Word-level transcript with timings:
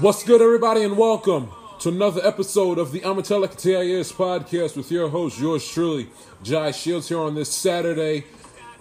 What's 0.00 0.24
good, 0.24 0.42
everybody, 0.42 0.82
and 0.82 0.98
welcome 0.98 1.48
to 1.78 1.88
another 1.88 2.20
episode 2.22 2.78
of 2.78 2.92
the 2.92 3.00
Amatelic 3.00 3.56
TIS 3.56 4.12
podcast 4.12 4.76
with 4.76 4.90
your 4.90 5.08
host, 5.08 5.40
yours 5.40 5.66
truly, 5.66 6.10
Jai 6.42 6.72
Shields, 6.72 7.08
here 7.08 7.18
on 7.18 7.34
this 7.34 7.50
Saturday, 7.50 8.24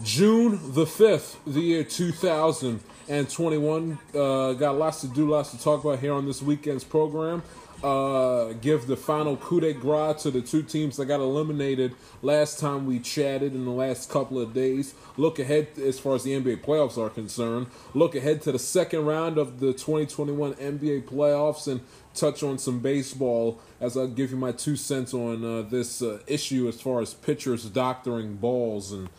June 0.03 0.59
the 0.73 0.83
5th, 0.83 1.37
the 1.47 1.61
year 1.61 1.85
2021. 1.85 3.97
Uh, 4.13 4.51
got 4.53 4.77
lots 4.77 4.99
to 5.01 5.07
do, 5.07 5.29
lots 5.29 5.51
to 5.51 5.57
talk 5.57 5.85
about 5.85 5.99
here 5.99 6.11
on 6.11 6.25
this 6.25 6.41
weekend's 6.41 6.83
program. 6.83 7.43
Uh, 7.83 8.53
give 8.53 8.87
the 8.87 8.97
final 8.97 9.37
coup 9.37 9.59
de 9.59 9.73
grace 9.73 10.23
to 10.23 10.31
the 10.31 10.41
two 10.41 10.63
teams 10.63 10.97
that 10.97 11.05
got 11.05 11.19
eliminated 11.19 11.93
last 12.21 12.57
time 12.57 12.85
we 12.85 12.99
chatted 12.99 13.53
in 13.53 13.65
the 13.65 13.71
last 13.71 14.09
couple 14.09 14.39
of 14.39 14.53
days. 14.53 14.95
Look 15.17 15.37
ahead 15.39 15.67
as 15.77 15.99
far 15.99 16.15
as 16.15 16.23
the 16.23 16.31
NBA 16.31 16.63
playoffs 16.63 16.97
are 16.97 17.09
concerned. 17.09 17.67
Look 17.93 18.15
ahead 18.15 18.41
to 18.43 18.51
the 18.51 18.59
second 18.59 19.05
round 19.05 19.37
of 19.37 19.59
the 19.59 19.73
2021 19.73 20.53
NBA 20.55 21.03
playoffs 21.03 21.67
and 21.67 21.81
touch 22.15 22.41
on 22.43 22.57
some 22.57 22.79
baseball 22.79 23.59
as 23.79 23.97
I 23.97 24.07
give 24.07 24.31
you 24.31 24.37
my 24.37 24.51
two 24.51 24.75
cents 24.75 25.13
on 25.13 25.43
uh, 25.43 25.61
this 25.63 26.01
uh, 26.01 26.19
issue 26.27 26.67
as 26.67 26.81
far 26.81 27.01
as 27.01 27.13
pitchers 27.13 27.65
doctoring 27.65 28.35
balls 28.37 28.91
and 28.91 29.09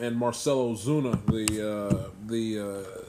and 0.00 0.16
Marcell 0.16 0.74
Ozuna, 0.74 1.20
the 1.26 1.70
uh, 1.70 2.10
the 2.26 2.58
uh, 2.58 3.07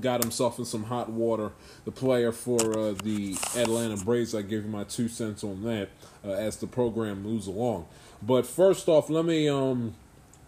got 0.00 0.22
himself 0.22 0.58
in 0.58 0.64
some 0.64 0.84
hot 0.84 1.08
water. 1.10 1.52
The 1.84 1.92
player 1.92 2.32
for 2.32 2.78
uh, 2.78 2.92
the 2.92 3.36
Atlanta 3.56 3.96
Braves. 3.96 4.34
I 4.34 4.42
give 4.42 4.64
you 4.64 4.70
my 4.70 4.84
two 4.84 5.08
cents 5.08 5.44
on 5.44 5.62
that 5.64 5.88
uh, 6.24 6.30
as 6.30 6.56
the 6.56 6.66
program 6.66 7.22
moves 7.22 7.46
along. 7.46 7.86
But 8.22 8.46
first 8.46 8.88
off, 8.88 9.08
let 9.08 9.24
me 9.24 9.48
um, 9.48 9.94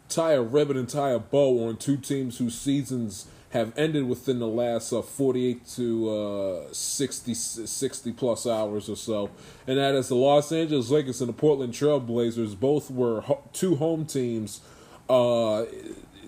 tie 0.08 0.32
a 0.32 0.42
ribbon 0.42 0.76
and 0.76 0.88
tie 0.88 1.10
a 1.10 1.18
bow 1.18 1.68
on 1.68 1.76
two 1.76 1.96
teams 1.96 2.38
whose 2.38 2.58
seasons 2.58 3.26
have 3.50 3.72
ended 3.76 4.08
within 4.08 4.38
the 4.38 4.46
last 4.46 4.92
uh, 4.92 5.02
48 5.02 5.66
to 5.68 6.10
uh, 6.10 6.72
60, 6.72 7.34
60 7.34 8.12
plus 8.12 8.46
hours 8.46 8.88
or 8.88 8.96
so. 8.96 9.30
And 9.66 9.78
that 9.78 9.94
is 9.94 10.08
the 10.08 10.14
Los 10.14 10.50
Angeles 10.52 10.88
Lakers 10.90 11.20
and 11.20 11.28
the 11.28 11.34
Portland 11.34 11.74
Trail 11.74 12.00
Blazers. 12.00 12.54
Both 12.54 12.90
were 12.90 13.20
ho- 13.20 13.42
two 13.52 13.76
home 13.76 14.06
teams 14.06 14.62
uh, 15.08 15.66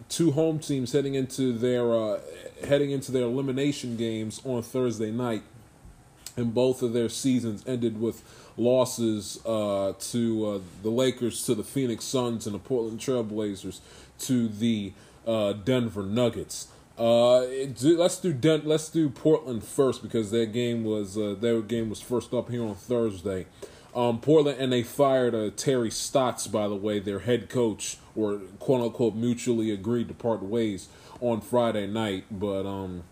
two 0.09 0.33
home 0.33 0.59
teams 0.59 0.93
heading 0.93 1.15
into 1.15 1.53
their 1.53 1.95
uh, 1.95 2.21
heading 2.67 2.91
into 2.91 3.13
their 3.13 3.25
elimination 3.25 3.97
games 3.97 4.41
on 4.45 4.63
Thursday 4.63 5.11
night, 5.11 5.43
and 6.37 6.55
both 6.55 6.83
of 6.83 6.93
their 6.93 7.09
seasons 7.09 7.65
ended 7.67 8.01
with 8.01 8.23
losses 8.57 9.45
uh, 9.45 9.93
to 9.99 10.47
uh, 10.47 10.59
the 10.83 10.91
Lakers, 10.91 11.45
to 11.45 11.55
the 11.55 11.65
Phoenix 11.65 12.05
Suns, 12.05 12.47
and 12.47 12.55
the 12.55 12.59
Portland 12.59 13.01
Trailblazers, 13.01 13.81
to 14.21 14.49
the 14.49 14.93
uh, 15.27 15.53
Denver 15.53 16.03
Nuggets. 16.03 16.69
Uh, 16.97 17.41
let's 17.83 18.21
do 18.21 18.33
Den- 18.33 18.63
let's 18.65 18.89
do 18.89 19.09
Portland 19.11 19.65
first 19.65 20.01
because 20.03 20.31
their 20.31 20.47
game 20.47 20.85
was 20.85 21.19
uh, 21.19 21.35
their 21.39 21.61
game 21.61 21.91
was 21.91 22.01
first 22.01 22.33
up 22.33 22.51
here 22.51 22.63
on 22.63 22.77
Thursday. 22.77 23.47
Um, 23.95 24.21
Portland 24.21 24.59
and 24.59 24.73
they 24.73 24.83
fired 24.83 25.35
uh, 25.35 25.51
Terry 25.57 25.91
Stotts, 25.91 26.47
by 26.49 26.67
the 26.67 26.75
way, 26.75 26.99
their 26.99 27.21
head 27.21 27.49
coach, 27.49 27.99
or 28.17 28.39
quote 28.59 28.81
unquote 28.81 29.15
mutually 29.15 29.71
agreed 29.71 30.09
to 30.09 30.15
part 30.15 30.43
ways 30.43 30.89
on 31.21 31.41
Friday 31.41 31.87
night. 31.87 32.25
But 32.31 32.67
um, 32.67 33.05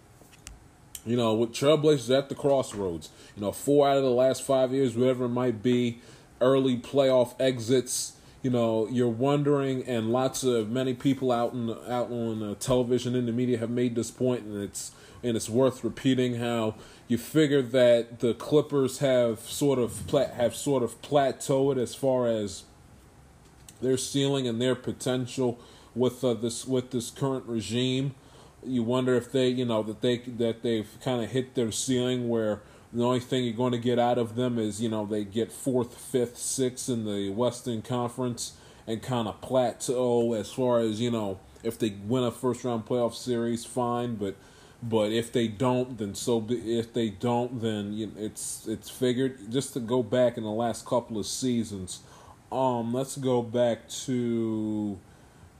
you 1.06 1.16
know, 1.16 1.34
with 1.34 1.52
Trailblazers 1.52 2.16
at 2.16 2.28
the 2.28 2.34
crossroads, 2.34 3.10
you 3.36 3.42
know, 3.42 3.52
four 3.52 3.88
out 3.88 3.96
of 3.96 4.02
the 4.02 4.10
last 4.10 4.42
five 4.42 4.72
years, 4.72 4.96
whatever 4.96 5.26
it 5.26 5.30
might 5.30 5.62
be, 5.62 6.00
early 6.40 6.76
playoff 6.76 7.34
exits. 7.40 8.14
You 8.42 8.50
know, 8.50 8.88
you're 8.88 9.08
wondering, 9.08 9.84
and 9.84 10.10
lots 10.10 10.42
of 10.42 10.68
many 10.68 10.94
people 10.94 11.30
out 11.30 11.52
in 11.52 11.70
out 11.70 12.10
on 12.10 12.42
uh, 12.42 12.54
television 12.56 13.14
in 13.14 13.26
the 13.26 13.32
media 13.32 13.58
have 13.58 13.70
made 13.70 13.94
this 13.94 14.10
point, 14.10 14.42
and 14.42 14.60
it's 14.60 14.90
and 15.22 15.36
it's 15.36 15.48
worth 15.48 15.84
repeating 15.84 16.34
how 16.34 16.74
you 17.12 17.18
figure 17.18 17.60
that 17.60 18.20
the 18.20 18.32
Clippers 18.32 18.98
have 19.00 19.38
sort 19.40 19.78
of 19.78 20.06
pla- 20.06 20.32
have 20.32 20.54
sort 20.54 20.82
of 20.82 21.00
plateaued 21.02 21.76
as 21.76 21.94
far 21.94 22.26
as 22.26 22.64
their 23.82 23.98
ceiling 23.98 24.48
and 24.48 24.58
their 24.62 24.74
potential 24.74 25.60
with 25.94 26.24
uh, 26.24 26.32
this 26.32 26.66
with 26.66 26.90
this 26.90 27.10
current 27.10 27.44
regime. 27.46 28.14
You 28.64 28.82
wonder 28.82 29.14
if 29.14 29.30
they, 29.30 29.48
you 29.48 29.66
know, 29.66 29.82
that 29.82 30.00
they 30.00 30.16
that 30.16 30.62
they've 30.62 30.88
kind 31.04 31.22
of 31.22 31.30
hit 31.30 31.54
their 31.54 31.70
ceiling 31.70 32.30
where 32.30 32.62
the 32.94 33.04
only 33.04 33.20
thing 33.20 33.44
you're 33.44 33.52
going 33.52 33.72
to 33.72 33.78
get 33.90 33.98
out 33.98 34.16
of 34.16 34.34
them 34.34 34.58
is, 34.58 34.80
you 34.80 34.88
know, 34.88 35.04
they 35.04 35.24
get 35.24 35.52
fourth, 35.52 35.94
fifth, 35.98 36.38
sixth 36.38 36.88
in 36.88 37.04
the 37.04 37.28
Western 37.28 37.82
Conference 37.82 38.54
and 38.86 39.02
kind 39.02 39.28
of 39.28 39.38
plateau 39.42 40.32
as 40.32 40.50
far 40.50 40.80
as, 40.80 40.98
you 40.98 41.10
know, 41.10 41.38
if 41.62 41.78
they 41.78 41.90
win 42.06 42.24
a 42.24 42.30
first 42.30 42.64
round 42.64 42.86
playoff 42.86 43.14
series, 43.14 43.66
fine, 43.66 44.14
but 44.14 44.34
but 44.82 45.12
if 45.12 45.32
they 45.32 45.46
don't, 45.46 45.96
then 45.96 46.14
so 46.14 46.40
be, 46.40 46.78
if 46.78 46.92
they 46.92 47.08
don't, 47.08 47.62
then 47.62 47.92
you 47.92 48.08
know, 48.08 48.14
it's 48.16 48.66
it's 48.66 48.90
figured. 48.90 49.38
Just 49.50 49.74
to 49.74 49.80
go 49.80 50.02
back 50.02 50.36
in 50.36 50.42
the 50.42 50.50
last 50.50 50.84
couple 50.84 51.18
of 51.18 51.26
seasons, 51.26 52.00
um, 52.50 52.92
let's 52.92 53.16
go 53.16 53.42
back 53.42 53.88
to 53.88 54.98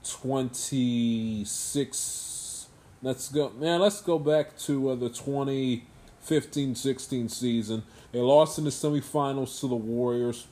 twenty 0.03 1.45
six. 1.45 2.67
Let's 3.01 3.29
go, 3.29 3.51
man. 3.51 3.79
Let's 3.79 4.01
go 4.01 4.19
back 4.19 4.57
to 4.59 4.91
uh, 4.91 4.95
the 4.95 5.09
2015-16 5.09 7.29
season. 7.29 7.83
They 8.13 8.19
lost 8.19 8.57
in 8.57 8.63
the 8.63 8.69
semifinals 8.69 9.59
to 9.59 9.67
the 9.67 9.75
Warriors. 9.75 10.47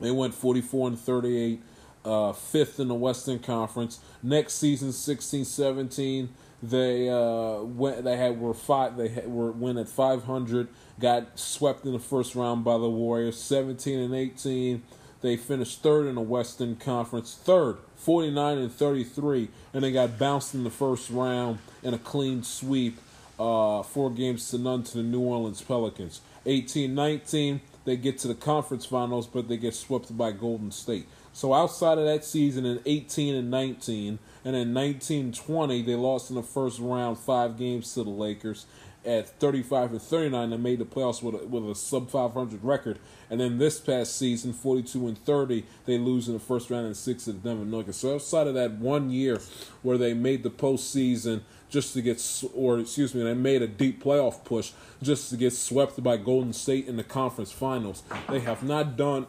They 0.00 0.10
went 0.10 0.34
forty 0.34 0.60
four 0.60 0.88
and 0.88 0.98
thirty 0.98 1.38
eight. 1.38 1.62
Uh, 2.04 2.34
fifth 2.34 2.78
in 2.78 2.88
the 2.88 2.94
Western 2.94 3.38
Conference. 3.38 3.98
Next 4.22 4.56
season, 4.56 4.90
16-17, 4.90 6.28
they 6.70 7.08
uh, 7.08 7.62
went. 7.62 8.04
They 8.04 8.16
had 8.16 8.40
were 8.40 8.54
five. 8.54 8.96
They 8.96 9.08
had, 9.08 9.28
were 9.28 9.52
went 9.52 9.78
at 9.78 9.88
five 9.88 10.24
hundred. 10.24 10.68
Got 11.00 11.38
swept 11.38 11.84
in 11.84 11.92
the 11.92 11.98
first 11.98 12.34
round 12.34 12.64
by 12.64 12.78
the 12.78 12.88
Warriors. 12.88 13.40
Seventeen 13.40 13.98
and 14.00 14.14
eighteen. 14.14 14.82
They 15.20 15.36
finished 15.36 15.82
third 15.82 16.06
in 16.06 16.16
the 16.16 16.20
Western 16.20 16.76
Conference. 16.76 17.34
Third, 17.34 17.78
forty 17.96 18.30
nine 18.30 18.58
and 18.58 18.72
thirty 18.72 19.04
three, 19.04 19.48
and 19.72 19.82
they 19.82 19.92
got 19.92 20.18
bounced 20.18 20.54
in 20.54 20.64
the 20.64 20.70
first 20.70 21.10
round 21.10 21.58
in 21.82 21.94
a 21.94 21.98
clean 21.98 22.42
sweep. 22.42 22.98
Uh, 23.36 23.82
four 23.82 24.10
games 24.10 24.48
to 24.50 24.58
none 24.58 24.84
to 24.84 24.98
the 24.98 25.02
New 25.02 25.20
Orleans 25.20 25.60
Pelicans. 25.60 26.20
18-19, 26.46 27.60
they 27.84 27.96
get 27.96 28.18
to 28.18 28.28
the 28.28 28.34
conference 28.34 28.86
finals, 28.86 29.26
but 29.26 29.48
they 29.48 29.56
get 29.56 29.74
swept 29.74 30.16
by 30.16 30.30
Golden 30.30 30.70
State. 30.70 31.08
So 31.34 31.52
outside 31.52 31.98
of 31.98 32.04
that 32.04 32.24
season 32.24 32.64
in 32.64 32.80
18 32.86 33.34
and 33.34 33.50
19, 33.50 34.20
and 34.44 34.54
in 34.54 34.72
19-20, 34.72 35.84
they 35.84 35.96
lost 35.96 36.30
in 36.30 36.36
the 36.36 36.44
first 36.44 36.78
round 36.78 37.18
five 37.18 37.58
games 37.58 37.92
to 37.94 38.04
the 38.04 38.10
Lakers. 38.10 38.66
At 39.04 39.28
35 39.40 39.90
and 39.90 40.00
39, 40.00 40.50
they 40.50 40.56
made 40.56 40.78
the 40.78 40.84
playoffs 40.84 41.24
with 41.24 41.34
a, 41.34 41.44
with 41.44 41.68
a 41.68 41.74
sub 41.74 42.08
500 42.08 42.62
record. 42.62 43.00
And 43.28 43.40
then 43.40 43.58
this 43.58 43.80
past 43.80 44.16
season, 44.16 44.52
42 44.52 45.08
and 45.08 45.18
30, 45.18 45.64
they 45.86 45.98
lose 45.98 46.28
in 46.28 46.34
the 46.34 46.40
first 46.40 46.70
round 46.70 46.86
and 46.86 46.96
six 46.96 47.24
to 47.24 47.32
the 47.32 47.38
Denver 47.40 47.64
Nuggets. 47.64 47.98
So 47.98 48.14
outside 48.14 48.46
of 48.46 48.54
that 48.54 48.74
one 48.74 49.10
year 49.10 49.40
where 49.82 49.98
they 49.98 50.14
made 50.14 50.44
the 50.44 50.50
postseason 50.50 51.40
just 51.68 51.94
to 51.94 52.00
get, 52.00 52.22
or 52.54 52.78
excuse 52.78 53.12
me, 53.12 53.24
they 53.24 53.34
made 53.34 53.60
a 53.60 53.66
deep 53.66 54.02
playoff 54.02 54.44
push 54.44 54.70
just 55.02 55.30
to 55.30 55.36
get 55.36 55.52
swept 55.52 56.00
by 56.00 56.16
Golden 56.16 56.52
State 56.52 56.86
in 56.86 56.96
the 56.96 57.02
conference 57.02 57.50
finals, 57.50 58.04
they 58.30 58.38
have 58.38 58.62
not 58.62 58.96
done. 58.96 59.26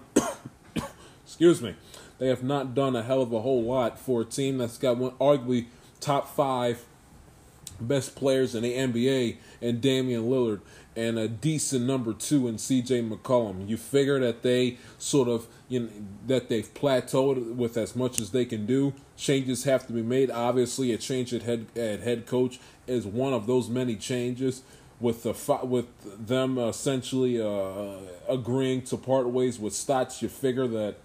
Excuse 1.25 1.62
me, 1.62 1.75
they 2.19 2.27
have 2.27 2.44
not 2.44 2.74
done 2.75 2.95
a 2.95 3.04
hell 3.04 3.22
of 3.22 3.33
a 3.33 3.42
whole 3.42 3.63
lot 3.63 4.00
for 4.00 4.22
a 4.22 4.25
team 4.25 4.57
that's 4.57 4.77
got 4.77 4.98
one 4.98 5.12
arguably 5.12 5.66
top 6.00 6.33
five 6.33 6.86
best 7.80 8.16
players 8.16 8.56
in 8.56 8.63
the 8.63 8.74
NBA 8.74 9.38
and 9.62 9.81
Damian 9.81 10.24
Lillard 10.24 10.62
and 10.95 11.19
a 11.19 11.27
decent 11.27 11.86
number 11.86 12.13
two 12.13 12.48
in 12.48 12.56
CJ 12.56 13.10
McCollum. 13.10 13.68
You 13.68 13.77
figure 13.77 14.19
that 14.22 14.44
they 14.44 14.77
sort 14.98 15.27
of 15.27 15.48
you 15.68 15.81
know 15.81 15.89
that 16.27 16.48
they've 16.48 16.74
plateaued 16.74 17.56
with 17.56 17.78
as 17.78 17.95
much 17.95 18.19
as 18.19 18.31
they 18.31 18.45
can 18.45 18.66
do. 18.66 18.94
Changes 19.18 19.66
have 19.66 19.88
to 19.88 19.94
be 19.94 20.01
made. 20.01 20.31
Obviously, 20.31 20.94
a 20.94 20.98
change 20.98 21.33
at 21.33 21.44
head 21.44 21.68
at 21.75 22.01
head 22.01 22.25
coach 22.25 22.60
is 22.88 23.06
one 23.06 23.33
of 23.33 23.48
those 23.48 23.69
many 23.69 23.95
changes. 23.95 24.63
With 25.00 25.24
the 25.24 25.33
with 25.66 25.88
them 26.25 26.57
essentially 26.57 27.42
uh, 27.42 27.98
agreeing 28.30 28.83
to 28.83 28.98
part 28.98 29.28
ways 29.28 29.60
with 29.60 29.74
Stotts, 29.74 30.21
you 30.21 30.30
figure 30.30 30.68
that 30.68 30.95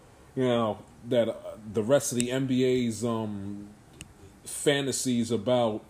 you 0.40 0.48
know 0.48 0.78
that 1.10 1.28
uh, 1.28 1.34
the 1.70 1.82
rest 1.82 2.12
of 2.12 2.18
the 2.18 2.28
NBA's 2.28 3.04
um, 3.04 3.68
fantasies 4.42 5.30
about 5.30 5.84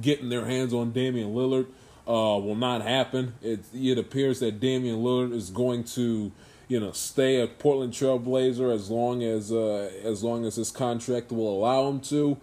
getting 0.00 0.30
their 0.30 0.46
hands 0.46 0.74
on 0.74 0.90
Damian 0.90 1.32
Lillard 1.32 1.66
uh, 2.08 2.40
will 2.40 2.56
not 2.56 2.82
happen. 2.82 3.34
It 3.40 3.60
it 3.72 3.98
appears 3.98 4.40
that 4.40 4.58
Damian 4.58 4.96
Lillard 4.96 5.32
is 5.32 5.50
going 5.50 5.84
to 5.84 6.32
you 6.66 6.80
know 6.80 6.90
stay 6.90 7.40
a 7.40 7.46
Portland 7.46 7.92
Trailblazer 7.92 8.74
as 8.74 8.90
long 8.90 9.22
as 9.22 9.52
uh, 9.52 9.92
as 10.02 10.24
long 10.24 10.44
as 10.44 10.56
his 10.56 10.72
contract 10.72 11.30
will 11.30 11.48
allow 11.48 11.88
him 11.88 12.00
to. 12.00 12.36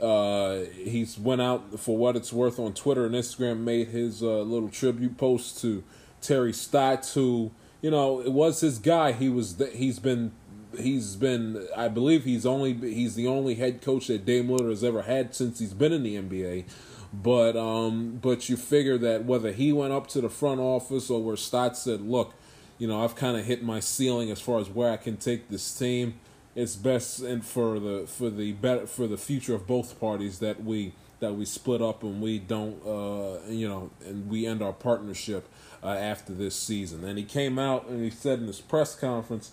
Uh, 0.00 0.64
he's 0.74 1.16
went 1.16 1.40
out 1.40 1.78
for 1.78 1.96
what 1.96 2.16
it's 2.16 2.32
worth 2.32 2.58
on 2.58 2.74
Twitter 2.74 3.06
and 3.06 3.14
Instagram, 3.14 3.60
made 3.60 3.88
his 3.88 4.20
uh, 4.20 4.40
little 4.40 4.68
tribute 4.68 5.16
post 5.16 5.60
to 5.60 5.84
Terry 6.20 6.52
Stotts, 6.52 7.14
who 7.14 7.52
you 7.80 7.90
know 7.90 8.20
it 8.20 8.32
was 8.32 8.60
his 8.60 8.78
guy. 8.78 9.12
He 9.12 9.28
was 9.28 9.54
th- 9.54 9.74
he's 9.74 9.98
been 9.98 10.32
he's 10.78 11.16
been 11.16 11.66
I 11.76 11.88
believe 11.88 12.24
he's 12.24 12.46
only 12.46 12.74
he's 12.74 13.14
the 13.14 13.26
only 13.26 13.54
head 13.54 13.82
coach 13.82 14.08
that 14.08 14.24
Dame 14.24 14.48
Lillard 14.48 14.70
has 14.70 14.84
ever 14.84 15.02
had 15.02 15.34
since 15.34 15.58
he's 15.58 15.74
been 15.74 15.92
in 15.92 16.02
the 16.02 16.16
NBA. 16.16 16.64
But 17.12 17.56
um, 17.56 18.18
but 18.20 18.48
you 18.48 18.56
figure 18.56 18.98
that 18.98 19.24
whether 19.24 19.52
he 19.52 19.72
went 19.72 19.92
up 19.92 20.08
to 20.08 20.20
the 20.20 20.28
front 20.28 20.60
office 20.60 21.08
or 21.08 21.22
where 21.22 21.36
Stotts 21.36 21.82
said, 21.82 22.02
"Look, 22.02 22.34
you 22.78 22.86
know, 22.86 23.02
I've 23.02 23.16
kind 23.16 23.36
of 23.38 23.46
hit 23.46 23.62
my 23.62 23.80
ceiling 23.80 24.30
as 24.30 24.40
far 24.40 24.58
as 24.58 24.68
where 24.68 24.92
I 24.92 24.98
can 24.98 25.16
take 25.16 25.48
this 25.48 25.76
team." 25.76 26.20
It's 26.54 26.76
best 26.76 27.20
and 27.20 27.44
for 27.44 27.78
the 27.78 28.06
for 28.06 28.28
the 28.28 28.52
better 28.52 28.86
for 28.86 29.06
the 29.06 29.16
future 29.16 29.54
of 29.54 29.66
both 29.66 29.98
parties 29.98 30.40
that 30.40 30.62
we 30.64 30.92
that 31.20 31.34
we 31.34 31.44
split 31.44 31.80
up 31.80 32.02
and 32.02 32.20
we 32.20 32.38
don't 32.38 32.84
uh, 32.86 33.38
you 33.48 33.68
know 33.68 33.90
and 34.04 34.28
we 34.28 34.46
end 34.46 34.60
our 34.60 34.72
partnership 34.72 35.48
uh, 35.82 35.88
after 35.88 36.32
this 36.32 36.56
season. 36.56 37.04
And 37.04 37.18
he 37.18 37.24
came 37.24 37.58
out 37.58 37.86
and 37.88 38.02
he 38.02 38.10
said 38.10 38.40
in 38.40 38.46
his 38.46 38.60
press 38.60 38.94
conference 38.94 39.52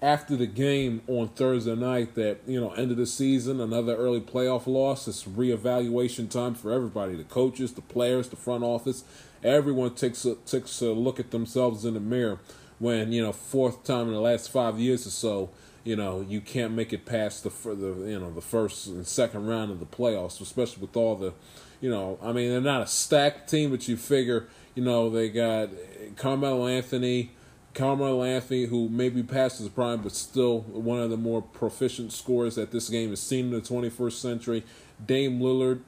after 0.00 0.36
the 0.36 0.46
game 0.46 1.02
on 1.08 1.28
Thursday 1.28 1.74
night 1.74 2.14
that 2.14 2.38
you 2.46 2.60
know 2.60 2.70
end 2.72 2.90
of 2.90 2.96
the 2.96 3.06
season, 3.06 3.60
another 3.60 3.96
early 3.96 4.20
playoff 4.20 4.66
loss. 4.66 5.08
It's 5.08 5.24
reevaluation 5.24 6.30
time 6.30 6.54
for 6.54 6.72
everybody: 6.72 7.14
the 7.16 7.24
coaches, 7.24 7.72
the 7.72 7.80
players, 7.80 8.28
the 8.28 8.36
front 8.36 8.64
office. 8.64 9.04
Everyone 9.42 9.94
takes 9.94 10.24
a, 10.24 10.34
takes 10.34 10.80
a 10.80 10.92
look 10.92 11.20
at 11.20 11.30
themselves 11.30 11.84
in 11.84 11.94
the 11.94 12.00
mirror 12.00 12.38
when 12.78 13.12
you 13.12 13.22
know 13.22 13.32
fourth 13.32 13.84
time 13.84 14.08
in 14.08 14.12
the 14.12 14.20
last 14.20 14.50
five 14.50 14.78
years 14.78 15.06
or 15.06 15.10
so. 15.10 15.50
You 15.84 15.96
know 15.96 16.24
you 16.28 16.40
can't 16.40 16.74
make 16.74 16.92
it 16.92 17.04
past 17.06 17.44
the 17.44 17.50
the 17.50 18.10
you 18.10 18.20
know 18.20 18.32
the 18.32 18.40
first 18.40 18.86
and 18.86 19.06
second 19.06 19.46
round 19.46 19.70
of 19.70 19.80
the 19.80 19.86
playoffs, 19.86 20.40
especially 20.40 20.82
with 20.82 20.96
all 20.96 21.16
the, 21.16 21.32
you 21.80 21.90
know, 21.90 22.18
I 22.22 22.32
mean 22.32 22.50
they're 22.50 22.60
not 22.60 22.82
a 22.82 22.86
stacked 22.86 23.48
team, 23.48 23.70
but 23.70 23.88
you 23.88 23.96
figure 23.96 24.48
you 24.78 24.84
know 24.84 25.10
they 25.10 25.28
got 25.28 25.70
Carmelo 26.14 26.68
Anthony. 26.68 27.32
Carmelo 27.74 28.22
Anthony, 28.22 28.66
who 28.66 28.88
maybe 28.88 29.24
past 29.24 29.58
his 29.58 29.68
prime, 29.68 30.02
but 30.02 30.12
still 30.12 30.60
one 30.60 31.00
of 31.00 31.10
the 31.10 31.16
more 31.16 31.42
proficient 31.42 32.12
scorers 32.12 32.54
that 32.54 32.70
this 32.70 32.88
game 32.88 33.10
has 33.10 33.20
seen 33.20 33.46
in 33.46 33.50
the 33.50 33.60
21st 33.60 34.12
century. 34.12 34.64
Dame 35.04 35.40
Lillard, 35.40 35.80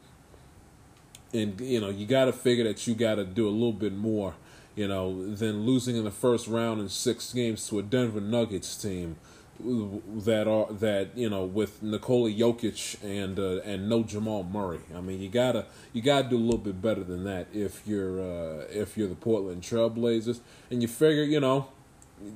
and 1.33 1.61
you 1.61 1.81
know 1.81 1.89
you 1.89 2.05
got 2.05 2.25
to 2.25 2.33
figure 2.33 2.65
that 2.65 2.85
you 2.89 2.97
got 2.97 3.15
to 3.15 3.25
do 3.25 3.47
a 3.47 3.51
little 3.51 3.73
bit 3.73 3.93
more, 3.93 4.35
you 4.75 4.89
know, 4.89 5.35
than 5.37 5.65
losing 5.65 5.95
in 5.95 6.03
the 6.03 6.11
first 6.11 6.49
round 6.49 6.81
in 6.81 6.89
six 6.89 7.33
games 7.33 7.69
to 7.69 7.79
a 7.79 7.83
Denver 7.85 8.21
Nuggets 8.21 8.75
team 8.75 9.19
that 10.25 10.49
are 10.49 10.73
that 10.73 11.17
you 11.17 11.29
know 11.29 11.45
with 11.45 11.83
Nikola 11.83 12.31
Jokic 12.31 13.03
and 13.03 13.39
uh, 13.39 13.61
and 13.63 13.89
no 13.89 14.03
Jamal 14.03 14.45
Murray. 14.45 14.81
I 14.95 15.01
mean, 15.01 15.21
you 15.21 15.29
gotta 15.29 15.67
you 15.93 16.03
gotta 16.03 16.29
do 16.29 16.37
a 16.37 16.39
little 16.39 16.59
bit 16.59 16.81
better 16.81 17.05
than 17.05 17.25
that 17.25 17.49
if 17.53 17.83
you're 17.87 18.21
uh, 18.21 18.65
if 18.71 18.97
you're 18.97 19.09
the 19.09 19.15
Portland 19.15 19.63
Trailblazers, 19.63 20.41
and 20.71 20.83
you 20.83 20.89
figure 20.89 21.23
you 21.23 21.41
know 21.41 21.69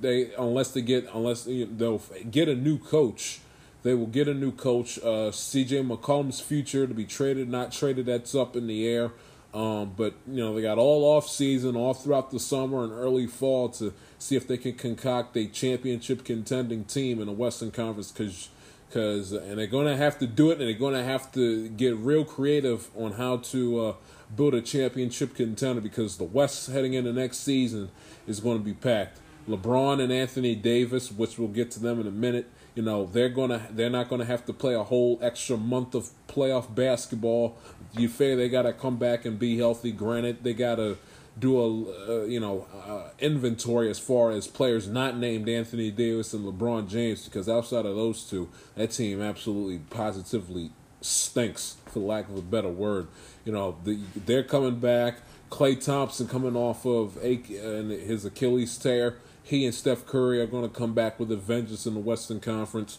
they 0.01 0.35
unless 0.35 0.73
they 0.73 0.83
get 0.83 1.09
unless 1.13 1.45
they'll 1.45 2.03
get 2.31 2.49
a 2.49 2.55
new 2.55 2.79
coach. 2.79 3.41
They 3.83 3.93
will 3.93 4.07
get 4.07 4.29
a 4.29 4.33
new 4.33 4.51
coach. 4.51 4.99
Uh, 5.01 5.31
C.J. 5.31 5.83
McCollum's 5.83 6.41
future 6.41 6.87
to 6.87 6.95
be 6.95 7.05
traded, 7.05 7.51
not 7.51 7.71
traded. 7.71 8.07
That's 8.07 8.35
up 8.35 8.57
in 8.57 8.67
the 8.67 8.89
air. 8.89 9.11
Um, 9.55 9.95
but 9.97 10.15
you 10.27 10.43
know 10.43 10.53
they 10.53 10.63
got 10.63 10.79
all 10.79 11.05
off 11.05 11.29
season, 11.29 11.77
all 11.77 11.95
throughout 11.95 12.33
the 12.33 12.41
summer 12.41 12.83
and 12.83 12.93
early 12.93 13.29
fall 13.29 13.69
to 13.71 13.95
see 14.19 14.35
if 14.35 14.49
they 14.49 14.57
can 14.57 14.75
concoct 14.75 15.37
a 15.37 15.47
championship 15.47 16.25
contending 16.25 16.85
team 16.85 17.21
in 17.21 17.27
the 17.27 17.33
Western 17.33 17.71
Conference. 17.71 18.11
Because, 18.11 18.49
because, 18.89 19.33
and 19.33 19.59
they're 19.59 19.69
going 19.69 19.87
to 19.87 19.97
have 19.97 20.19
to 20.19 20.27
do 20.27 20.51
it, 20.51 20.59
and 20.59 20.63
they're 20.63 20.73
going 20.73 20.95
to 20.95 21.05
have 21.05 21.31
to 21.33 21.69
get 21.69 21.97
real 21.97 22.25
creative 22.25 22.91
on 22.97 23.13
how 23.13 23.37
to 23.39 23.87
uh, 23.87 23.95
build 24.35 24.55
a 24.55 24.61
championship 24.61 25.37
contender. 25.37 25.81
Because 25.81 26.17
the 26.17 26.25
West 26.25 26.69
heading 26.69 26.95
into 26.95 27.13
next 27.13 27.39
season 27.39 27.91
is 28.27 28.41
going 28.41 28.59
to 28.59 28.65
be 28.65 28.75
packed. 28.75 29.21
LeBron 29.49 30.03
and 30.03 30.13
Anthony 30.13 30.55
Davis, 30.55 31.13
which 31.13 31.39
we'll 31.39 31.49
get 31.49 31.71
to 31.73 31.81
them 31.81 32.01
in 32.01 32.07
a 32.07 32.11
minute. 32.11 32.51
You 32.75 32.83
know 32.83 33.07
they're 33.07 33.29
gonna 33.29 33.69
they're 33.71 33.91
not 33.91 34.09
gonna 34.09 34.25
have 34.25 34.45
to 34.47 34.53
play 34.53 34.75
a 34.75 34.83
whole 34.83 35.19
extra 35.23 35.57
month 35.57 35.95
of 35.95 36.11
playoff 36.27 36.75
basketball. 36.75 37.57
You 37.97 38.09
figure 38.09 38.37
they 38.37 38.49
gotta 38.49 38.73
come 38.73 38.97
back 38.97 39.25
and 39.25 39.39
be 39.39 39.59
healthy. 39.59 39.93
Granted, 39.93 40.43
they 40.43 40.55
gotta 40.55 40.97
do 41.39 41.59
a 41.59 42.23
uh, 42.23 42.25
you 42.25 42.41
know 42.41 42.67
uh, 42.87 43.11
inventory 43.19 43.91
as 43.91 43.99
far 43.99 44.31
as 44.31 44.47
players 44.47 44.89
not 44.89 45.17
named 45.17 45.49
Anthony 45.49 45.91
Davis 45.91 46.33
and 46.33 46.45
LeBron 46.45 46.89
James 46.89 47.25
because 47.25 47.49
outside 47.49 47.87
of 47.87 47.97
those 47.97 48.25
two, 48.25 48.49
that 48.77 48.91
team 48.91 49.21
absolutely 49.21 49.79
positively 49.91 50.71
stinks 51.01 51.77
for 51.87 52.01
lack 52.01 52.29
of 52.29 52.37
a 52.37 52.43
better 52.43 52.69
word. 52.69 53.09
You 53.45 53.53
know 53.53 53.77
the, 53.85 53.99
they're 54.15 54.45
coming 54.45 54.81
back. 54.81 55.19
Klay 55.51 55.83
Thompson 55.83 56.27
coming 56.27 56.57
off 56.57 56.85
of 56.85 57.17
a, 57.23 57.37
his 57.37 58.25
Achilles 58.25 58.77
tear. 58.77 59.19
He 59.43 59.65
and 59.67 59.75
Steph 59.75 60.07
Curry 60.07 60.41
are 60.41 60.47
going 60.47 60.69
to 60.69 60.75
come 60.75 60.95
back 60.95 61.21
with 61.21 61.31
a 61.31 61.37
vengeance 61.37 61.87
in 61.87 61.95
the 61.95 62.01
Western 62.01 62.41
Conference. 62.41 62.99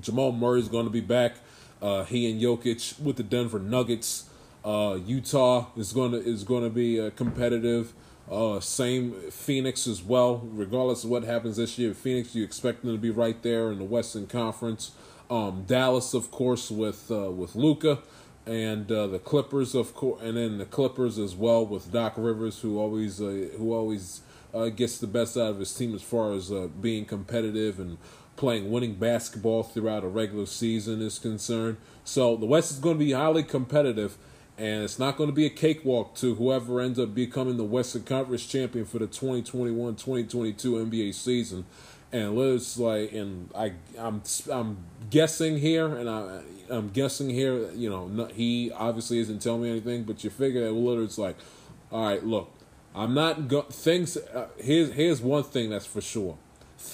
Jamal 0.00 0.32
Murray 0.32 0.60
is 0.60 0.68
going 0.68 0.86
to 0.86 0.90
be 0.90 1.00
back. 1.00 1.36
Uh, 1.80 2.04
he 2.04 2.30
and 2.30 2.40
Jokic 2.40 3.00
with 3.00 3.16
the 3.16 3.22
Denver 3.22 3.58
Nuggets. 3.58 4.28
Uh, 4.64 4.98
Utah 5.04 5.66
is 5.76 5.92
going 5.92 6.12
to 6.12 6.18
is 6.18 6.44
to 6.44 6.70
be 6.70 7.00
uh, 7.00 7.10
competitive. 7.10 7.92
Uh, 8.30 8.58
same 8.58 9.12
Phoenix 9.30 9.86
as 9.86 10.02
well. 10.02 10.38
Regardless 10.52 11.04
of 11.04 11.10
what 11.10 11.22
happens 11.22 11.56
this 11.58 11.78
year, 11.78 11.94
Phoenix 11.94 12.34
you 12.34 12.42
expect 12.42 12.82
them 12.82 12.92
to 12.92 12.98
be 12.98 13.10
right 13.10 13.40
there 13.42 13.70
in 13.70 13.78
the 13.78 13.84
Western 13.84 14.26
Conference. 14.26 14.92
Um, 15.30 15.64
Dallas, 15.66 16.14
of 16.14 16.30
course, 16.30 16.70
with 16.70 17.10
uh, 17.10 17.30
with 17.30 17.54
Luka, 17.54 18.00
and 18.46 18.90
uh, 18.90 19.06
the 19.08 19.18
Clippers, 19.18 19.74
of 19.74 19.94
course, 19.94 20.22
and 20.22 20.36
then 20.36 20.58
the 20.58 20.64
Clippers 20.64 21.18
as 21.18 21.34
well 21.34 21.66
with 21.66 21.92
Doc 21.92 22.14
Rivers, 22.16 22.60
who 22.60 22.78
always 22.78 23.20
uh, 23.20 23.48
who 23.56 23.72
always 23.72 24.22
uh, 24.54 24.68
gets 24.68 24.98
the 24.98 25.06
best 25.06 25.36
out 25.36 25.50
of 25.50 25.58
his 25.58 25.74
team 25.74 25.94
as 25.94 26.02
far 26.02 26.32
as 26.32 26.50
uh, 26.50 26.68
being 26.80 27.04
competitive 27.04 27.78
and 27.78 27.98
playing 28.36 28.70
winning 28.70 28.94
basketball 28.94 29.62
throughout 29.62 30.04
a 30.04 30.08
regular 30.08 30.46
season 30.46 31.00
is 31.00 31.18
concerned. 31.18 31.78
So 32.04 32.36
the 32.36 32.46
West 32.46 32.70
is 32.70 32.78
going 32.78 32.98
to 32.98 33.04
be 33.04 33.12
highly 33.12 33.42
competitive, 33.42 34.16
and 34.58 34.84
it's 34.84 34.98
not 34.98 35.16
going 35.16 35.28
to 35.28 35.34
be 35.34 35.46
a 35.46 35.50
cakewalk 35.50 36.14
to 36.16 36.34
whoever 36.34 36.80
ends 36.80 36.98
up 36.98 37.14
becoming 37.14 37.56
the 37.56 37.64
Western 37.64 38.04
Conference 38.04 38.46
champion 38.46 38.84
for 38.84 38.98
the 38.98 39.06
2021-2022 39.06 40.54
NBA 40.56 41.14
season. 41.14 41.64
And 42.12 42.36
Lillard's 42.36 42.78
like, 42.78 43.12
and 43.12 43.50
I, 43.54 43.72
I'm, 43.98 44.22
I'm 44.50 44.78
guessing 45.10 45.58
here, 45.58 45.96
and 45.96 46.08
I, 46.08 46.42
I'm 46.70 46.90
guessing 46.90 47.30
here. 47.30 47.70
You 47.72 47.90
know, 47.90 48.28
he 48.32 48.70
obviously 48.70 49.18
isn't 49.18 49.40
telling 49.42 49.62
me 49.62 49.70
anything, 49.70 50.04
but 50.04 50.22
you 50.22 50.30
figure 50.30 50.64
that 50.64 50.72
Lillard's 50.72 51.18
like, 51.18 51.36
all 51.90 52.04
right, 52.06 52.24
look, 52.24 52.52
I'm 52.94 53.12
not 53.12 53.48
go- 53.48 53.62
things. 53.62 54.16
Uh, 54.16 54.48
here's 54.56 54.92
here's 54.92 55.20
one 55.20 55.42
thing 55.42 55.68
that's 55.70 55.84
for 55.84 56.00
sure. 56.00 56.38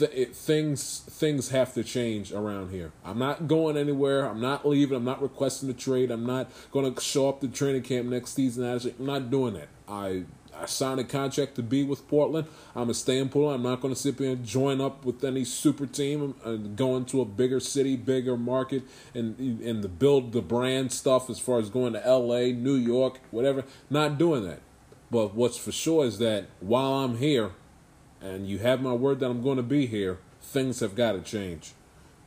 It, 0.01 0.35
things 0.35 1.01
things 1.01 1.51
have 1.51 1.75
to 1.75 1.85
change 1.85 2.33
around 2.33 2.71
here. 2.71 2.93
I'm 3.05 3.19
not 3.19 3.49
going 3.49 3.77
anywhere. 3.77 4.25
I'm 4.25 4.41
not 4.41 4.67
leaving. 4.67 4.97
I'm 4.97 5.05
not 5.05 5.21
requesting 5.21 5.69
a 5.71 5.75
trade. 5.75 6.11
I'm 6.11 6.27
not 6.27 6.51
going 6.71 6.93
to 6.93 7.01
show 7.01 7.29
up 7.29 7.41
to 7.41 7.49
training 7.49 7.83
camp 7.83 8.09
next 8.09 8.35
season. 8.35 8.65
I'm 8.65 9.07
not 9.07 9.31
doing 9.31 9.55
that. 9.55 9.69
I 9.89 10.25
I 10.55 10.67
signed 10.67 11.01
a 11.01 11.05
contract 11.05 11.55
to 11.57 11.63
be 11.63 11.83
with 11.83 12.07
Portland. 12.09 12.47
I'm 12.75 12.85
gonna 12.85 12.95
stay 12.95 13.19
in 13.19 13.29
Portland. 13.29 13.65
I'm 13.65 13.71
not 13.71 13.81
gonna 13.81 13.97
sit 13.97 14.19
here 14.19 14.33
and 14.33 14.45
join 14.45 14.81
up 14.81 15.05
with 15.05 15.25
any 15.25 15.45
super 15.45 15.87
team 15.87 16.35
and 16.45 16.77
go 16.77 16.97
into 16.97 17.21
a 17.21 17.25
bigger 17.25 17.61
city, 17.61 17.97
bigger 17.97 18.37
market, 18.37 18.83
and 19.15 19.39
and 19.39 19.83
the 19.83 19.89
build 19.89 20.33
the 20.33 20.43
brand 20.43 20.93
stuff 20.93 21.31
as 21.31 21.39
far 21.39 21.59
as 21.59 21.71
going 21.71 21.95
to 21.95 22.07
L.A., 22.07 22.53
New 22.53 22.75
York, 22.75 23.21
whatever. 23.31 23.65
Not 23.91 24.19
doing 24.19 24.45
that. 24.45 24.61
But 25.11 25.35
what's 25.35 25.59
for 25.59 25.73
sure 25.73 26.05
is 26.07 26.19
that 26.19 26.47
while 26.61 26.95
I'm 26.95 27.19
here, 27.19 27.53
and 28.23 28.47
you 28.47 28.59
have 28.59 28.81
my 28.81 28.93
word 28.93 29.21
that 29.21 29.31
I'm 29.31 29.43
going 29.43 29.57
to 29.57 29.63
be 29.63 29.87
here, 29.87 30.19
things 30.41 30.81
have 30.81 30.95
got 30.95 31.13
to 31.13 31.21
change. 31.21 31.73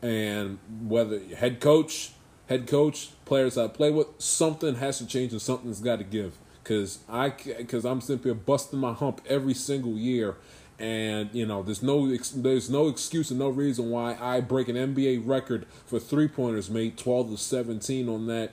And 0.02 0.60
whether 0.82 1.20
head 1.36 1.62
coach, 1.62 2.12
head 2.48 2.68
coach, 2.68 3.10
players 3.26 3.58
I 3.58 3.68
play 3.68 3.92
with, 3.92 4.08
something 4.18 4.76
has 4.76 4.98
to 5.00 5.08
change 5.08 5.32
and 5.32 5.42
something's 5.42 5.80
got 5.80 5.98
to 5.98 6.04
give. 6.04 6.38
Cause 6.64 7.00
I, 7.08 7.30
cause 7.30 7.86
I'm 7.86 8.02
simply 8.02 8.34
busting 8.34 8.80
my 8.80 8.94
hump 8.94 9.22
every 9.28 9.54
single 9.54 9.98
year, 10.00 10.36
and 10.80 11.30
you 11.32 11.46
know 11.46 11.64
there's 11.64 11.82
no 11.82 12.08
there's 12.36 12.70
no 12.70 12.88
excuse 12.88 13.30
and 13.30 13.40
no 13.40 13.50
reason 13.50 13.90
why 13.90 14.18
I 14.20 14.42
break 14.42 14.68
an 14.68 14.76
NBA 14.76 15.26
record 15.26 15.66
for 15.86 16.00
three 16.00 16.28
pointers 16.28 16.70
made 16.70 16.98
12 16.98 17.32
to 17.32 17.38
17 17.38 18.10
on 18.10 18.28
that 18.28 18.52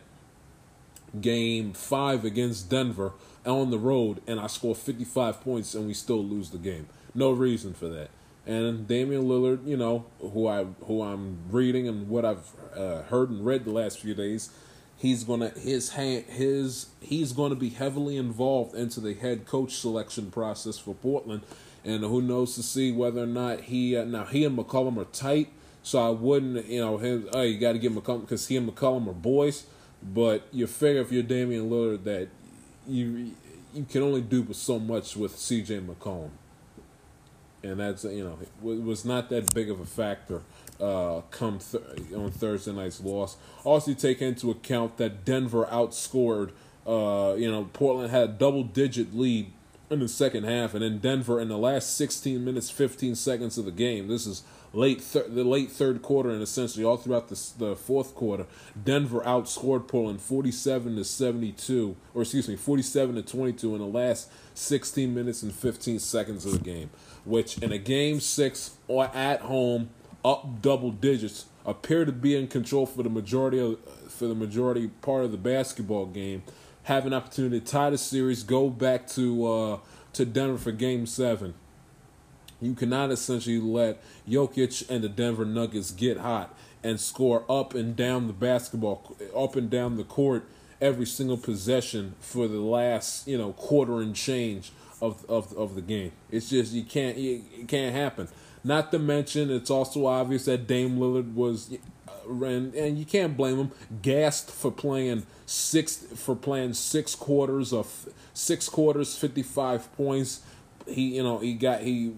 game 1.20 1.72
five 1.72 2.24
against 2.24 2.70
Denver 2.70 3.12
on 3.44 3.70
the 3.70 3.78
road 3.78 4.22
and 4.26 4.38
I 4.38 4.46
score 4.46 4.74
55 4.74 5.40
points 5.40 5.74
and 5.74 5.86
we 5.86 5.94
still 5.94 6.24
lose 6.24 6.50
the 6.50 6.58
game. 6.58 6.88
No 7.14 7.30
reason 7.30 7.74
for 7.74 7.88
that. 7.88 8.10
And 8.46 8.88
Damian 8.88 9.24
Lillard, 9.24 9.66
you 9.66 9.76
know, 9.76 10.06
who 10.18 10.48
I 10.48 10.64
who 10.86 11.02
I'm 11.02 11.38
reading 11.50 11.86
and 11.86 12.08
what 12.08 12.24
I've 12.24 12.50
uh, 12.76 13.02
heard 13.02 13.30
and 13.30 13.44
read 13.46 13.64
the 13.64 13.70
last 13.70 14.00
few 14.00 14.14
days, 14.14 14.50
he's 14.96 15.22
gonna 15.22 15.50
his 15.50 15.90
hand 15.90 16.24
his 16.24 16.86
he's 17.00 17.32
gonna 17.32 17.54
be 17.54 17.68
heavily 17.68 18.16
involved 18.16 18.74
into 18.74 19.00
the 19.00 19.14
head 19.14 19.46
coach 19.46 19.74
selection 19.74 20.30
process 20.30 20.78
for 20.78 20.94
Portland, 20.94 21.42
and 21.84 22.02
who 22.02 22.20
knows 22.20 22.56
to 22.56 22.62
see 22.62 22.90
whether 22.90 23.22
or 23.22 23.26
not 23.26 23.62
he 23.62 23.96
uh, 23.96 24.04
now 24.04 24.24
he 24.24 24.44
and 24.44 24.58
McCollum 24.58 24.96
are 24.96 25.04
tight. 25.04 25.48
So 25.84 26.04
I 26.04 26.10
wouldn't, 26.10 26.66
you 26.66 26.80
know, 26.80 26.98
him. 26.98 27.28
Oh, 27.32 27.42
you 27.42 27.58
got 27.58 27.72
to 27.72 27.78
give 27.78 27.92
McCollum 27.92 28.22
because 28.22 28.46
he 28.46 28.56
and 28.56 28.68
McCollum 28.68 29.08
are 29.08 29.12
boys. 29.12 29.66
But 30.02 30.46
you 30.52 30.66
figure 30.66 31.00
if 31.00 31.12
you're 31.12 31.22
Damian 31.22 31.70
Lillard 31.70 32.04
that 32.04 32.28
you 32.86 33.32
you 33.74 33.84
can 33.88 34.02
only 34.02 34.20
do 34.20 34.46
so 34.52 34.78
much 34.78 35.16
with 35.16 35.36
C.J. 35.36 35.80
McCollum, 35.80 36.30
and 37.62 37.78
that's 37.78 38.04
you 38.04 38.24
know 38.24 38.38
it 38.40 38.82
was 38.82 39.04
not 39.04 39.28
that 39.30 39.52
big 39.54 39.70
of 39.70 39.80
a 39.80 39.86
factor. 39.86 40.42
Uh, 40.80 41.20
come 41.30 41.60
th- 41.60 41.84
on 42.16 42.30
Thursday 42.30 42.72
night's 42.72 43.00
loss. 43.00 43.36
Also, 43.62 43.94
take 43.94 44.20
into 44.20 44.50
account 44.50 44.96
that 44.96 45.24
Denver 45.24 45.66
outscored. 45.70 46.50
Uh, 46.84 47.34
you 47.36 47.48
know, 47.48 47.68
Portland 47.72 48.10
had 48.10 48.22
a 48.24 48.32
double-digit 48.32 49.14
lead 49.14 49.52
in 49.92 50.00
the 50.00 50.08
second 50.08 50.44
half, 50.44 50.74
and 50.74 50.82
then 50.82 50.98
Denver 50.98 51.40
in 51.40 51.48
the 51.48 51.58
last 51.58 51.96
16 51.96 52.44
minutes, 52.44 52.70
15 52.70 53.14
seconds 53.14 53.58
of 53.58 53.64
the 53.64 53.70
game. 53.70 54.08
This 54.08 54.26
is 54.26 54.42
late 54.72 55.00
thir- 55.00 55.28
the 55.28 55.44
late 55.44 55.70
third 55.70 56.02
quarter, 56.02 56.30
and 56.30 56.42
essentially 56.42 56.84
all 56.84 56.96
throughout 56.96 57.28
the 57.28 57.40
the 57.58 57.76
fourth 57.76 58.14
quarter. 58.14 58.46
Denver 58.82 59.20
outscored 59.20 59.86
Portland 59.86 60.20
47 60.20 60.96
to 60.96 61.04
72, 61.04 61.96
or 62.14 62.22
excuse 62.22 62.48
me, 62.48 62.56
47 62.56 63.16
to 63.16 63.22
22 63.22 63.74
in 63.74 63.80
the 63.80 63.86
last 63.86 64.30
16 64.54 65.14
minutes 65.14 65.42
and 65.42 65.52
15 65.52 65.98
seconds 65.98 66.44
of 66.46 66.52
the 66.52 66.58
game. 66.58 66.90
Which 67.24 67.58
in 67.58 67.70
a 67.72 67.78
game 67.78 68.20
six 68.20 68.76
or 68.88 69.06
at 69.14 69.42
home, 69.42 69.90
up 70.24 70.60
double 70.60 70.90
digits, 70.90 71.46
appear 71.64 72.04
to 72.04 72.12
be 72.12 72.36
in 72.36 72.48
control 72.48 72.86
for 72.86 73.02
the 73.02 73.10
majority 73.10 73.58
of 73.60 73.78
for 74.08 74.26
the 74.26 74.34
majority 74.34 74.88
part 74.88 75.24
of 75.24 75.32
the 75.32 75.38
basketball 75.38 76.06
game 76.06 76.42
have 76.84 77.06
an 77.06 77.14
opportunity 77.14 77.60
to 77.60 77.66
tie 77.66 77.90
the 77.90 77.98
series, 77.98 78.42
go 78.42 78.68
back 78.68 79.06
to 79.08 79.46
uh, 79.46 79.78
to 80.14 80.24
Denver 80.24 80.58
for 80.58 80.72
Game 80.72 81.06
Seven. 81.06 81.54
You 82.60 82.74
cannot 82.74 83.10
essentially 83.10 83.58
let 83.58 84.02
Jokic 84.28 84.88
and 84.88 85.02
the 85.02 85.08
Denver 85.08 85.44
Nuggets 85.44 85.90
get 85.90 86.18
hot 86.18 86.54
and 86.84 87.00
score 87.00 87.44
up 87.48 87.74
and 87.74 87.96
down 87.96 88.26
the 88.26 88.32
basketball, 88.32 89.16
up 89.34 89.56
and 89.56 89.68
down 89.68 89.96
the 89.96 90.04
court 90.04 90.44
every 90.80 91.06
single 91.06 91.36
possession 91.36 92.14
for 92.18 92.48
the 92.48 92.60
last 92.60 93.26
you 93.28 93.38
know 93.38 93.52
quarter 93.52 94.00
and 94.00 94.14
change 94.14 94.72
of 95.00 95.24
of 95.28 95.52
of 95.56 95.74
the 95.74 95.82
game. 95.82 96.12
It's 96.30 96.50
just 96.50 96.72
you 96.72 96.84
can't 96.84 97.16
it 97.16 97.68
can't 97.68 97.94
happen. 97.94 98.28
Not 98.64 98.92
to 98.92 98.98
mention, 98.98 99.50
it's 99.50 99.70
also 99.70 100.06
obvious 100.06 100.44
that 100.44 100.68
Dame 100.68 100.96
Lillard 100.96 101.34
was 101.34 101.76
and, 102.26 102.74
and 102.74 102.98
you 102.98 103.04
can't 103.04 103.36
blame 103.36 103.56
him. 103.56 103.70
Gassed 104.02 104.50
for 104.50 104.70
playing 104.70 105.26
six 105.46 105.96
for 105.96 106.34
playing 106.34 106.74
six 106.74 107.14
quarters 107.14 107.72
of 107.72 108.08
six 108.34 108.68
quarters, 108.68 109.16
fifty 109.16 109.42
five 109.42 109.94
points. 109.96 110.42
He 110.86 111.16
you 111.16 111.22
know 111.22 111.38
he 111.38 111.54
got 111.54 111.82
he 111.82 112.14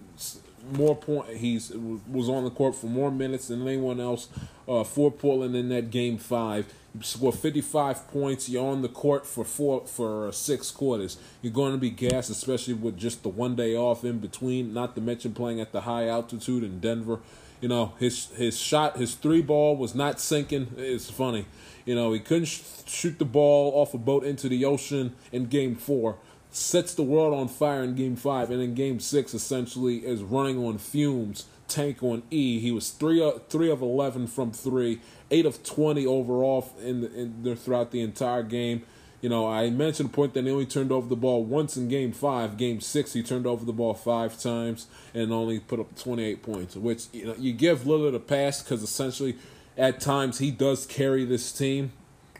more 0.71 0.95
point. 0.95 1.37
He's 1.37 1.71
was 2.07 2.29
on 2.29 2.43
the 2.43 2.49
court 2.49 2.75
for 2.75 2.87
more 2.87 3.11
minutes 3.11 3.47
than 3.47 3.61
anyone 3.67 3.99
else 3.99 4.29
uh, 4.67 4.83
for 4.83 5.11
Portland 5.11 5.55
in 5.55 5.69
that 5.69 5.91
game 5.91 6.17
five. 6.17 6.71
You 6.93 7.03
scored 7.03 7.35
55 7.35 8.07
points. 8.07 8.47
You're 8.47 8.65
on 8.65 8.81
the 8.81 8.87
court 8.87 9.25
for 9.25 9.43
four 9.43 9.85
for 9.85 10.31
six 10.31 10.71
quarters. 10.71 11.17
You're 11.41 11.51
going 11.53 11.73
to 11.73 11.77
be 11.77 11.89
gassed, 11.89 12.29
especially 12.29 12.73
with 12.73 12.97
just 12.97 13.23
the 13.23 13.29
one 13.29 13.55
day 13.55 13.75
off 13.75 14.05
in 14.05 14.19
between. 14.19 14.73
Not 14.73 14.95
to 14.95 15.01
mention 15.01 15.33
playing 15.33 15.59
at 15.59 15.73
the 15.73 15.81
high 15.81 16.07
altitude 16.07 16.63
in 16.63 16.79
Denver. 16.79 17.19
You 17.61 17.69
know, 17.69 17.93
his 17.99 18.27
his 18.31 18.57
shot, 18.59 18.97
his 18.97 19.15
three 19.15 19.41
ball 19.41 19.75
was 19.75 19.95
not 19.95 20.19
sinking. 20.19 20.73
It's 20.77 21.09
funny. 21.09 21.45
You 21.85 21.95
know, 21.95 22.13
he 22.13 22.19
couldn't 22.19 22.45
sh- 22.45 22.61
shoot 22.85 23.19
the 23.19 23.25
ball 23.25 23.71
off 23.79 23.93
a 23.93 23.97
boat 23.97 24.23
into 24.23 24.49
the 24.49 24.65
ocean 24.65 25.15
in 25.31 25.45
game 25.45 25.75
four. 25.75 26.17
Sets 26.51 26.93
the 26.93 27.03
world 27.03 27.33
on 27.33 27.47
fire 27.47 27.83
in 27.83 27.95
game 27.95 28.15
five. 28.15 28.49
And 28.49 28.61
in 28.61 28.73
game 28.73 28.99
six, 28.99 29.33
essentially, 29.33 29.97
is 29.97 30.23
running 30.23 30.57
on 30.57 30.77
fumes, 30.77 31.45
tank 31.67 32.01
on 32.01 32.23
E. 32.31 32.59
He 32.59 32.71
was 32.71 32.89
three, 32.89 33.21
uh, 33.21 33.39
three 33.49 33.69
of 33.69 33.81
11 33.81 34.27
from 34.27 34.51
three, 34.51 35.01
eight 35.31 35.45
of 35.45 35.63
20 35.63 36.05
overall 36.05 36.71
in, 36.81 37.01
the, 37.01 37.13
in 37.13 37.43
the, 37.43 37.55
throughout 37.55 37.91
the 37.91 38.01
entire 38.01 38.43
game. 38.43 38.83
You 39.25 39.29
know, 39.29 39.47
I 39.47 39.71
mentioned 39.71 40.13
point 40.13 40.35
that 40.35 40.43
he 40.43 40.51
only 40.51 40.67
turned 40.67 40.91
over 40.91 41.09
the 41.09 41.15
ball 41.15 41.43
once 41.43 41.77
in 41.77 41.87
game 41.87 42.11
five. 42.11 42.57
Game 42.57 42.79
six, 42.79 43.13
he 43.13 43.23
turned 43.23 43.47
over 43.47 43.65
the 43.65 43.73
ball 43.73 43.95
five 43.95 44.39
times 44.39 44.85
and 45.15 45.33
only 45.33 45.59
put 45.59 45.79
up 45.79 45.97
28 45.97 46.43
points, 46.43 46.75
which, 46.75 47.07
you 47.11 47.25
know, 47.25 47.35
you 47.39 47.51
give 47.51 47.85
Lillard 47.85 48.13
a 48.13 48.19
pass 48.19 48.61
because 48.61 48.83
essentially 48.83 49.35
at 49.79 49.99
times 49.99 50.37
he 50.37 50.51
does 50.51 50.85
carry 50.85 51.25
this 51.25 51.51
team 51.51 51.91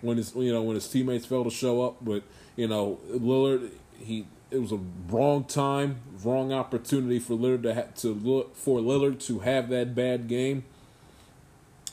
when 0.01 0.17
his, 0.17 0.35
you 0.35 0.53
know, 0.53 0.61
when 0.61 0.75
his 0.75 0.87
teammates 0.87 1.25
fail 1.25 1.43
to 1.43 1.49
show 1.49 1.81
up. 1.81 2.05
But, 2.05 2.21
you 2.55 2.67
know, 2.67 2.99
Lillard, 3.09 3.71
he, 3.97 4.27
it 4.51 4.59
was 4.59 4.71
a 4.71 4.79
wrong 5.09 5.43
time, 5.43 6.01
wrong 6.23 6.53
opportunity 6.53 7.17
for 7.17 7.33
Lillard 7.33 7.63
to 7.63 7.73
ha- 7.73 7.91
to 7.95 8.09
look 8.09 8.55
for 8.55 8.79
Lillard 8.79 9.19
to 9.25 9.39
have 9.39 9.69
that 9.69 9.95
bad 9.95 10.27
game 10.27 10.65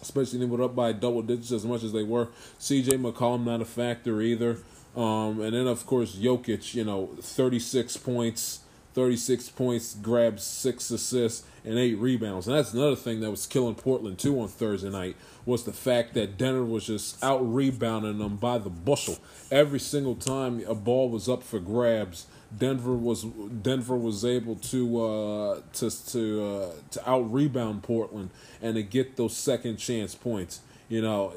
especially 0.03 0.41
they 0.41 0.45
were 0.45 0.63
up 0.63 0.75
by 0.75 0.93
double 0.93 1.23
digits 1.23 1.53
as 1.53 1.65
much 1.65 1.85
as 1.85 1.93
they 1.93 2.03
were. 2.03 2.27
CJ 2.59 3.01
McCollum 3.01 3.45
not 3.45 3.61
a 3.61 3.65
factor 3.65 4.21
either. 4.21 4.59
Um, 4.97 5.41
and 5.41 5.55
then 5.55 5.67
of 5.67 5.87
course 5.87 6.17
Jokic, 6.17 6.75
you 6.75 6.85
know, 6.85 7.11
36 7.21 7.97
points, 7.99 8.61
36 8.95 9.49
points, 9.51 9.95
grabs 9.95 10.45
six 10.45 10.91
assists 10.91 11.47
and 11.65 11.79
eight 11.79 11.95
rebounds. 11.99 12.47
And 12.47 12.57
that's 12.57 12.75
another 12.75 12.97
thing 12.97 13.21
that 13.21 13.31
was 13.31 13.47
killing 13.47 13.75
Portland 13.75 14.19
too 14.19 14.39
on 14.41 14.49
Thursday 14.49 14.91
night 14.91 15.17
was 15.47 15.65
the 15.65 15.73
fact 15.73 16.15
that 16.15 16.37
Denver 16.37 16.65
was 16.65 16.87
just 16.87 17.23
out 17.23 17.41
rebounding 17.41 18.19
them 18.19 18.37
by 18.37 18.59
the 18.59 18.71
bushel 18.71 19.19
every 19.51 19.81
single 19.81 20.15
time 20.15 20.63
a 20.67 20.75
ball 20.75 21.09
was 21.09 21.29
up 21.29 21.43
for 21.43 21.59
grabs. 21.59 22.27
Denver 22.57 22.95
was 22.95 23.25
Denver 23.25 23.97
was 23.97 24.25
able 24.25 24.57
to 24.57 25.03
uh, 25.03 25.61
to 25.75 26.07
to 26.13 26.45
uh, 26.45 26.71
to 26.91 27.11
out 27.11 27.33
rebound 27.33 27.83
Portland 27.83 28.31
and 28.61 28.75
to 28.75 28.83
get 28.83 29.17
those 29.17 29.35
second 29.35 29.79
chance 29.79 30.15
points. 30.15 30.61
You 30.93 31.01
know, 31.01 31.33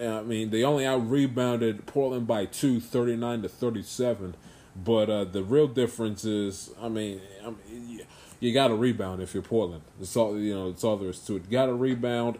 I 0.00 0.22
mean, 0.22 0.50
they 0.50 0.62
only 0.62 0.86
out 0.86 1.10
rebounded 1.10 1.84
Portland 1.84 2.28
by 2.28 2.44
two, 2.44 2.78
39 2.78 3.42
to 3.42 3.48
37. 3.48 4.36
But 4.76 5.10
uh, 5.10 5.24
the 5.24 5.42
real 5.42 5.66
difference 5.66 6.24
is, 6.24 6.70
I 6.80 6.88
mean, 6.88 7.20
I 7.44 7.50
mean 7.50 8.02
you 8.38 8.54
got 8.54 8.68
to 8.68 8.76
rebound 8.76 9.20
if 9.20 9.34
you're 9.34 9.42
Portland. 9.42 9.82
It's 10.00 10.16
all 10.16 10.38
you 10.38 10.54
know. 10.54 10.68
It's 10.68 10.84
all 10.84 10.96
there 10.96 11.10
is 11.10 11.18
to 11.22 11.34
it. 11.34 11.50
Got 11.50 11.66
to 11.66 11.74
rebound, 11.74 12.38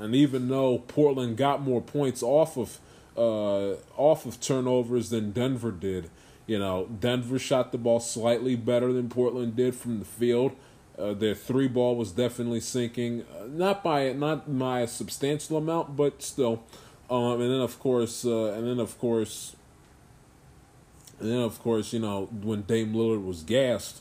and 0.00 0.16
even 0.16 0.48
though 0.48 0.78
Portland 0.78 1.36
got 1.36 1.62
more 1.62 1.80
points 1.80 2.20
off 2.20 2.56
of 2.56 2.80
uh, 3.16 3.76
off 3.96 4.26
of 4.26 4.40
turnovers 4.40 5.10
than 5.10 5.30
Denver 5.30 5.70
did, 5.70 6.10
you 6.48 6.58
know, 6.58 6.88
Denver 6.98 7.38
shot 7.38 7.70
the 7.70 7.78
ball 7.78 8.00
slightly 8.00 8.56
better 8.56 8.92
than 8.92 9.08
Portland 9.08 9.54
did 9.54 9.76
from 9.76 10.00
the 10.00 10.04
field. 10.04 10.50
Uh, 10.98 11.14
their 11.14 11.34
three 11.34 11.68
ball 11.68 11.94
was 11.94 12.10
definitely 12.10 12.60
sinking, 12.60 13.24
uh, 13.38 13.44
not 13.46 13.84
by 13.84 14.12
not 14.12 14.58
by 14.58 14.80
a 14.80 14.88
substantial 14.88 15.56
amount, 15.56 15.96
but 15.96 16.22
still. 16.22 16.62
Um, 17.08 17.40
and 17.40 17.50
then 17.50 17.60
of 17.60 17.78
course, 17.78 18.24
uh, 18.24 18.52
and 18.52 18.66
then 18.66 18.80
of 18.80 18.98
course, 18.98 19.54
and 21.20 21.30
then 21.30 21.38
of 21.38 21.60
course, 21.60 21.92
you 21.92 22.00
know, 22.00 22.26
when 22.42 22.62
Dame 22.62 22.94
Lillard 22.94 23.24
was 23.24 23.42
gassed, 23.42 24.00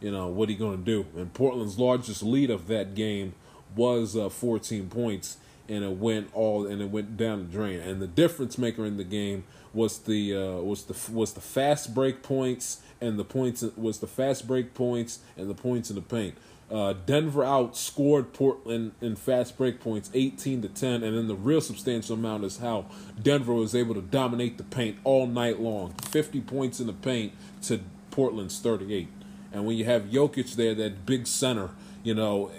you 0.00 0.10
know, 0.10 0.28
what 0.28 0.46
going 0.58 0.78
to 0.78 0.84
do? 0.84 1.06
And 1.16 1.32
Portland's 1.32 1.78
largest 1.78 2.22
lead 2.22 2.50
of 2.50 2.66
that 2.66 2.94
game 2.94 3.34
was 3.76 4.16
uh, 4.16 4.28
14 4.28 4.88
points, 4.88 5.36
and 5.68 5.84
it 5.84 5.96
went 5.96 6.28
all 6.34 6.66
and 6.66 6.82
it 6.82 6.90
went 6.90 7.16
down 7.16 7.38
the 7.38 7.52
drain. 7.52 7.78
And 7.78 8.02
the 8.02 8.08
difference 8.08 8.58
maker 8.58 8.84
in 8.84 8.96
the 8.96 9.04
game 9.04 9.44
was 9.72 9.98
the 9.98 10.36
uh, 10.36 10.56
was 10.56 10.84
the 10.84 11.12
was 11.12 11.32
the 11.34 11.40
fast 11.40 11.94
break 11.94 12.22
points 12.22 12.82
and 13.02 13.18
the 13.18 13.24
points 13.24 13.62
was 13.76 13.98
the 13.98 14.06
fast 14.06 14.46
break 14.46 14.72
points 14.72 15.18
and 15.36 15.50
the 15.50 15.54
points 15.54 15.90
in 15.90 15.96
the 15.96 16.02
paint. 16.02 16.36
Uh, 16.70 16.94
Denver 17.04 17.42
outscored 17.42 18.32
Portland 18.32 18.92
in 19.02 19.14
fast 19.14 19.58
break 19.58 19.78
points 19.78 20.10
18 20.14 20.62
to 20.62 20.68
10, 20.68 21.02
and 21.02 21.16
then 21.16 21.28
the 21.28 21.34
real 21.34 21.60
substantial 21.60 22.14
amount 22.14 22.44
is 22.44 22.58
how 22.58 22.86
Denver 23.20 23.52
was 23.52 23.74
able 23.74 23.94
to 23.94 24.00
dominate 24.00 24.56
the 24.56 24.64
paint 24.64 24.96
all 25.04 25.26
night 25.26 25.60
long. 25.60 25.92
50 26.10 26.40
points 26.40 26.80
in 26.80 26.86
the 26.86 26.94
paint 26.94 27.34
to 27.64 27.80
Portland's 28.10 28.58
38. 28.58 29.08
And 29.52 29.66
when 29.66 29.76
you 29.76 29.84
have 29.84 30.04
Jokic 30.04 30.54
there, 30.54 30.74
that 30.74 31.04
big 31.04 31.26
center, 31.26 31.70
you 32.02 32.14
know, 32.14 32.50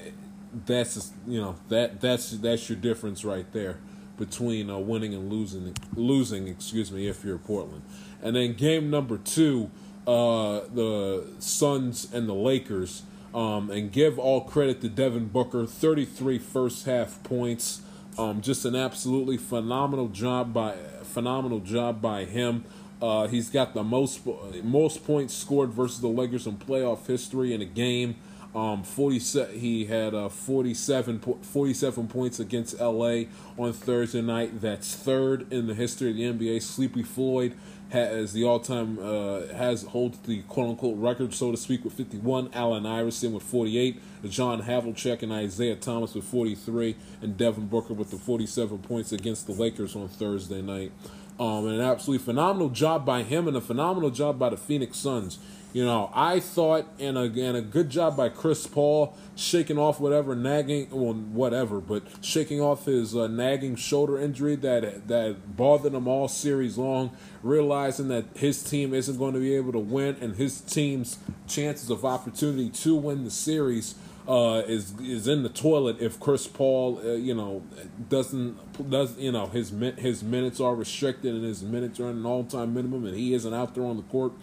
that's 0.68 1.12
you 1.28 1.42
know 1.42 1.56
that 1.70 2.00
that's 2.00 2.30
that's 2.30 2.70
your 2.70 2.78
difference 2.78 3.26
right 3.26 3.52
there 3.52 3.80
between 4.18 4.70
uh, 4.70 4.78
winning 4.78 5.14
and 5.14 5.32
losing. 5.32 5.76
Losing, 5.96 6.48
excuse 6.48 6.92
me, 6.92 7.08
if 7.08 7.24
you're 7.24 7.40
Portland. 7.40 7.82
And 8.22 8.36
then 8.36 8.54
game 8.54 8.90
number 8.90 9.18
two, 9.18 9.72
uh, 10.08 10.62
the 10.74 11.26
Suns 11.40 12.12
and 12.14 12.28
the 12.28 12.34
Lakers. 12.34 13.04
Um, 13.34 13.72
and 13.72 13.92
give 13.92 14.20
all 14.20 14.42
credit 14.42 14.80
to 14.82 14.90
Devin 14.90 15.30
Booker, 15.30 15.66
33 15.66 16.38
first 16.38 16.86
half 16.86 17.24
points. 17.24 17.82
Um, 18.16 18.42
just 18.42 18.64
an 18.64 18.76
absolutely 18.76 19.38
phenomenal 19.38 20.08
job 20.08 20.54
by 20.54 20.74
phenomenal 21.04 21.60
job 21.60 22.00
by 22.00 22.26
him. 22.26 22.64
Uh, 23.02 23.28
he's 23.28 23.50
got 23.50 23.74
the 23.74 23.84
most 23.84 24.22
most 24.64 25.04
points 25.04 25.34
scored 25.34 25.72
versus 25.72 26.00
the 26.00 26.08
Lakers 26.08 26.46
in 26.46 26.58
playoff 26.58 27.08
history 27.08 27.54
in 27.54 27.62
a 27.62 27.66
game. 27.66 28.16
Um, 28.56 28.84
40, 28.84 29.18
he 29.58 29.86
had 29.86 30.14
uh, 30.14 30.30
47, 30.30 31.20
47 31.42 32.08
points 32.08 32.40
against 32.40 32.80
LA 32.80 33.24
on 33.58 33.74
Thursday 33.74 34.22
night. 34.22 34.62
That's 34.62 34.96
third 34.96 35.52
in 35.52 35.66
the 35.66 35.74
history 35.74 36.12
of 36.12 36.16
the 36.16 36.24
NBA. 36.24 36.62
Sleepy 36.62 37.02
Floyd 37.02 37.58
has 37.94 38.34
the 38.34 38.44
all-time 38.44 38.98
uh, 39.00 39.54
has 39.54 39.84
holds 39.84 40.18
the 40.20 40.42
quote-unquote 40.44 40.98
record, 40.98 41.34
so 41.34 41.52
to 41.52 41.58
speak, 41.58 41.84
with 41.86 41.94
51. 41.94 42.50
Allen 42.54 42.86
Iverson 42.86 43.34
with 43.34 43.44
48. 43.44 44.02
John 44.30 44.64
Havlicek 44.64 45.22
and 45.22 45.32
Isiah 45.32 45.76
Thomas 45.76 46.16
with 46.16 46.26
43, 46.26 46.96
and 47.22 47.38
Devin 47.38 47.68
Booker 47.68 47.94
with 47.94 48.10
the 48.10 48.18
47 48.18 48.80
points 48.80 49.12
against 49.12 49.46
the 49.46 49.54
Lakers 49.54 49.96
on 49.96 50.08
Thursday 50.08 50.62
night. 50.62 50.92
Um, 51.40 51.68
an 51.68 51.82
absolutely 51.82 52.26
phenomenal 52.26 52.70
job 52.70 53.06
by 53.06 53.24
him 53.24 53.48
and 53.48 53.56
a 53.56 53.62
phenomenal 53.62 54.10
job 54.10 54.40
by 54.40 54.50
the 54.50 54.58
Phoenix 54.58 54.98
Suns. 54.98 55.40
You 55.74 55.84
know, 55.84 56.12
I 56.14 56.40
thought, 56.40 56.86
and 57.00 57.18
again, 57.18 57.56
a 57.56 57.62
good 57.62 57.90
job 57.90 58.16
by 58.16 58.30
Chris 58.30 58.68
Paul 58.68 59.18
shaking 59.36 59.80
off 59.80 60.00
whatever 60.00 60.36
nagging, 60.36 60.90
well, 60.92 61.16
whatever, 61.16 61.82
but 61.82 62.04
shaking 62.22 62.62
off 62.62 62.86
his 62.86 63.16
uh, 63.16 63.26
nagging 63.26 63.76
shoulder 63.76 64.20
injury 64.20 64.56
that 64.58 65.08
that 65.08 65.58
bothered 65.58 65.96
him 65.96 66.08
all 66.08 66.28
series 66.28 66.78
long. 66.78 67.18
Realizing 67.42 68.08
that 68.10 68.26
his 68.36 68.62
team 68.62 68.94
isn't 68.94 69.18
going 69.18 69.34
to 69.34 69.40
be 69.40 69.56
able 69.56 69.72
to 69.72 69.80
win, 69.80 70.16
and 70.22 70.36
his 70.36 70.62
team's 70.62 71.18
chances 71.48 71.90
of 71.90 72.06
opportunity 72.06 72.70
to 72.70 72.96
win 72.96 73.24
the 73.24 73.32
series 73.32 73.96
uh, 74.28 74.62
is 74.68 74.94
is 75.00 75.28
in 75.28 75.42
the 75.42 75.50
toilet 75.50 75.98
if 76.00 76.20
Chris 76.20 76.48
Paul, 76.48 77.02
uh, 77.04 77.14
you 77.14 77.34
know, 77.34 77.64
doesn't 78.10 78.92
does 78.92 79.18
you 79.18 79.32
know 79.32 79.48
his 79.48 79.74
his 79.98 80.22
minutes 80.22 80.60
are 80.60 80.76
restricted 80.76 81.34
and 81.34 81.44
his 81.44 81.64
minutes 81.64 82.00
are 82.00 82.10
an 82.10 82.24
all 82.28 82.44
time 82.44 82.76
minimum, 82.76 83.06
and 83.06 83.18
he 83.18 83.34
isn't 83.34 83.56
out 83.56 83.74
there 83.74 83.84
on 83.84 83.98
the 83.98 84.04
court 84.04 84.34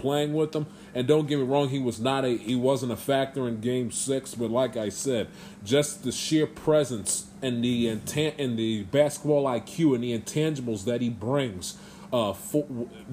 playing 0.00 0.32
with 0.32 0.52
them. 0.52 0.66
And 0.94 1.06
don't 1.06 1.26
get 1.28 1.38
me 1.38 1.44
wrong, 1.44 1.68
he 1.68 1.78
was 1.78 2.00
not 2.00 2.24
a 2.24 2.36
he 2.36 2.56
wasn't 2.56 2.92
a 2.92 2.96
factor 2.96 3.46
in 3.46 3.60
Game 3.60 3.90
Six, 3.90 4.34
but 4.34 4.50
like 4.50 4.76
I 4.76 4.88
said, 4.88 5.28
just 5.64 6.02
the 6.02 6.12
sheer 6.12 6.46
presence 6.46 7.26
and 7.42 7.62
the 7.62 7.88
intent 7.88 8.36
and 8.38 8.58
the 8.58 8.82
basketball 8.84 9.44
IQ 9.44 9.94
and 9.94 10.02
the 10.02 10.18
intangibles 10.18 10.84
that 10.84 11.00
he 11.00 11.08
brings. 11.08 11.76
Uh, 12.12 12.32
for, 12.32 12.66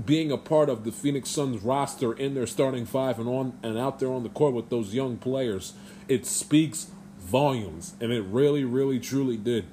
being 0.08 0.32
a 0.32 0.38
part 0.38 0.70
of 0.70 0.84
the 0.84 0.92
Phoenix 0.92 1.30
Suns 1.30 1.62
roster 1.62 2.14
in 2.14 2.34
their 2.34 2.48
starting 2.48 2.84
five 2.84 3.20
and 3.20 3.30
on 3.30 3.56
and 3.62 3.78
out 3.78 4.00
there 4.00 4.12
on 4.12 4.24
the 4.24 4.30
court 4.30 4.56
with 4.56 4.70
those 4.70 4.92
young 4.92 5.18
players, 5.18 5.74
it 6.08 6.26
speaks 6.26 6.90
volumes, 7.20 7.94
and 8.02 8.12
it 8.12 8.24
really, 8.24 8.64
really, 8.64 9.00
truly 9.00 9.38
did. 9.38 9.66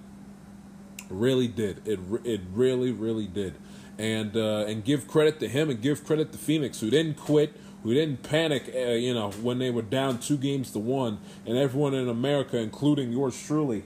Really 1.08 1.48
did. 1.48 1.88
It 1.88 2.00
it 2.22 2.42
really, 2.52 2.92
really 2.92 3.26
did 3.26 3.54
and 3.98 4.36
uh, 4.36 4.64
and 4.66 4.84
give 4.84 5.06
credit 5.06 5.40
to 5.40 5.48
him 5.48 5.70
and 5.70 5.80
give 5.80 6.04
credit 6.04 6.32
to 6.32 6.38
Phoenix 6.38 6.80
who 6.80 6.90
didn't 6.90 7.16
quit, 7.16 7.54
who 7.84 7.94
didn't 7.94 8.22
panic, 8.22 8.72
uh, 8.74 8.92
you 8.92 9.14
know, 9.14 9.30
when 9.42 9.58
they 9.58 9.70
were 9.70 9.82
down 9.82 10.18
two 10.18 10.38
games 10.38 10.72
to 10.72 10.78
one, 10.78 11.18
and 11.46 11.56
everyone 11.56 11.94
in 11.94 12.08
America, 12.08 12.56
including 12.56 13.12
yours 13.12 13.40
truly, 13.40 13.84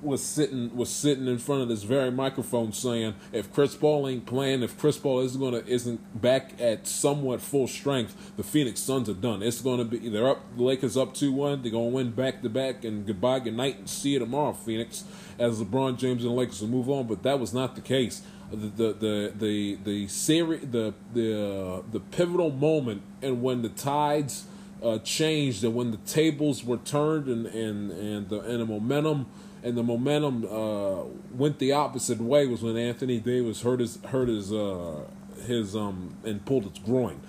was 0.00 0.22
sitting 0.22 0.74
was 0.74 0.90
sitting 0.90 1.28
in 1.28 1.38
front 1.38 1.62
of 1.62 1.68
this 1.68 1.84
very 1.84 2.10
microphone 2.10 2.72
saying, 2.72 3.14
if 3.32 3.52
Chris 3.52 3.76
Paul 3.76 4.08
ain't 4.08 4.26
playing, 4.26 4.62
if 4.62 4.76
Chris 4.76 4.98
Paul 4.98 5.20
isn't 5.20 5.40
gonna 5.40 5.62
isn't 5.66 6.20
back 6.20 6.60
at 6.60 6.88
somewhat 6.88 7.40
full 7.40 7.68
strength, 7.68 8.32
the 8.36 8.42
Phoenix 8.42 8.80
Suns 8.80 9.08
are 9.08 9.14
done. 9.14 9.42
It's 9.42 9.60
gonna 9.60 9.84
be 9.84 10.08
they're 10.08 10.28
up 10.28 10.56
the 10.56 10.64
Lakers 10.64 10.96
up 10.96 11.14
two 11.14 11.30
one, 11.32 11.62
they're 11.62 11.70
gonna 11.70 11.84
win 11.86 12.10
back 12.10 12.42
to 12.42 12.48
back 12.48 12.84
and 12.84 13.06
goodbye, 13.06 13.38
good 13.40 13.54
night 13.54 13.78
and 13.78 13.88
see 13.88 14.10
you 14.10 14.18
tomorrow, 14.18 14.54
Phoenix, 14.54 15.04
as 15.38 15.60
LeBron 15.62 15.98
James 15.98 16.24
and 16.24 16.32
the 16.32 16.36
Lakers 16.36 16.62
will 16.62 16.68
move 16.68 16.90
on, 16.90 17.06
but 17.06 17.22
that 17.22 17.38
was 17.38 17.54
not 17.54 17.76
the 17.76 17.80
case 17.80 18.22
the 18.52 18.92
the 18.92 19.32
the 19.36 19.78
the 19.84 20.08
series 20.08 20.60
the 20.70 20.94
the 21.12 21.40
uh, 21.40 21.82
the 21.90 22.00
pivotal 22.00 22.50
moment 22.50 23.02
and 23.22 23.42
when 23.42 23.62
the 23.62 23.68
tides 23.68 24.46
uh, 24.82 24.98
changed 24.98 25.64
and 25.64 25.74
when 25.74 25.90
the 25.90 25.96
tables 25.98 26.64
were 26.64 26.76
turned 26.78 27.28
and 27.28 27.46
and 27.46 27.90
and 27.90 28.28
the 28.28 28.40
and 28.40 28.60
the 28.60 28.66
momentum 28.66 29.26
and 29.62 29.76
the 29.76 29.82
momentum 29.82 30.44
uh, 30.44 31.04
went 31.32 31.58
the 31.58 31.72
opposite 31.72 32.20
way 32.20 32.46
was 32.46 32.62
when 32.62 32.76
Anthony 32.76 33.20
Davis 33.20 33.62
hurt 33.62 33.80
his 33.80 33.98
hurt 34.06 34.28
his 34.28 34.52
uh, 34.52 35.04
his 35.46 35.76
um 35.76 36.16
and 36.24 36.44
pulled 36.44 36.64
his 36.64 36.78
groin. 36.78 37.20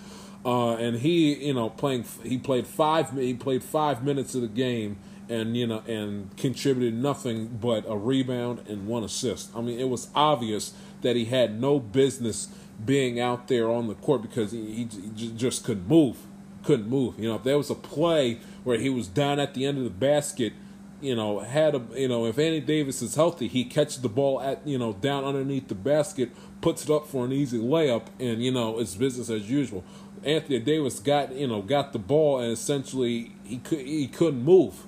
Uh, 0.45 0.75
and 0.75 0.97
he, 0.97 1.36
you 1.36 1.53
know, 1.53 1.69
playing 1.69 2.05
he 2.23 2.38
played 2.38 2.67
five 2.67 3.12
he 3.12 3.33
played 3.33 3.63
five 3.63 4.03
minutes 4.03 4.36
of 4.36 4.41
the 4.41 4.47
game, 4.47 4.97
and 5.29 5.55
you 5.55 5.65
know, 5.65 5.81
and 5.88 6.36
contributed 6.36 6.93
nothing 6.93 7.47
but 7.62 7.86
a 7.88 7.95
rebound 7.95 8.62
and 8.67 8.88
one 8.88 9.03
assist. 9.03 9.55
I 9.55 9.62
mean, 9.62 9.79
it 9.79 9.88
was 9.88 10.09
obvious 10.13 10.73
that 11.03 11.15
he 11.15 11.25
had 11.25 11.59
no 11.59 11.79
business 11.79 12.49
being 12.83 13.19
out 13.19 13.47
there 13.47 13.69
on 13.69 13.87
the 13.87 13.95
court 13.95 14.21
because 14.21 14.51
he, 14.51 14.87
he 15.15 15.31
just 15.35 15.63
couldn't 15.63 15.87
move, 15.87 16.17
couldn't 16.63 16.89
move. 16.89 17.19
You 17.19 17.29
know, 17.29 17.35
if 17.35 17.43
there 17.43 17.57
was 17.57 17.69
a 17.69 17.75
play 17.75 18.39
where 18.63 18.77
he 18.77 18.89
was 18.89 19.07
down 19.07 19.39
at 19.39 19.53
the 19.53 19.65
end 19.65 19.77
of 19.77 19.83
the 19.83 19.89
basket, 19.89 20.53
you 20.99 21.15
know, 21.15 21.39
had 21.39 21.75
a 21.75 21.81
you 21.95 22.07
know, 22.07 22.25
if 22.25 22.39
Anthony 22.39 22.61
Davis 22.61 23.01
is 23.01 23.15
healthy, 23.15 23.47
he 23.47 23.65
catches 23.65 24.01
the 24.01 24.09
ball 24.09 24.41
at 24.41 24.65
you 24.65 24.77
know 24.77 24.93
down 24.93 25.23
underneath 25.25 25.67
the 25.67 25.75
basket, 25.75 26.31
puts 26.61 26.85
it 26.85 26.89
up 26.89 27.07
for 27.07 27.25
an 27.25 27.31
easy 27.31 27.59
layup, 27.59 28.07
and 28.19 28.43
you 28.43 28.51
know 28.51 28.79
it's 28.79 28.95
business 28.95 29.29
as 29.29 29.49
usual. 29.49 29.83
Anthony 30.23 30.59
Davis 30.59 30.99
got 30.99 31.33
you 31.35 31.47
know 31.47 31.61
got 31.61 31.91
the 31.93 31.99
ball 31.99 32.39
and 32.39 32.51
essentially 32.51 33.35
he 33.43 33.57
could 33.57 33.79
he 33.79 34.07
couldn't 34.07 34.43
move 34.43 34.85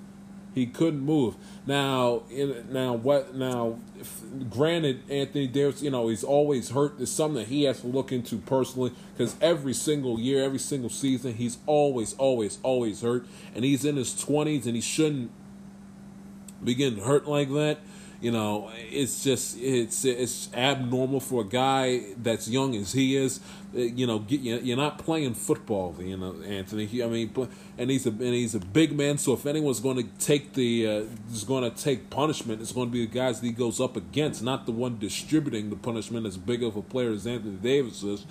he 0.56 0.66
couldn't 0.66 1.02
move. 1.02 1.36
Now, 1.68 2.24
in, 2.30 2.72
now 2.72 2.94
what? 2.94 3.34
Now, 3.34 3.80
if, 4.00 4.22
granted, 4.50 5.02
Anthony 5.10 5.48
Davis, 5.48 5.82
you 5.82 5.90
know, 5.90 6.10
he's 6.10 6.24
always 6.24 6.70
hurt. 6.70 7.00
It's 7.00 7.12
something 7.12 7.38
that 7.42 7.48
he 7.48 7.64
has 7.64 7.82
to 7.82 7.88
look 7.88 8.12
into 8.12 8.38
personally 8.38 8.92
because 9.14 9.36
every 9.42 9.74
single 9.74 10.20
year, 10.20 10.44
every 10.44 10.60
single 10.60 10.92
season, 10.92 11.34
he's 11.34 11.58
always, 11.66 12.14
always, 12.16 12.60
always 12.62 13.02
hurt, 13.02 13.26
and 13.56 13.66
he's 13.66 13.84
in 13.84 13.96
his 13.96 14.16
twenties, 14.16 14.68
and 14.68 14.76
he 14.76 14.82
shouldn't 14.82 15.32
be 16.64 16.76
getting 16.76 17.04
hurt 17.04 17.28
like 17.28 17.50
that. 17.50 17.80
You 18.22 18.32
know, 18.32 18.72
it's 18.76 19.24
just 19.24 19.58
it's 19.60 20.06
it's 20.06 20.54
abnormal 20.54 21.20
for 21.20 21.42
a 21.42 21.46
guy 21.46 22.14
that's 22.18 22.48
young 22.48 22.76
as 22.76 22.94
he 22.94 23.16
is. 23.16 23.40
Uh, 23.76 23.80
you 23.80 24.08
know, 24.08 24.20
get, 24.20 24.42
you're 24.42 24.78
not 24.78 25.00
playing 25.00 25.34
football. 25.34 25.96
You 26.00 26.18
know, 26.18 26.36
Anthony. 26.44 27.04
I 27.04 27.08
mean, 27.08 27.50
and 27.78 27.90
he's 27.90 28.06
a 28.06 28.10
and 28.10 28.22
he's 28.22 28.56
a 28.56 28.60
big 28.60 28.96
man. 28.96 29.18
So 29.18 29.34
if 29.34 29.46
anyone's 29.46 29.80
going 29.80 29.98
to 29.98 30.26
take 30.26 30.54
the 30.54 30.88
uh, 30.88 31.04
is 31.32 31.44
going 31.44 31.70
to 31.70 31.84
take 31.84 32.10
punishment, 32.10 32.62
it's 32.62 32.72
going 32.72 32.88
to 32.88 32.94
be 32.94 33.06
the 33.06 33.12
guys 33.12 33.42
that 33.42 33.46
he 33.46 33.52
goes 33.52 33.82
up 33.82 33.98
against, 33.98 34.42
not 34.42 34.66
the 34.66 34.72
one 34.72 34.98
distributing 34.98 35.70
the 35.70 35.76
punishment. 35.76 36.26
As 36.26 36.38
big 36.38 36.64
of 36.64 36.76
a 36.76 36.82
player 36.82 37.12
as 37.12 37.28
Anthony 37.28 37.58
Davis 37.58 38.04
is, 38.04 38.26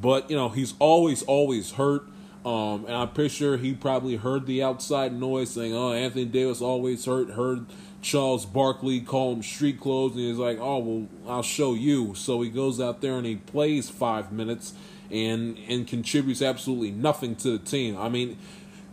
but 0.00 0.30
you 0.30 0.36
know, 0.36 0.48
he's 0.48 0.74
always 0.78 1.22
always 1.24 1.72
hurt. 1.72 2.04
Um, 2.44 2.84
and 2.84 2.94
I'm 2.94 3.08
pretty 3.08 3.30
sure 3.30 3.56
he 3.56 3.72
probably 3.72 4.16
heard 4.16 4.46
the 4.46 4.62
outside 4.62 5.18
noise 5.18 5.50
saying, 5.50 5.74
"Oh, 5.74 5.92
Anthony 5.92 6.26
Davis 6.26 6.60
always 6.60 7.06
hurt." 7.06 7.30
Heard 7.30 7.66
Charles 8.04 8.44
Barkley 8.44 9.00
call 9.00 9.32
him 9.32 9.42
street 9.42 9.80
clothes, 9.80 10.12
and 10.12 10.20
he's 10.20 10.36
like, 10.36 10.58
"Oh 10.60 10.78
well, 10.78 11.08
I'll 11.26 11.42
show 11.42 11.72
you." 11.72 12.14
So 12.14 12.42
he 12.42 12.50
goes 12.50 12.78
out 12.78 13.00
there 13.00 13.16
and 13.16 13.26
he 13.26 13.36
plays 13.36 13.88
five 13.88 14.30
minutes 14.30 14.74
and 15.10 15.58
and 15.68 15.88
contributes 15.88 16.42
absolutely 16.42 16.90
nothing 16.90 17.34
to 17.36 17.56
the 17.56 17.64
team. 17.64 17.96
I 17.96 18.10
mean, 18.10 18.36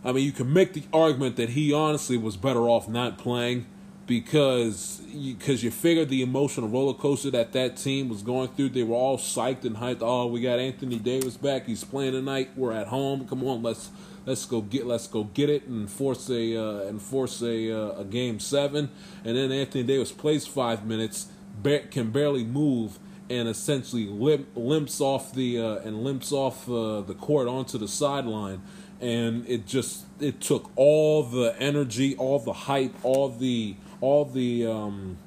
I 0.05 0.13
mean, 0.13 0.23
you 0.23 0.31
can 0.31 0.51
make 0.51 0.71
the 0.71 0.83
argument 0.93 1.35
that 1.35 1.49
he 1.49 1.73
honestly 1.73 2.15
was 2.15 2.37
better 2.37 2.69
off 2.69 2.87
not 2.87 3.17
playing 3.17 3.65
because 4.07 5.01
because 5.13 5.61
you, 5.61 5.67
you 5.67 5.71
figured 5.71 6.07
the 6.07 6.21
emotional 6.21 6.69
roller 6.69 6.93
coaster 6.93 7.31
that 7.31 7.51
that 7.51 7.75
team 7.75 8.07
was 8.07 8.21
going 8.21 8.47
through. 8.47 8.69
They 8.69 8.83
were 8.83 8.95
all 8.95 9.17
psyched 9.17 9.65
and 9.65 9.75
hyped. 9.75 9.99
Oh, 9.99 10.27
we 10.27 10.39
got 10.39 10.57
Anthony 10.57 10.99
Davis 10.99 11.35
back. 11.35 11.65
He's 11.65 11.83
playing 11.83 12.13
tonight. 12.13 12.51
We're 12.55 12.71
at 12.71 12.87
home. 12.87 13.27
Come 13.27 13.43
on, 13.43 13.61
let's 13.61 13.89
let's 14.25 14.45
go 14.45 14.61
get 14.61 14.85
let's 14.85 15.07
go 15.07 15.23
get 15.25 15.49
it 15.49 15.67
and 15.67 15.89
force 15.89 16.29
a 16.29 16.55
uh, 16.55 16.87
and 16.87 17.01
force 17.01 17.41
a 17.41 17.71
uh, 17.71 17.99
a 17.99 18.03
game 18.03 18.39
seven. 18.39 18.89
And 19.23 19.35
then 19.35 19.51
Anthony 19.51 19.83
Davis 19.83 20.11
plays 20.11 20.47
five 20.47 20.85
minutes, 20.85 21.27
can 21.63 22.11
barely 22.11 22.43
move, 22.43 22.99
and 23.29 23.47
essentially 23.47 24.05
limp, 24.05 24.49
limps 24.55 25.01
off 25.01 25.33
the 25.33 25.59
uh, 25.59 25.75
and 25.77 26.03
limps 26.03 26.31
off 26.31 26.69
uh, 26.69 27.01
the 27.01 27.15
court 27.15 27.47
onto 27.47 27.77
the 27.77 27.87
sideline. 27.87 28.61
And 28.99 29.47
it 29.49 29.65
just 29.65 30.05
it 30.19 30.41
took 30.41 30.71
all 30.75 31.23
the 31.23 31.55
energy, 31.59 32.15
all 32.17 32.37
the 32.39 32.53
hype, 32.53 32.93
all 33.03 33.29
the 33.29 33.75
all 33.99 34.25
the 34.25 34.67
um, 34.67 35.17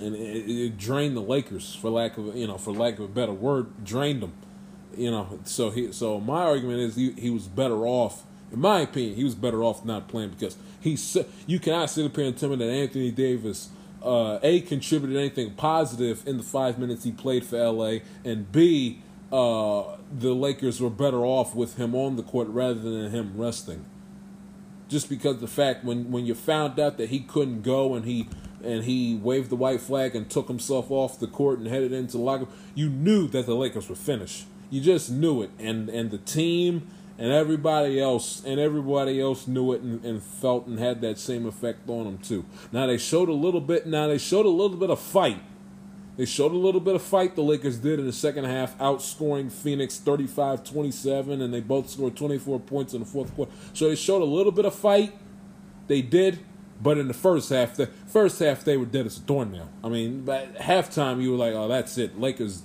and 0.00 0.14
it, 0.14 0.48
it, 0.48 0.78
drained 0.78 1.16
the 1.16 1.22
Lakers 1.22 1.74
for 1.74 1.90
lack 1.90 2.18
of 2.18 2.36
you 2.36 2.46
know 2.46 2.58
for 2.58 2.72
lack 2.72 2.94
of 2.94 3.00
a 3.00 3.08
better 3.08 3.32
word, 3.32 3.84
drained 3.84 4.22
them 4.22 4.32
you 4.96 5.10
know, 5.10 5.38
so 5.44 5.70
he 5.70 5.92
so 5.92 6.20
my 6.20 6.42
argument 6.42 6.80
is 6.80 6.96
he, 6.96 7.12
he 7.12 7.30
was 7.30 7.46
better 7.46 7.86
off, 7.86 8.24
in 8.52 8.60
my 8.60 8.80
opinion, 8.80 9.14
he 9.14 9.24
was 9.24 9.34
better 9.34 9.62
off 9.62 9.84
not 9.84 10.08
playing 10.08 10.30
because 10.30 10.56
he 10.80 10.98
you 11.46 11.58
cannot 11.58 11.90
sit 11.90 12.06
up 12.06 12.16
here 12.16 12.26
and 12.26 12.36
tell 12.36 12.50
me 12.50 12.56
that 12.56 12.70
Anthony 12.70 13.10
Davis 13.10 13.70
uh, 14.02 14.38
a 14.42 14.60
contributed 14.60 15.16
anything 15.16 15.52
positive 15.52 16.26
in 16.26 16.36
the 16.36 16.42
five 16.42 16.78
minutes 16.78 17.04
he 17.04 17.12
played 17.12 17.44
for 17.44 17.58
LA, 17.58 17.98
and 18.24 18.50
B 18.50 19.02
uh, 19.32 19.96
the 20.12 20.34
Lakers 20.34 20.80
were 20.80 20.90
better 20.90 21.24
off 21.24 21.54
with 21.54 21.76
him 21.76 21.94
on 21.94 22.16
the 22.16 22.22
court 22.22 22.48
rather 22.48 22.80
than 22.80 23.10
him 23.10 23.32
resting. 23.36 23.86
Just 24.88 25.08
because 25.08 25.40
the 25.40 25.48
fact 25.48 25.84
when 25.84 26.10
when 26.10 26.26
you 26.26 26.34
found 26.34 26.78
out 26.78 26.98
that 26.98 27.08
he 27.08 27.20
couldn't 27.20 27.62
go 27.62 27.94
and 27.94 28.04
he 28.04 28.28
and 28.62 28.84
he 28.84 29.16
waved 29.16 29.50
the 29.50 29.56
white 29.56 29.80
flag 29.80 30.14
and 30.14 30.30
took 30.30 30.48
himself 30.48 30.90
off 30.90 31.18
the 31.18 31.26
court 31.26 31.58
and 31.58 31.66
headed 31.66 31.92
into 31.92 32.12
the 32.12 32.22
locker, 32.22 32.46
you 32.74 32.90
knew 32.90 33.26
that 33.28 33.46
the 33.46 33.54
Lakers 33.54 33.88
were 33.88 33.96
finished 33.96 34.44
you 34.72 34.80
just 34.80 35.10
knew 35.10 35.42
it, 35.42 35.50
and 35.58 35.88
and 35.90 36.10
the 36.10 36.18
team 36.18 36.88
and 37.18 37.30
everybody 37.30 38.00
else 38.00 38.42
and 38.44 38.58
everybody 38.58 39.20
else 39.20 39.46
knew 39.46 39.72
it 39.74 39.82
and, 39.82 40.02
and, 40.02 40.22
felt 40.22 40.66
and 40.66 40.78
had 40.78 41.02
that 41.02 41.18
same 41.18 41.46
effect 41.46 41.88
on 41.88 42.04
them 42.04 42.18
too. 42.18 42.44
Now 42.72 42.86
they 42.86 42.96
showed 42.96 43.28
a 43.28 43.34
little 43.34 43.60
bit. 43.60 43.86
Now 43.86 44.08
they 44.08 44.18
showed 44.18 44.46
a 44.46 44.48
little 44.48 44.78
bit 44.78 44.88
of 44.88 44.98
fight. 44.98 45.40
They 46.16 46.24
showed 46.24 46.52
a 46.52 46.56
little 46.56 46.80
bit 46.80 46.94
of 46.94 47.02
fight. 47.02 47.36
The 47.36 47.42
Lakers 47.42 47.78
did 47.78 47.98
in 47.98 48.06
the 48.06 48.12
second 48.12 48.44
half, 48.44 48.76
outscoring 48.78 49.52
Phoenix 49.52 50.00
35-27, 50.04 51.42
and 51.42 51.52
they 51.52 51.60
both 51.60 51.88
scored 51.88 52.16
24 52.16 52.60
points 52.60 52.92
in 52.92 53.00
the 53.00 53.06
fourth 53.06 53.34
quarter. 53.34 53.52
So 53.72 53.88
they 53.88 53.94
showed 53.94 54.20
a 54.20 54.24
little 54.24 54.52
bit 54.52 54.64
of 54.64 54.74
fight. 54.74 55.14
They 55.86 56.02
did, 56.02 56.40
But 56.82 56.98
in 56.98 57.06
the 57.06 57.14
first 57.14 57.50
half, 57.50 57.76
the 57.76 57.86
first 57.86 58.40
half 58.40 58.64
they 58.64 58.76
were 58.76 58.86
dead 58.86 59.06
as 59.06 59.18
a 59.18 59.20
doornail. 59.20 59.68
I 59.84 59.88
mean, 59.88 60.24
by 60.24 60.46
halftime 60.58 61.22
you 61.22 61.30
were 61.30 61.36
like, 61.36 61.54
"Oh, 61.54 61.68
that's 61.68 61.96
it. 61.96 62.18
Lakers 62.18 62.62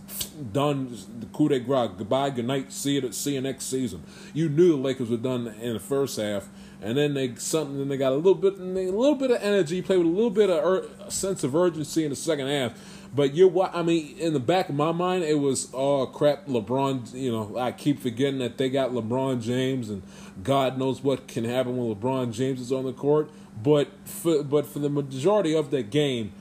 done. 0.51 0.97
The 1.19 1.27
coup 1.27 1.49
de 1.49 1.60
grace. 1.60 1.91
Goodbye. 1.97 2.32
Good 2.32 2.47
night. 2.47 2.71
See 2.73 2.95
you. 2.99 3.12
See 3.12 3.36
you 3.36 3.41
next 3.41 3.65
season." 3.65 4.03
You 4.34 4.49
knew 4.49 4.69
the 4.69 4.77
Lakers 4.77 5.10
were 5.10 5.17
done 5.17 5.53
in 5.62 5.73
the 5.73 5.80
first 5.80 6.17
half, 6.17 6.49
and 6.82 6.97
then 6.97 7.13
they 7.13 7.36
something. 7.36 7.77
Then 7.77 7.89
they 7.89 7.97
got 7.97 8.12
a 8.12 8.15
little 8.15 8.34
bit, 8.34 8.58
a 8.58 8.63
little 8.63 9.15
bit 9.15 9.30
of 9.30 9.38
energy. 9.41 9.84
Played 9.84 9.99
with 9.99 10.08
a 10.08 10.10
little 10.10 10.32
bit 10.32 10.49
of 10.49 10.65
ur- 10.65 11.10
sense 11.10 11.43
of 11.43 11.56
urgency 11.56 12.03
in 12.03 12.10
the 12.10 12.15
second 12.15 12.47
half. 12.47 12.73
But 13.15 13.34
you're 13.36 13.48
what 13.48 13.76
I 13.76 13.82
mean. 13.84 14.17
In 14.17 14.34
the 14.34 14.39
back 14.39 14.70
of 14.70 14.76
my 14.76 14.91
mind, 14.91 15.24
it 15.24 15.39
was 15.39 15.70
oh 15.74 16.06
crap. 16.08 16.46
LeBron. 16.48 17.13
You 17.13 17.32
know, 17.32 17.58
I 17.58 17.72
keep 17.72 18.00
forgetting 18.00 18.39
that 18.39 18.58
they 18.58 18.70
got 18.70 18.91
LeBron 18.91 19.41
James, 19.41 19.89
and 19.89 20.04
God 20.43 20.78
knows 20.78 21.02
what 21.02 21.28
can 21.28 21.43
happen 21.46 21.78
when 21.78 21.93
LeBron 21.96 22.32
James 22.34 22.60
is 22.60 22.72
on 22.72 22.86
the 22.86 22.93
court. 22.93 23.30
But 23.62 23.89
for 24.06 24.43
but 24.43 24.65
for 24.65 24.80
the 24.80 24.89
majority 24.89 25.56
of 25.56 25.72
that 25.72 25.89
game, 25.89 26.34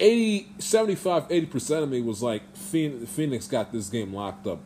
80, 0.00 0.52
75, 0.58 1.28
80% 1.28 1.82
of 1.82 1.88
me 1.88 2.00
was 2.00 2.22
like 2.22 2.56
Phoenix 2.56 3.48
got 3.48 3.72
this 3.72 3.88
game 3.88 4.14
locked 4.14 4.46
up. 4.46 4.60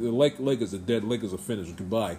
The 0.00 0.10
Lake 0.10 0.34
Lakers 0.38 0.74
are 0.74 0.78
dead. 0.78 1.04
Lakers 1.04 1.32
are 1.32 1.38
finished. 1.38 1.76
Goodbye. 1.76 2.18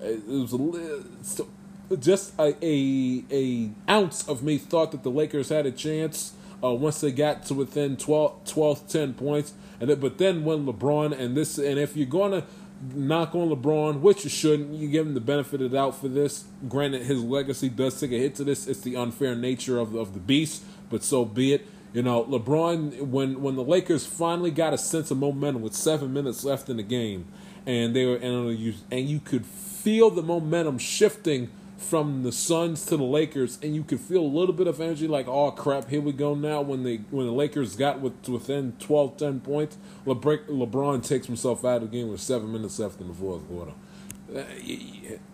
It 0.00 0.26
was 0.26 0.54
a, 0.54 1.96
just 1.96 2.32
a, 2.38 2.56
a 2.64 3.24
a 3.30 3.70
ounce 3.90 4.26
of 4.28 4.42
me 4.42 4.56
thought 4.58 4.92
that 4.92 5.02
the 5.02 5.10
Lakers 5.10 5.48
had 5.48 5.66
a 5.66 5.72
chance 5.72 6.32
uh, 6.62 6.72
once 6.72 7.00
they 7.00 7.12
got 7.12 7.44
to 7.46 7.54
within 7.54 7.96
12, 7.96 8.44
12 8.44 8.88
10 8.88 9.14
points. 9.14 9.54
And 9.80 9.90
then, 9.90 10.00
but 10.00 10.18
then 10.18 10.44
when 10.44 10.66
LeBron 10.66 11.18
and 11.18 11.36
this 11.36 11.58
and 11.58 11.78
if 11.78 11.96
you're 11.96 12.06
gonna 12.06 12.44
knock 12.94 13.34
on 13.34 13.48
LeBron, 13.48 14.00
which 14.00 14.24
you 14.24 14.30
shouldn't. 14.30 14.74
You 14.74 14.88
give 14.88 15.06
him 15.06 15.14
the 15.14 15.20
benefit 15.20 15.60
of 15.60 15.70
the 15.70 15.76
doubt 15.76 15.96
for 15.96 16.08
this. 16.08 16.44
Granted, 16.68 17.02
his 17.02 17.22
legacy 17.22 17.68
does 17.68 17.98
take 17.98 18.12
a 18.12 18.18
hit 18.18 18.34
to 18.36 18.44
this. 18.44 18.66
It's 18.66 18.80
the 18.80 18.96
unfair 18.96 19.34
nature 19.34 19.78
of 19.78 19.94
of 19.94 20.14
the 20.14 20.20
beast, 20.20 20.62
but 20.90 21.02
so 21.02 21.24
be 21.24 21.52
it. 21.52 21.66
You 21.92 22.02
know, 22.02 22.24
LeBron 22.24 23.08
when 23.08 23.42
when 23.42 23.56
the 23.56 23.64
Lakers 23.64 24.06
finally 24.06 24.50
got 24.50 24.74
a 24.74 24.78
sense 24.78 25.10
of 25.10 25.18
momentum 25.18 25.62
with 25.62 25.74
seven 25.74 26.12
minutes 26.12 26.44
left 26.44 26.68
in 26.68 26.76
the 26.76 26.82
game, 26.82 27.26
and 27.66 27.96
they 27.96 28.04
were 28.04 28.16
and 28.16 28.58
you 28.58 28.74
and 28.90 29.08
you 29.08 29.20
could 29.20 29.46
feel 29.46 30.10
the 30.10 30.22
momentum 30.22 30.78
shifting 30.78 31.50
from 31.78 32.24
the 32.24 32.32
Suns 32.32 32.84
to 32.86 32.96
the 32.96 33.04
Lakers, 33.04 33.58
and 33.62 33.74
you 33.74 33.84
could 33.84 34.00
feel 34.00 34.20
a 34.20 34.26
little 34.26 34.54
bit 34.54 34.66
of 34.66 34.80
energy, 34.80 35.06
like, 35.06 35.28
oh 35.28 35.52
crap, 35.52 35.88
here 35.88 36.00
we 36.00 36.12
go 36.12 36.34
now. 36.34 36.60
When 36.60 36.82
they 36.82 36.96
when 37.10 37.26
the 37.26 37.32
Lakers 37.32 37.76
got 37.76 38.00
with, 38.00 38.28
within 38.28 38.72
12, 38.80 39.16
10 39.16 39.40
points, 39.40 39.78
LeBron, 40.04 40.46
LeBron 40.48 41.06
takes 41.06 41.26
himself 41.26 41.64
out 41.64 41.82
of 41.82 41.90
the 41.90 41.96
game 41.96 42.08
with 42.08 42.20
seven 42.20 42.52
minutes 42.52 42.78
left 42.78 43.00
in 43.00 43.08
the 43.08 43.14
fourth 43.14 43.46
quarter. 43.46 43.72
Uh, 44.34 44.42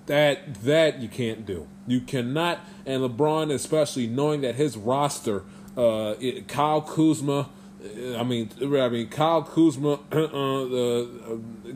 that 0.07 0.63
that 0.63 1.01
you 1.01 1.09
can't 1.09 1.47
do. 1.47 1.67
You 1.87 2.01
cannot, 2.01 2.61
and 2.85 3.03
LeBron, 3.03 3.51
especially 3.51 4.07
knowing 4.07 4.43
that 4.43 4.55
his 4.55 4.77
roster, 4.77 5.45
uh, 5.77 6.15
it, 6.21 6.47
Kyle 6.47 6.83
Kuzma. 6.83 7.49
I 8.17 8.23
mean, 8.23 8.51
I 8.63 8.89
mean 8.89 9.09
Kyle 9.09 9.43
Kuzma, 9.43 9.99
uh, 10.13 10.19
uh, 10.19 11.07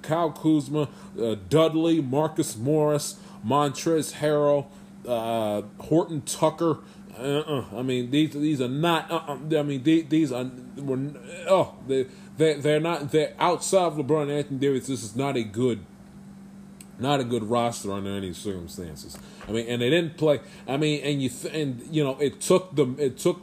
Kyle 0.01 0.31
Kuzma, 0.31 0.89
uh, 1.21 1.35
Dudley, 1.51 2.01
Marcus 2.01 2.57
Morris, 2.57 3.19
Montrezl 3.45 4.15
Harrell, 4.15 4.67
uh, 5.07 5.63
Horton 5.85 6.23
Tucker. 6.23 6.79
Uh-uh. 7.19 7.65
I 7.77 7.83
mean, 7.83 8.11
these 8.11 8.33
these 8.33 8.61
are 8.61 8.69
not. 8.69 9.11
Uh-uh. 9.11 9.59
I 9.59 9.63
mean, 9.63 9.83
these, 9.83 10.07
these 10.09 10.33
are. 10.33 10.51
Were, 10.77 10.99
oh, 11.49 11.75
they 11.87 12.07
they 12.37 12.55
they're 12.55 12.81
not. 12.81 13.11
They're 13.11 13.35
outside 13.39 13.87
of 13.87 13.95
LeBron 13.95 14.23
and 14.23 14.31
Anthony 14.33 14.59
Davis. 14.59 14.87
This 14.87 15.03
is 15.03 15.17
not 15.17 15.37
a 15.37 15.43
good, 15.43 15.85
not 17.01 17.19
a 17.19 17.25
good 17.25 17.43
roster 17.45 17.93
under 17.93 18.11
any 18.11 18.33
circumstances. 18.33 19.19
I 19.49 19.53
mean, 19.53 19.67
and 19.67 19.83
they 19.83 19.91
didn't 19.91 20.17
play. 20.17 20.41
I 20.69 20.77
mean, 20.77 21.03
and 21.03 21.21
you 21.21 21.29
th- 21.29 21.53
and 21.55 21.83
you 21.91 22.05
know, 22.05 22.17
it 22.21 22.41
took 22.41 22.77
them. 22.77 22.97
It 23.01 23.19
took 23.19 23.41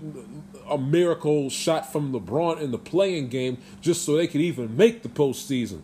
a 0.70 0.78
miracle 0.78 1.50
shot 1.50 1.92
from 1.92 2.14
LeBron 2.14 2.62
in 2.62 2.72
the 2.72 2.78
playing 2.78 3.28
game 3.28 3.58
just 3.82 4.06
so 4.06 4.16
they 4.16 4.28
could 4.28 4.42
even 4.42 4.78
make 4.78 5.04
the 5.04 5.10
postseason. 5.10 5.82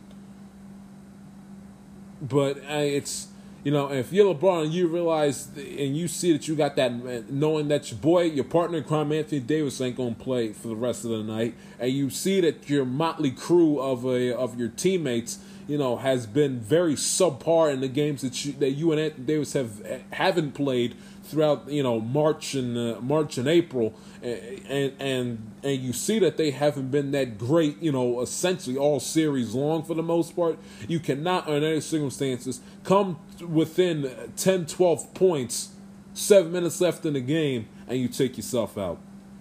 But 2.22 2.58
uh, 2.60 2.76
it's 2.76 3.28
you 3.64 3.72
know, 3.72 3.92
if 3.92 4.12
you're 4.12 4.34
LeBron 4.34 4.66
and 4.66 4.74
you 4.74 4.88
realize 4.88 5.48
and 5.56 5.96
you 5.96 6.08
see 6.08 6.34
that 6.34 6.48
you 6.48 6.56
got 6.56 6.76
that, 6.78 6.92
uh, 6.92 7.22
knowing 7.30 7.68
that 7.68 7.92
your 7.92 8.00
boy, 8.00 8.24
your 8.24 8.44
partner 8.44 8.80
in 8.80 8.84
crime, 8.84 9.12
Anthony 9.12 9.40
Davis, 9.40 9.80
ain't 9.82 9.98
gonna 9.98 10.16
play 10.16 10.52
for 10.52 10.70
the 10.70 10.76
rest 10.76 11.06
of 11.06 11.12
the 11.12 11.24
night, 11.24 11.56
and 11.80 11.92
you 11.92 12.10
see 12.10 12.42
that 12.42 12.70
your 12.70 12.86
motley 12.86 13.32
crew 13.32 13.80
of 13.80 14.04
a 14.06 14.36
of 14.36 14.60
your 14.60 14.70
teammates, 14.70 15.40
you 15.68 15.78
know, 15.78 15.98
has 15.98 16.26
been 16.26 16.60
very 16.60 16.96
subpar 16.96 17.72
in 17.74 17.82
the 17.82 17.88
games 17.88 18.22
that 18.22 18.46
you 18.46 18.54
that 18.54 18.72
you 18.72 18.92
and 18.92 19.02
Anthony 19.02 19.26
Davis 19.26 19.54
have 19.54 20.04
haven't 20.12 20.54
played 20.54 20.96
throughout, 21.24 21.70
you 21.70 21.84
know, 21.84 22.00
March 22.00 22.56
and 22.56 22.78
uh, 22.78 23.00
March 23.02 23.38
and 23.38 23.48
April 23.48 23.94
and 24.24 24.94
and 25.00 25.52
and 25.64 25.82
you 25.82 25.94
see 25.94 26.20
that 26.20 26.38
they 26.38 26.52
haven't 26.52 26.92
been 26.92 27.12
that 27.12 27.38
great, 27.38 27.82
you 27.82 27.92
know, 27.92 28.22
essentially 28.22 28.78
all 28.78 29.00
series 29.00 29.54
long 29.54 29.84
for 29.84 29.94
the 29.94 30.04
most 30.04 30.36
part. 30.36 30.58
You 30.88 31.00
cannot, 31.00 31.48
under 31.48 31.68
any 31.68 31.82
circumstances, 31.82 32.62
come 32.84 33.20
within 33.40 34.32
10, 34.36 34.66
12 34.66 35.14
points, 35.14 35.70
seven 36.14 36.52
minutes 36.52 36.82
left 36.82 37.06
in 37.06 37.14
the 37.14 37.22
game, 37.22 37.68
and 37.88 38.00
you 38.00 38.08
take 38.08 38.38
yourself 38.38 38.78
out. 38.78 39.00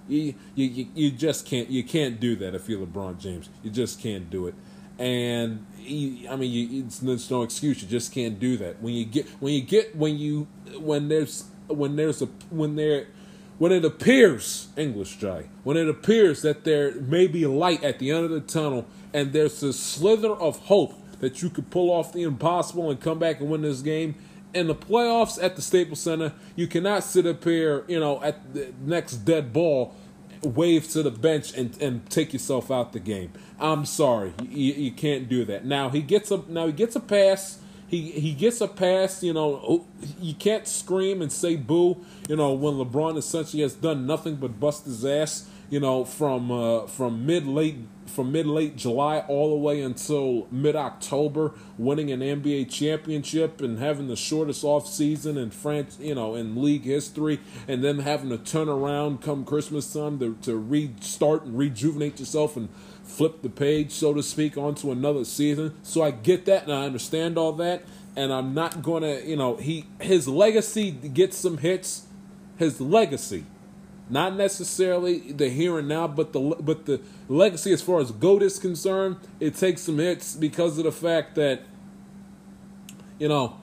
You, 0.09 0.35
you, 0.55 0.89
you 0.95 1.11
just 1.11 1.47
can't 1.47 1.69
you 1.71 1.85
can't 1.85 2.19
do 2.19 2.35
that 2.37 2.55
if 2.55 2.69
you're 2.69 2.85
LeBron 2.85 3.19
James. 3.19 3.49
You 3.63 3.71
just 3.71 4.01
can't 4.01 4.29
do 4.29 4.47
it, 4.47 4.55
and 5.01 5.67
I 6.31 6.37
mean, 6.37 6.53
you, 6.53 6.85
it's, 6.85 7.03
it's 7.03 7.31
no 7.31 7.43
excuse. 7.43 7.83
You 7.83 7.89
just 7.89 8.13
can't 8.13 8.39
do 8.39 8.59
that. 8.59 8.83
When 8.83 8.93
you 8.93 9.07
get 9.07 9.27
when 9.41 9.55
you 9.55 9.63
get 9.63 9.97
when 9.97 10.19
you 10.19 10.47
when 10.79 11.09
there's 11.09 11.47
when 11.69 11.97
there's 11.97 12.21
a 12.21 12.27
when 12.51 12.77
there 12.77 13.07
when 13.57 13.73
it 13.73 13.85
appears, 13.85 14.69
English 14.77 15.17
Jay, 15.17 15.49
when 15.65 15.79
it 15.79 15.89
appears 15.89 16.43
that 16.43 16.65
there 16.65 16.93
may 16.93 17.27
be 17.27 17.47
light 17.47 17.83
at 17.83 17.99
the 17.99 18.11
end 18.11 18.27
of 18.27 18.31
the 18.31 18.41
tunnel 18.41 18.87
and 19.15 19.33
there's 19.33 19.63
a 19.63 19.73
slither 19.73 20.33
of 20.33 20.59
hope 20.61 20.95
that 21.21 21.43
you 21.43 21.49
could 21.51 21.71
pull 21.71 21.91
off 21.91 22.13
the 22.13 22.23
impossible 22.23 22.91
and 22.91 23.01
come 23.01 23.19
back 23.19 23.41
and 23.41 23.51
win 23.51 23.63
this 23.63 23.81
game, 23.81 24.15
in 24.55 24.67
the 24.67 24.75
playoffs 24.75 25.43
at 25.43 25.57
the 25.57 25.63
Staples 25.63 26.01
Center, 26.01 26.33
you 26.57 26.67
cannot 26.67 27.05
sit 27.05 27.27
up 27.27 27.45
here, 27.45 27.85
you 27.87 28.01
know, 28.01 28.23
at 28.23 28.55
the 28.55 28.73
next 28.81 29.17
dead 29.19 29.53
ball, 29.53 29.95
wave 30.43 30.89
to 30.91 31.03
the 31.03 31.11
bench 31.11 31.55
and, 31.55 31.77
and 31.81 32.09
take 32.11 32.33
yourself 32.33 32.71
out 32.71 32.93
the 32.93 33.01
game. 33.01 33.33
I'm 33.59 33.85
sorry, 33.85 34.33
you, 34.43 34.73
you 34.73 34.93
can't 34.93 35.29
do 35.29 35.45
that. 35.47 35.65
Now 35.65 35.89
he 35.91 36.01
gets 36.01 36.31
a 36.31 36.43
now 36.49 36.67
he 36.67 36.73
gets 36.73 36.97
a 36.97 37.01
pass 37.01 37.61
he 37.91 38.13
he 38.13 38.33
gets 38.33 38.61
a 38.61 38.69
pass. 38.69 39.23
You 39.23 39.33
know, 39.33 39.61
oh, 39.69 39.87
you 40.21 40.35
can't 40.35 40.67
scream 40.67 41.21
and 41.21 41.33
say 41.33 41.57
boo. 41.57 42.05
You 42.29 42.37
know, 42.37 42.53
when 42.53 42.75
LeBron 42.75 43.17
essentially 43.17 43.63
has 43.63 43.75
done 43.75 44.07
nothing 44.07 44.37
but 44.37 44.61
bust 44.61 44.85
his 44.85 45.05
ass. 45.05 45.49
You 45.71 45.81
know, 45.81 46.05
from 46.05 46.51
uh, 46.51 46.87
from 46.87 47.25
mid 47.25 47.47
late 47.47 47.77
from 48.11 48.33
mid 48.33 48.47
late 48.47 48.77
July 48.77 49.21
all 49.29 49.51
the 49.51 49.57
way 49.57 49.81
until 49.81 50.47
mid 50.51 50.77
October, 50.77 51.53
winning 51.79 52.11
an 52.11 52.21
NBA 52.21 52.71
championship 52.71 53.61
and 53.61 53.79
having 53.79 54.09
the 54.09 54.17
shortest 54.17 54.65
off 54.65 54.87
season 54.87 55.39
in 55.39 55.51
France, 55.51 55.97
you 56.01 56.15
know, 56.15 56.35
in 56.35 56.63
league 56.63 56.85
history, 56.85 57.41
and 57.69 57.83
then 57.83 58.01
having 58.01 58.31
to 58.31 58.39
turn 58.39 58.69
around 58.69 59.23
come 59.23 59.45
Christmas 59.45 59.93
time 59.93 60.19
to, 60.19 60.37
to 60.43 60.59
restart 60.59 61.45
and 61.45 61.57
rejuvenate 61.57 62.19
yourself 62.19 62.57
and 62.57 62.69
flip 63.05 63.43
the 63.43 63.49
page, 63.49 63.93
so 63.93 64.13
to 64.15 64.23
speak, 64.23 64.57
onto 64.57 64.91
another 64.91 65.25
season. 65.25 65.75
So 65.83 66.03
I 66.03 66.11
get 66.11 66.45
that 66.47 66.65
and 66.65 66.73
I 66.73 66.85
understand 66.85 67.39
all 67.39 67.53
that. 67.55 67.85
And 68.17 68.33
I'm 68.33 68.55
not 68.55 68.83
gonna, 68.83 69.21
you 69.21 69.37
know, 69.37 69.57
he 69.57 69.87
his 70.01 70.27
legacy 70.27 70.91
gets 70.91 71.37
some 71.37 71.59
hits. 71.59 72.07
His 72.59 72.79
legacy, 72.79 73.47
not 74.11 74.35
necessarily 74.35 75.33
the 75.33 75.49
here 75.49 75.79
and 75.79 75.89
now, 75.89 76.09
but 76.09 76.33
the 76.33 76.41
but 76.61 76.87
the 76.87 77.01
legacy 77.29 77.73
as 77.73 77.81
far 77.81 78.01
as 78.01 78.11
goat 78.11 78.43
is 78.43 78.59
concerned, 78.59 79.17
it 79.39 79.55
takes 79.55 79.83
some 79.83 79.99
hits 79.99 80.35
because 80.35 80.79
of 80.79 80.85
the 80.85 80.93
fact 80.93 81.37
that, 81.37 81.63
you 83.19 83.29
know, 83.29 83.57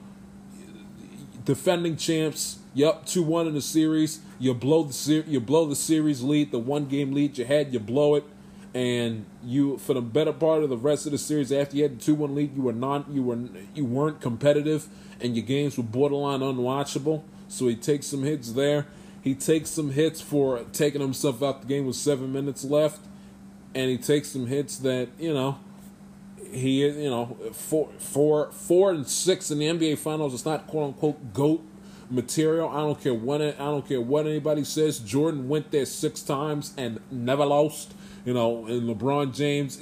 defending 1.44 1.96
champs. 1.96 2.58
Yep, 2.74 3.06
two 3.06 3.22
one 3.22 3.46
in 3.46 3.54
the 3.54 3.60
series. 3.60 4.20
You 4.38 4.54
blow 4.54 4.84
the 4.84 4.92
ser- 4.92 5.24
you 5.26 5.40
blow 5.40 5.66
the 5.66 5.76
series 5.76 6.22
lead, 6.22 6.52
the 6.52 6.58
one 6.58 6.86
game 6.86 7.12
lead 7.12 7.38
you 7.38 7.44
had. 7.44 7.72
You 7.72 7.80
blow 7.80 8.14
it 8.14 8.24
and 8.74 9.24
you 9.42 9.78
for 9.78 9.94
the 9.94 10.02
better 10.02 10.32
part 10.32 10.62
of 10.62 10.68
the 10.68 10.76
rest 10.76 11.06
of 11.06 11.12
the 11.12 11.18
series 11.18 11.50
after 11.50 11.76
you 11.76 11.82
had 11.82 11.98
the 11.98 12.04
two 12.04 12.14
one 12.14 12.34
lead, 12.34 12.54
you 12.54 12.62
were 12.62 12.72
non 12.72 13.04
you 13.10 13.22
were 13.22 13.38
you 13.74 13.84
weren't 13.84 14.20
competitive 14.20 14.88
and 15.20 15.36
your 15.36 15.44
games 15.44 15.76
were 15.76 15.82
borderline 15.84 16.40
unwatchable. 16.40 17.22
So 17.48 17.66
he 17.66 17.76
takes 17.76 18.06
some 18.06 18.22
hits 18.22 18.52
there. 18.52 18.86
He 19.28 19.34
takes 19.34 19.68
some 19.68 19.90
hits 19.90 20.22
for 20.22 20.64
taking 20.72 21.02
himself 21.02 21.42
out 21.42 21.60
the 21.60 21.66
game 21.66 21.84
with 21.84 21.96
seven 21.96 22.32
minutes 22.32 22.64
left, 22.64 22.98
and 23.74 23.90
he 23.90 23.98
takes 23.98 24.28
some 24.28 24.46
hits 24.46 24.78
that 24.78 25.10
you 25.18 25.34
know 25.34 25.58
he 26.50 26.86
you 26.86 27.10
know 27.10 27.36
four 27.52 27.90
four 27.98 28.50
four 28.52 28.90
and 28.90 29.06
six 29.06 29.50
in 29.50 29.58
the 29.58 29.66
NBA 29.66 29.98
Finals. 29.98 30.32
It's 30.32 30.46
not 30.46 30.66
quote 30.66 30.94
unquote 30.94 31.34
goat 31.34 31.62
material. 32.08 32.70
I 32.70 32.78
don't 32.78 32.98
care 32.98 33.12
what 33.12 33.42
I 33.42 33.50
don't 33.52 33.86
care 33.86 34.00
what 34.00 34.26
anybody 34.26 34.64
says. 34.64 34.98
Jordan 34.98 35.46
went 35.46 35.72
there 35.72 35.84
six 35.84 36.22
times 36.22 36.72
and 36.78 36.98
never 37.10 37.44
lost 37.44 37.92
you 38.24 38.32
know, 38.32 38.64
and 38.64 38.88
LeBron 38.88 39.34
James, 39.34 39.76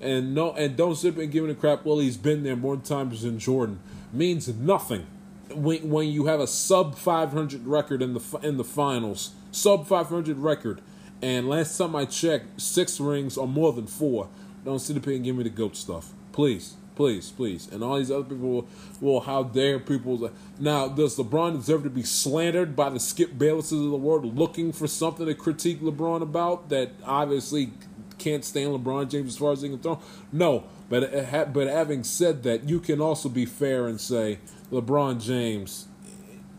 and 0.00 0.34
no, 0.34 0.52
and 0.52 0.78
don't 0.78 0.96
sit 0.96 1.14
and 1.16 1.30
give 1.30 1.44
him 1.44 1.50
a 1.50 1.54
crap. 1.54 1.84
Well, 1.84 1.98
he's 1.98 2.16
been 2.16 2.42
there 2.42 2.56
more 2.56 2.78
times 2.78 3.20
than 3.20 3.38
Jordan 3.38 3.80
means 4.14 4.48
nothing. 4.48 5.06
When 5.54 5.90
when 5.90 6.08
you 6.08 6.26
have 6.26 6.40
a 6.40 6.46
sub 6.46 6.96
500 6.96 7.66
record 7.66 8.02
in 8.02 8.14
the 8.14 8.38
in 8.42 8.56
the 8.56 8.64
finals, 8.64 9.32
sub 9.50 9.86
500 9.86 10.38
record, 10.38 10.80
and 11.22 11.48
last 11.48 11.76
time 11.76 11.96
I 11.96 12.04
checked, 12.04 12.60
six 12.60 13.00
rings 13.00 13.36
or 13.36 13.48
more 13.48 13.72
than 13.72 13.86
four. 13.86 14.28
Don't 14.64 14.78
sit 14.78 14.96
up 14.96 15.04
here 15.04 15.14
and 15.14 15.24
give 15.24 15.36
me 15.36 15.44
the 15.44 15.50
goat 15.50 15.76
stuff, 15.76 16.12
please, 16.32 16.74
please, 16.96 17.30
please. 17.30 17.68
And 17.70 17.82
all 17.82 17.96
these 17.96 18.10
other 18.10 18.24
people, 18.24 18.48
will, 18.48 18.68
well, 19.00 19.20
how 19.20 19.44
dare 19.44 19.78
people? 19.78 20.30
Now, 20.58 20.88
does 20.88 21.16
LeBron 21.16 21.56
deserve 21.56 21.84
to 21.84 21.90
be 21.90 22.02
slandered 22.02 22.76
by 22.76 22.90
the 22.90 23.00
Skip 23.00 23.34
Baylesses 23.34 23.84
of 23.84 23.90
the 23.90 23.96
world, 23.96 24.36
looking 24.36 24.72
for 24.72 24.86
something 24.86 25.26
to 25.26 25.34
critique 25.34 25.80
LeBron 25.80 26.22
about 26.22 26.68
that 26.68 26.90
obviously 27.04 27.72
can't 28.18 28.44
stand 28.44 28.72
LeBron 28.72 29.08
James 29.08 29.34
as 29.34 29.38
far 29.38 29.52
as 29.52 29.62
they 29.62 29.68
can 29.68 29.78
throw? 29.78 30.00
No, 30.32 30.64
but 30.88 31.14
uh, 31.14 31.24
ha- 31.24 31.44
but 31.46 31.68
having 31.68 32.04
said 32.04 32.42
that, 32.42 32.68
you 32.68 32.80
can 32.80 33.00
also 33.00 33.28
be 33.28 33.46
fair 33.46 33.86
and 33.86 34.00
say 34.00 34.38
LeBron 34.72 35.22
James, 35.22 35.88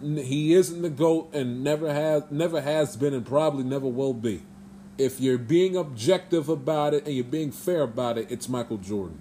he 0.02 0.54
isn't 0.54 0.82
the 0.82 0.89
goat 0.89 1.30
and 1.34 1.63
never 1.63 1.93
has 1.93 2.24
never 2.32 2.62
has 2.62 2.95
been 2.95 3.13
and 3.13 3.26
probably 3.26 3.63
never 3.63 3.88
will 3.88 4.13
be. 4.13 4.43
If 4.98 5.19
you're 5.19 5.38
being 5.38 5.76
objective 5.76 6.50
about 6.50 6.93
it 6.93 7.06
and 7.06 7.15
you're 7.15 7.24
being 7.24 7.52
fair 7.52 7.82
about 7.82 8.17
it, 8.17 8.30
it's 8.30 8.50
Michael 8.50 8.78
Jordan. 8.78 9.19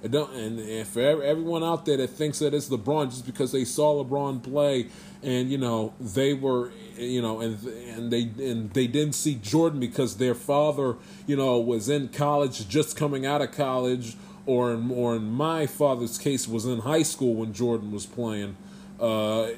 It 0.00 0.12
don't, 0.12 0.32
and, 0.32 0.60
and 0.60 0.86
for 0.86 1.00
everyone 1.00 1.64
out 1.64 1.84
there 1.84 1.96
that 1.96 2.10
thinks 2.10 2.38
that 2.38 2.54
it's 2.54 2.68
LeBron 2.68 3.10
just 3.10 3.26
because 3.26 3.50
they 3.50 3.64
saw 3.64 4.04
LeBron 4.04 4.44
play 4.44 4.88
and 5.24 5.50
you 5.50 5.58
know 5.58 5.92
they 5.98 6.34
were 6.34 6.70
you 6.96 7.20
know 7.20 7.40
and 7.40 7.60
and 7.64 8.12
they 8.12 8.22
and 8.38 8.72
they 8.74 8.86
didn't 8.86 9.14
see 9.14 9.34
Jordan 9.34 9.80
because 9.80 10.18
their 10.18 10.34
father 10.34 10.96
you 11.26 11.34
know 11.34 11.58
was 11.58 11.88
in 11.88 12.08
college 12.08 12.68
just 12.68 12.96
coming 12.96 13.26
out 13.26 13.42
of 13.42 13.50
college 13.50 14.16
or 14.48 14.72
in, 14.72 14.90
or 14.90 15.14
in 15.14 15.30
my 15.30 15.66
father's 15.66 16.16
case 16.16 16.48
was 16.48 16.64
in 16.64 16.78
high 16.80 17.02
school 17.02 17.34
when 17.34 17.52
Jordan 17.52 17.92
was 17.92 18.06
playing 18.06 18.56
uh, 18.98 19.48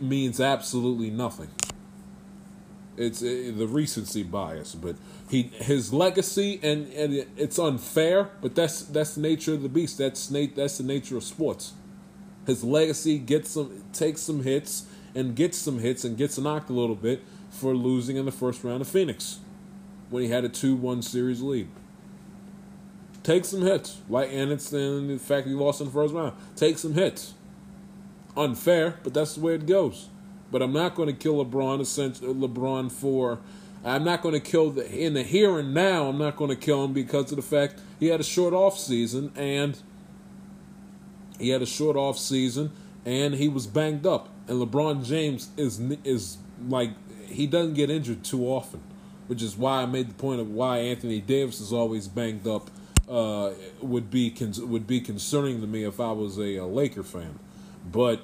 means 0.00 0.40
absolutely 0.40 1.10
nothing. 1.10 1.48
It's 2.96 3.20
uh, 3.20 3.52
the 3.54 3.66
recency 3.66 4.22
bias, 4.22 4.74
but 4.76 4.96
he 5.28 5.42
his 5.58 5.92
legacy 5.92 6.60
and 6.62 6.86
and 6.94 7.12
it- 7.14 7.28
it's 7.36 7.58
unfair, 7.58 8.30
but 8.40 8.54
that's 8.54 8.82
that's 8.82 9.16
the 9.16 9.20
nature 9.20 9.52
of 9.54 9.62
the 9.62 9.68
beast. 9.68 9.98
That's 9.98 10.30
na- 10.30 10.46
that's 10.54 10.78
the 10.78 10.84
nature 10.84 11.16
of 11.16 11.24
sports. 11.24 11.72
His 12.46 12.62
legacy 12.62 13.18
gets 13.18 13.50
some 13.50 13.82
takes 13.92 14.20
some 14.22 14.44
hits 14.44 14.86
and 15.16 15.34
gets 15.34 15.58
some 15.58 15.80
hits 15.80 16.04
and 16.04 16.16
gets 16.16 16.38
knocked 16.38 16.70
a 16.70 16.72
little 16.72 16.94
bit 16.94 17.22
for 17.50 17.74
losing 17.74 18.16
in 18.16 18.24
the 18.24 18.32
first 18.32 18.62
round 18.64 18.80
of 18.80 18.88
Phoenix 18.88 19.40
when 20.10 20.22
he 20.22 20.28
had 20.30 20.44
a 20.44 20.48
two 20.48 20.76
one 20.76 21.02
series 21.02 21.42
lead. 21.42 21.68
Take 23.26 23.44
some 23.44 23.62
hits, 23.62 24.00
like 24.08 24.30
it's 24.30 24.70
the 24.70 25.18
fact 25.20 25.48
he 25.48 25.52
lost 25.52 25.80
in 25.80 25.88
the 25.88 25.92
first 25.92 26.14
round. 26.14 26.36
Take 26.54 26.78
some 26.78 26.94
hits. 26.94 27.34
Unfair, 28.36 29.00
but 29.02 29.14
that's 29.14 29.34
the 29.34 29.40
way 29.40 29.56
it 29.56 29.66
goes. 29.66 30.10
But 30.52 30.62
I'm 30.62 30.72
not 30.72 30.94
going 30.94 31.08
to 31.08 31.12
kill 31.12 31.44
LeBron. 31.44 31.80
Essentially, 31.80 32.32
LeBron 32.32 32.92
for. 32.92 33.40
I'm 33.84 34.04
not 34.04 34.22
going 34.22 34.34
to 34.34 34.40
kill 34.40 34.70
the 34.70 34.88
in 34.88 35.14
the 35.14 35.24
here 35.24 35.58
and 35.58 35.74
now. 35.74 36.06
I'm 36.08 36.18
not 36.18 36.36
going 36.36 36.50
to 36.50 36.56
kill 36.56 36.84
him 36.84 36.92
because 36.92 37.32
of 37.32 37.36
the 37.36 37.42
fact 37.42 37.80
he 37.98 38.06
had 38.06 38.20
a 38.20 38.22
short 38.22 38.54
off 38.54 38.78
season 38.78 39.32
and 39.34 39.76
he 41.40 41.48
had 41.48 41.62
a 41.62 41.66
short 41.66 41.96
off 41.96 42.20
season 42.20 42.70
and 43.04 43.34
he 43.34 43.48
was 43.48 43.66
banged 43.66 44.06
up. 44.06 44.28
And 44.46 44.62
LeBron 44.62 45.04
James 45.04 45.48
is 45.56 45.80
is 46.04 46.38
like 46.68 46.90
he 47.26 47.48
doesn't 47.48 47.74
get 47.74 47.90
injured 47.90 48.22
too 48.22 48.44
often, 48.44 48.82
which 49.26 49.42
is 49.42 49.56
why 49.56 49.82
I 49.82 49.86
made 49.86 50.10
the 50.10 50.14
point 50.14 50.40
of 50.40 50.48
why 50.48 50.78
Anthony 50.78 51.20
Davis 51.20 51.60
is 51.60 51.72
always 51.72 52.06
banged 52.06 52.46
up. 52.46 52.70
Uh, 53.08 53.52
would 53.80 54.10
be 54.10 54.30
con- 54.30 54.68
would 54.68 54.84
be 54.84 55.00
concerning 55.00 55.60
to 55.60 55.66
me 55.66 55.84
if 55.84 56.00
I 56.00 56.10
was 56.10 56.38
a, 56.38 56.56
a 56.56 56.66
Laker 56.66 57.04
fan, 57.04 57.38
but 57.84 58.20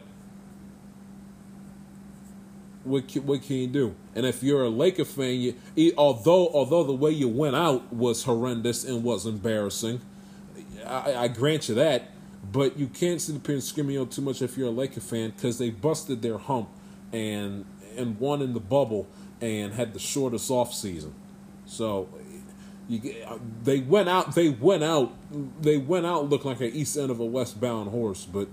what 2.85 3.09
can, 3.09 3.27
what 3.27 3.43
can 3.43 3.57
you 3.57 3.67
do? 3.67 3.95
And 4.15 4.27
if 4.27 4.43
you're 4.43 4.65
a 4.65 4.69
Laker 4.69 5.05
fan, 5.05 5.41
you, 5.77 5.95
although 5.97 6.49
although 6.49 6.85
the 6.85 6.93
way 6.93 7.11
you 7.11 7.29
went 7.29 7.57
out 7.57 7.93
was 7.93 8.25
horrendous 8.25 8.85
and 8.85 9.05
was 9.05 9.27
embarrassing, 9.27 10.01
I, 10.87 11.15
I 11.15 11.29
grant 11.29 11.69
you 11.69 11.75
that. 11.77 12.11
But 12.51 12.77
you 12.77 12.89
can't 12.89 13.21
sit 13.21 13.37
up 13.37 13.47
here 13.47 13.55
and 13.55 13.63
scream 13.63 13.97
out 14.01 14.11
too 14.11 14.23
much 14.23 14.43
if 14.43 14.59
you're 14.59 14.69
a 14.69 14.73
Laker 14.73 15.01
fan 15.01 15.31
because 15.31 15.59
they 15.59 15.71
busted 15.71 16.23
their 16.23 16.39
hump 16.39 16.69
and 17.13 17.65
and 17.97 18.19
won 18.19 18.43
in 18.43 18.53
the 18.53 18.61
bubble 18.61 19.07
and 19.41 19.75
had 19.75 19.93
the 19.93 20.01
shortest 20.01 20.51
off 20.51 20.75
season. 20.75 21.15
So 21.67 22.09
you 22.93 23.15
they 23.63 23.81
went 23.81 24.09
out 24.09 24.35
they 24.35 24.51
went 24.51 24.85
out 24.85 25.13
they 25.63 25.79
went 25.79 26.05
out 26.05 26.29
looking 26.29 26.51
like 26.51 26.61
an 26.61 26.73
east 26.73 26.97
end 26.97 27.11
of 27.11 27.21
a 27.21 27.25
westbound 27.25 27.91
horse, 27.91 28.27
but 28.27 28.49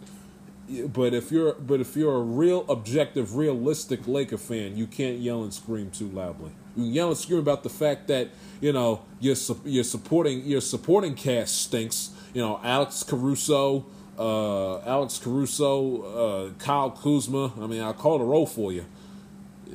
but 0.88 1.14
if 1.14 1.32
you're 1.32 1.54
but 1.54 1.82
if 1.82 1.96
you're 1.96 2.16
a 2.16 2.22
real 2.22 2.66
objective, 2.70 3.36
realistic 3.36 4.08
Laker 4.08 4.38
fan, 4.38 4.78
you 4.78 4.88
can't 4.88 5.18
yell 5.18 5.44
and 5.44 5.54
scream 5.54 5.92
too 5.92 6.08
loudly. 6.08 6.52
You 6.78 6.86
yell 6.86 7.10
and 7.10 7.18
scream 7.18 7.40
about 7.40 7.64
the 7.64 7.70
fact 7.70 8.08
that 8.08 8.30
you 8.62 8.72
know 8.72 9.02
your 9.20 9.36
your 9.66 9.84
supporting 9.84 10.46
your 10.46 10.62
supporting 10.62 11.16
cast 11.16 11.62
stinks. 11.62 12.12
You 12.34 12.42
know 12.42 12.62
Alex 12.64 13.04
Caruso, 13.04 13.86
uh, 14.18 14.80
Alex 14.82 15.18
Caruso, 15.18 16.04
uh, 16.04 16.50
Kyle 16.60 16.92
Kuzma. 16.92 17.52
I 17.60 17.68
mean, 17.68 17.82
I'll 17.82 17.94
call 17.94 18.22
a 18.22 18.26
roll 18.26 18.46
for 18.46 18.72
you. 18.72 18.86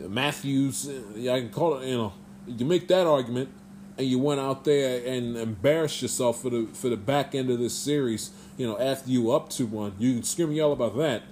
Matthews, 0.09 0.90
yeah, 1.16 1.35
I 1.35 1.40
can 1.40 1.50
call 1.50 1.79
it. 1.79 1.88
You 1.88 1.96
know, 1.96 2.12
you 2.46 2.64
make 2.64 2.88
that 2.88 3.07
argument, 3.07 3.48
and 3.96 4.07
you 4.07 4.18
went 4.18 4.40
out 4.40 4.64
there 4.64 5.07
and 5.07 5.37
embarrassed 5.37 6.02
yourself 6.02 6.42
for 6.42 6.50
the 6.50 6.66
for 6.72 6.88
the 6.88 6.96
back 6.96 7.35
end 7.35 7.50
of 7.50 7.59
this 7.59 7.74
series. 7.74 8.30
You 8.57 8.66
know, 8.66 8.78
after 8.78 9.11
you 9.11 9.33
up 9.33 9.50
to 9.50 9.66
one, 9.66 9.94
you 9.98 10.14
can 10.14 10.22
scream 10.22 10.52
yell 10.52 10.72
about 10.72 10.96
that. 10.98 11.22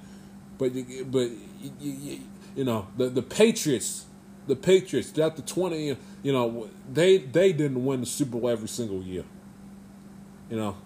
But 0.58 0.74
you, 0.74 1.04
but 1.04 1.30
you, 1.60 1.72
you, 1.80 2.20
you 2.56 2.64
know 2.64 2.86
the 2.96 3.08
the 3.08 3.22
Patriots, 3.22 4.06
the 4.46 4.56
Patriots 4.56 5.16
after 5.18 5.42
twenty, 5.42 5.96
you 6.22 6.32
know 6.32 6.68
they 6.92 7.18
they 7.18 7.52
didn't 7.52 7.84
win 7.84 8.00
the 8.00 8.06
Super 8.06 8.38
Bowl 8.38 8.48
every 8.48 8.68
single 8.68 9.02
year. 9.02 9.24
You 10.50 10.56
know. 10.56 10.76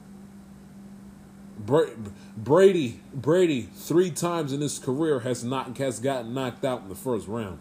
Bra- 1.58 1.88
Brady 2.36 3.00
Brady 3.14 3.70
three 3.74 4.10
times 4.10 4.52
in 4.52 4.60
his 4.60 4.78
career 4.78 5.20
has 5.20 5.42
not 5.42 5.78
has 5.78 6.00
gotten 6.00 6.34
knocked 6.34 6.66
out 6.66 6.82
in 6.82 6.90
the 6.90 6.94
first 6.94 7.26
round. 7.26 7.58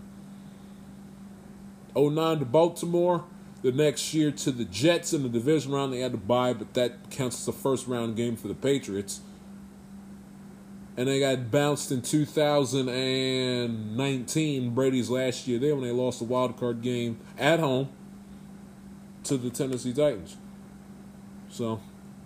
09 1.95 2.39
to 2.39 2.45
Baltimore, 2.45 3.23
the 3.65 3.71
next 3.71 4.13
year 4.13 4.29
to 4.29 4.51
the 4.51 4.63
Jets 4.63 5.11
in 5.11 5.23
the 5.23 5.29
division 5.29 5.71
round 5.71 5.91
they 5.91 6.01
had 6.01 6.11
to 6.11 6.19
buy, 6.19 6.53
but 6.53 6.75
that 6.75 7.09
counts 7.09 7.41
as 7.41 7.47
a 7.47 7.51
first 7.51 7.87
round 7.87 8.15
game 8.15 8.35
for 8.35 8.47
the 8.47 8.53
Patriots. 8.53 9.21
And 10.95 11.07
they 11.07 11.19
got 11.19 11.49
bounced 11.49 11.91
in 11.91 12.03
2019, 12.03 14.75
Brady's 14.75 15.09
last 15.09 15.47
year 15.47 15.57
there 15.57 15.73
when 15.73 15.83
they 15.83 15.91
lost 15.91 16.19
the 16.19 16.25
wild 16.25 16.57
card 16.57 16.83
game 16.83 17.19
at 17.39 17.59
home 17.59 17.89
to 19.23 19.35
the 19.35 19.49
Tennessee 19.49 19.93
Titans. 19.93 20.37
So 21.49 21.81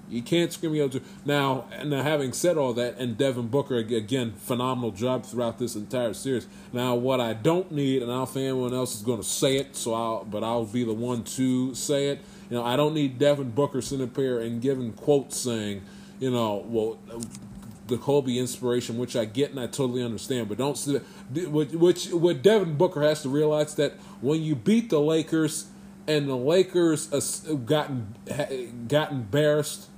you 0.09 0.21
can't 0.21 0.51
scream 0.51 0.73
me 0.73 0.81
out 0.81 0.95
now. 1.25 1.65
Now, 1.83 2.01
having 2.03 2.33
said 2.33 2.57
all 2.57 2.73
that, 2.73 2.97
and 2.97 3.17
Devin 3.17 3.47
Booker 3.47 3.77
again, 3.77 4.33
phenomenal 4.33 4.91
job 4.91 5.25
throughout 5.25 5.59
this 5.59 5.75
entire 5.75 6.13
series. 6.13 6.47
Now, 6.73 6.95
what 6.95 7.19
I 7.21 7.33
don't 7.33 7.71
need, 7.71 8.01
and 8.01 8.11
I 8.11 8.15
don't 8.15 8.29
think 8.29 8.45
anyone 8.45 8.73
else 8.73 8.95
is 8.95 9.01
going 9.01 9.19
to 9.19 9.27
say 9.27 9.57
it, 9.57 9.75
so 9.75 9.93
I'll, 9.93 10.23
but 10.25 10.43
I'll 10.43 10.65
be 10.65 10.83
the 10.83 10.93
one 10.93 11.23
to 11.23 11.75
say 11.75 12.07
it. 12.07 12.21
You 12.49 12.57
know, 12.57 12.65
I 12.65 12.75
don't 12.75 12.93
need 12.93 13.19
Devin 13.19 13.51
Booker 13.51 13.81
sitting 13.81 14.11
here 14.15 14.39
and 14.39 14.61
giving 14.61 14.93
quotes 14.93 15.37
saying, 15.37 15.83
you 16.19 16.31
know, 16.31 16.65
well, 16.67 16.97
the 17.87 17.97
Kobe 17.97 18.37
inspiration, 18.37 18.97
which 18.97 19.15
I 19.15 19.25
get 19.25 19.51
and 19.51 19.59
I 19.59 19.67
totally 19.67 20.03
understand, 20.03 20.47
but 20.47 20.57
don't 20.57 20.77
sit. 20.77 21.03
Which, 21.33 22.07
what 22.07 22.41
Devin 22.41 22.75
Booker 22.75 23.01
has 23.03 23.21
to 23.23 23.29
realize 23.29 23.75
that 23.75 23.93
when 24.21 24.41
you 24.41 24.55
beat 24.55 24.89
the 24.89 24.99
Lakers 24.99 25.67
and 26.07 26.27
the 26.27 26.35
Lakers 26.35 27.07
gotten 27.65 28.15
got 28.87 29.11
embarrassed 29.11 29.89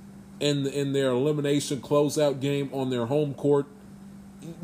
in 0.42 0.66
in 0.66 0.92
their 0.92 1.12
elimination 1.12 1.80
closeout 1.80 2.40
game 2.40 2.68
on 2.72 2.90
their 2.90 3.06
home 3.06 3.32
court, 3.32 3.66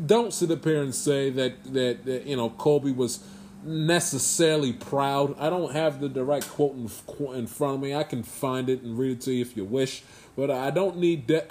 don't 0.05 0.33
sit 0.33 0.51
up 0.51 0.63
here 0.63 0.83
and 0.83 0.93
say 0.93 1.29
that 1.29 1.63
that, 1.73 2.05
that 2.05 2.27
you 2.27 2.35
know 2.35 2.49
Kobe 2.49 2.91
was 2.91 3.23
necessarily 3.63 4.73
proud. 4.73 5.39
I 5.39 5.49
don't 5.49 5.71
have 5.71 6.01
the 6.01 6.09
direct 6.09 6.49
quote 6.49 6.75
in, 6.75 6.89
in 7.33 7.47
front 7.47 7.75
of 7.75 7.81
me. 7.81 7.95
I 7.95 8.03
can 8.03 8.23
find 8.23 8.69
it 8.69 8.81
and 8.81 8.99
read 8.99 9.13
it 9.13 9.21
to 9.21 9.33
you 9.33 9.41
if 9.41 9.55
you 9.55 9.63
wish, 9.63 10.03
but 10.35 10.51
I 10.51 10.69
don't 10.69 10.97
need 10.97 11.27
that. 11.29 11.49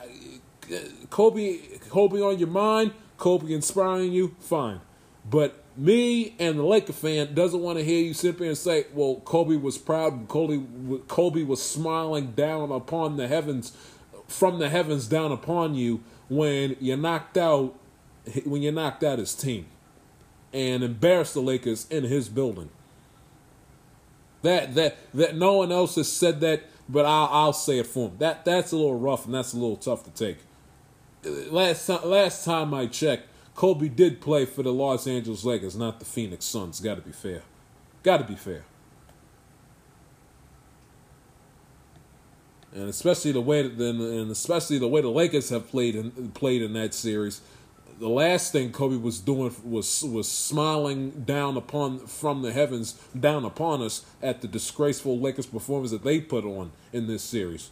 Kobe, 1.09 1.59
Kobe 1.89 2.21
on 2.21 2.39
your 2.39 2.49
mind, 2.49 2.93
Kobe 3.17 3.53
inspiring 3.53 4.13
you, 4.13 4.37
fine. 4.41 4.81
But 5.29 5.63
me 5.75 6.35
and 6.39 6.59
the 6.59 6.63
Laker 6.63 6.93
fan 6.93 7.33
doesn't 7.35 7.61
want 7.61 7.79
to 7.79 7.85
hear 7.85 8.05
you 8.05 8.13
sit 8.13 8.39
there 8.39 8.49
and 8.49 8.59
say, 8.59 8.87
"Well, 8.93 9.23
Kobe 9.25 9.57
was 9.57 9.79
proud. 9.79 10.29
Kobe, 10.29 10.61
Kobe 11.09 11.45
was 11.45 11.63
smiling 11.63 12.33
down 12.33 12.71
upon 12.73 13.17
the 13.17 13.27
heavens, 13.27 13.73
from 14.29 14.59
the 14.59 14.69
heavens 14.69 15.09
down 15.09 15.33
upon 15.33 15.75
you 15.75 16.03
when 16.29 16.77
you're 16.81 16.97
knocked 16.97 17.37
out, 17.37 17.75
when 18.45 18.63
you're 18.63 18.73
knocked 18.73 19.03
out 19.03 19.19
his 19.19 19.35
team, 19.35 19.67
and 20.53 20.85
embarrassed 20.85 21.35
the 21.35 21.43
Lakers 21.43 21.87
in 21.91 22.05
his 22.05 22.29
building." 22.29 22.71
That 24.43 24.75
that 24.77 24.99
that 25.15 25.37
no 25.37 25.55
one 25.55 25.73
else 25.73 25.97
has 25.97 26.11
said 26.13 26.41
that, 26.41 26.63
but 26.89 27.05
I'll 27.05 27.29
I'll 27.33 27.53
say 27.53 27.79
it 27.79 27.87
for 27.87 28.09
him. 28.09 28.19
That 28.19 28.45
that's 28.45 28.71
a 28.71 28.77
little 28.77 28.99
rough 28.99 29.25
and 29.25 29.35
that's 29.35 29.53
a 29.53 29.57
little 29.57 29.77
tough 29.77 30.05
to 30.05 30.11
take 30.11 30.39
last 31.25 31.87
time, 31.87 32.09
last 32.09 32.45
time 32.45 32.75
I 32.75 32.87
checked, 32.87 33.29
Kobe 33.55 33.89
did 33.89 34.21
play 34.21 34.45
for 34.45 34.63
the 34.63 34.73
Los 34.73 35.07
Angeles 35.07 35.45
Lakers, 35.45 35.77
not 35.77 35.99
the 35.99 36.05
Phoenix 36.05 36.45
Suns. 36.45 36.81
Got 36.81 36.97
to 36.97 37.03
be 37.03 37.13
fair. 37.13 37.43
Got 38.03 38.19
to 38.19 38.25
be 38.25 38.37
fair. 38.37 38.65
And 42.79 42.89
especially 42.89 43.33
the 43.33 43.41
way 43.41 43.63
that, 43.67 43.81
and 43.81 44.31
especially 44.31 44.79
the 44.79 44.87
way 44.87 45.01
the 45.01 45.09
Lakers 45.09 45.49
have 45.49 45.69
played 45.69 45.97
in 45.97 46.31
played 46.31 46.63
in 46.63 46.75
that 46.75 46.95
series, 46.95 47.41
the 47.99 48.09
last 48.09 48.53
thing 48.53 48.71
Kobe 48.71 48.97
was 48.97 49.19
doing 49.19 49.53
was 49.65 50.05
was 50.05 50.31
smiling 50.31 51.25
down 51.27 51.57
upon 51.57 52.07
from 52.07 52.43
the 52.43 52.53
heavens 52.53 52.93
down 53.19 53.45
upon 53.45 53.83
us 53.83 54.07
at 54.23 54.43
the 54.43 54.49
disgraceful 54.49 55.19
Lakers 55.19 55.47
performance 55.47 55.91
that 55.91 56.05
they 56.05 56.21
put 56.21 56.45
on 56.45 56.71
in 56.93 57.09
this 57.09 57.25
series. 57.25 57.71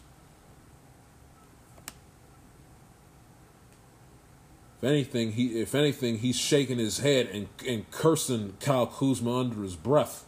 If 4.79 4.85
anything, 4.85 5.33
he 5.33 5.61
if 5.61 5.77
anything, 5.77 6.19
he's 6.19 6.37
shaking 6.37 6.79
his 6.79 6.99
head 6.99 7.29
and 7.33 7.47
and 7.64 7.88
cursing 7.92 8.55
Kyle 8.59 8.88
Kuzma 8.88 9.38
under 9.38 9.62
his 9.62 9.77
breath. 9.77 10.26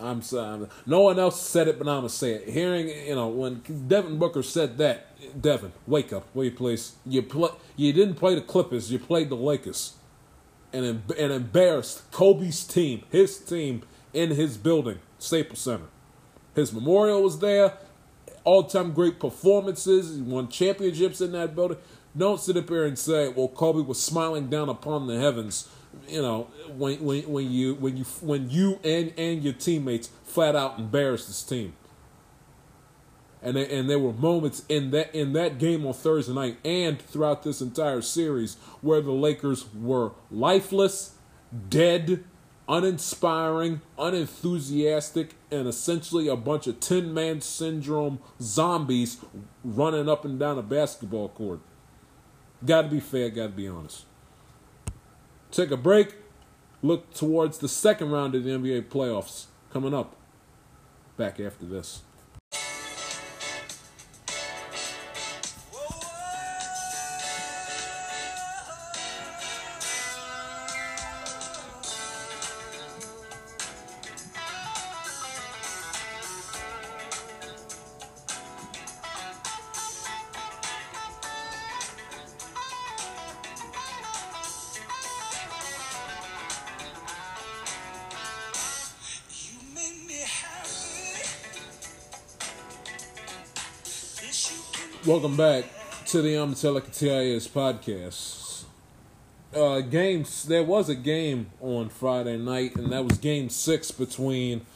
I'm 0.00 0.22
sorry. 0.22 0.66
No 0.86 1.02
one 1.02 1.18
else 1.18 1.40
said 1.40 1.68
it, 1.68 1.78
but 1.78 1.88
I'm 1.88 1.98
gonna 1.98 2.08
say 2.08 2.32
it. 2.34 2.48
Hearing, 2.48 2.88
you 2.88 3.14
know, 3.14 3.28
when 3.28 3.62
Devin 3.88 4.18
Booker 4.18 4.42
said 4.42 4.78
that, 4.78 5.06
Devin, 5.40 5.72
wake 5.86 6.12
up, 6.12 6.26
will 6.34 6.44
you 6.44 6.50
please? 6.50 6.96
You 7.06 7.22
play. 7.22 7.50
You 7.76 7.92
didn't 7.92 8.14
play 8.14 8.34
the 8.34 8.40
Clippers. 8.40 8.90
You 8.92 8.98
played 8.98 9.28
the 9.28 9.36
Lakers, 9.36 9.94
and 10.72 10.84
and 10.84 11.32
embarrassed 11.32 12.10
Kobe's 12.10 12.64
team, 12.64 13.02
his 13.10 13.38
team, 13.38 13.82
in 14.12 14.30
his 14.30 14.56
building, 14.56 14.98
Staples 15.18 15.60
Center. 15.60 15.86
His 16.54 16.72
memorial 16.72 17.22
was 17.22 17.38
there. 17.38 17.74
All-time 18.44 18.92
great 18.92 19.20
performances. 19.20 20.16
He 20.16 20.22
won 20.22 20.48
championships 20.48 21.20
in 21.20 21.32
that 21.32 21.54
building. 21.54 21.78
Don't 22.16 22.40
sit 22.40 22.56
up 22.56 22.68
here 22.68 22.84
and 22.84 22.98
say, 22.98 23.28
"Well, 23.28 23.48
Kobe 23.48 23.82
was 23.82 24.00
smiling 24.00 24.48
down 24.48 24.68
upon 24.68 25.06
the 25.06 25.18
heavens." 25.18 25.68
You 26.08 26.22
know 26.22 26.48
when 26.68 27.04
when 27.04 27.22
when 27.30 27.50
you 27.50 27.74
when 27.74 27.96
you 27.96 28.04
when 28.20 28.50
you 28.50 28.78
and 28.84 29.12
and 29.16 29.42
your 29.42 29.52
teammates 29.52 30.10
flat 30.24 30.54
out 30.56 30.78
embarrass 30.78 31.26
this 31.26 31.42
team. 31.42 31.74
And 33.40 33.56
they, 33.56 33.78
and 33.78 33.88
there 33.88 34.00
were 34.00 34.12
moments 34.12 34.64
in 34.68 34.90
that 34.90 35.14
in 35.14 35.32
that 35.34 35.58
game 35.58 35.86
on 35.86 35.94
Thursday 35.94 36.32
night 36.32 36.58
and 36.64 37.00
throughout 37.00 37.44
this 37.44 37.60
entire 37.60 38.02
series 38.02 38.56
where 38.80 39.00
the 39.00 39.12
Lakers 39.12 39.72
were 39.72 40.12
lifeless, 40.30 41.14
dead, 41.68 42.24
uninspiring, 42.68 43.80
unenthusiastic, 43.96 45.34
and 45.50 45.66
essentially 45.66 46.28
a 46.28 46.36
bunch 46.36 46.66
of 46.66 46.80
10 46.80 47.14
man 47.14 47.40
syndrome 47.40 48.18
zombies 48.40 49.18
running 49.64 50.08
up 50.08 50.24
and 50.24 50.38
down 50.38 50.58
a 50.58 50.62
basketball 50.62 51.28
court. 51.28 51.60
Got 52.64 52.82
to 52.82 52.88
be 52.88 53.00
fair, 53.00 53.30
got 53.30 53.46
to 53.46 53.48
be 53.50 53.68
honest. 53.68 54.04
Take 55.50 55.70
a 55.70 55.76
break. 55.76 56.16
Look 56.82 57.12
towards 57.12 57.58
the 57.58 57.68
second 57.68 58.10
round 58.10 58.34
of 58.34 58.44
the 58.44 58.50
NBA 58.50 58.88
playoffs 58.88 59.46
coming 59.72 59.94
up. 59.94 60.16
Back 61.16 61.40
after 61.40 61.66
this. 61.66 62.02
Welcome 95.08 95.38
back 95.38 95.64
to 96.08 96.20
the 96.20 96.34
Amatelica 96.34 96.90
podcast. 97.48 98.64
Uh, 99.56 99.80
games. 99.80 100.44
There 100.44 100.62
was 100.62 100.90
a 100.90 100.94
game 100.94 101.46
on 101.62 101.88
Friday 101.88 102.36
night, 102.36 102.76
and 102.76 102.92
that 102.92 103.06
was 103.06 103.16
Game 103.16 103.48
Six 103.48 103.90
between, 103.90 104.66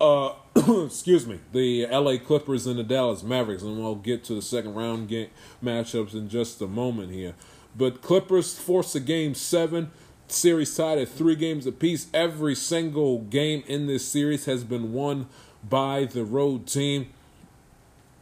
uh, 0.00 0.32
excuse 0.56 1.26
me, 1.26 1.40
the 1.52 1.86
L.A. 1.88 2.18
Clippers 2.18 2.66
and 2.66 2.78
the 2.78 2.84
Dallas 2.84 3.22
Mavericks, 3.22 3.62
and 3.62 3.78
we'll 3.78 3.96
get 3.96 4.24
to 4.24 4.34
the 4.34 4.40
second 4.40 4.72
round 4.72 5.08
game 5.08 5.28
matchups 5.62 6.14
in 6.14 6.30
just 6.30 6.62
a 6.62 6.66
moment 6.66 7.12
here. 7.12 7.34
But 7.76 8.00
Clippers 8.00 8.58
forced 8.58 8.94
a 8.94 9.00
Game 9.00 9.34
Seven 9.34 9.90
series 10.26 10.74
tied 10.74 10.96
at 10.96 11.10
three 11.10 11.36
games 11.36 11.66
apiece. 11.66 12.06
Every 12.14 12.54
single 12.54 13.18
game 13.18 13.62
in 13.66 13.88
this 13.88 14.08
series 14.08 14.46
has 14.46 14.64
been 14.64 14.94
won 14.94 15.26
by 15.62 16.06
the 16.06 16.24
road 16.24 16.66
team. 16.66 17.12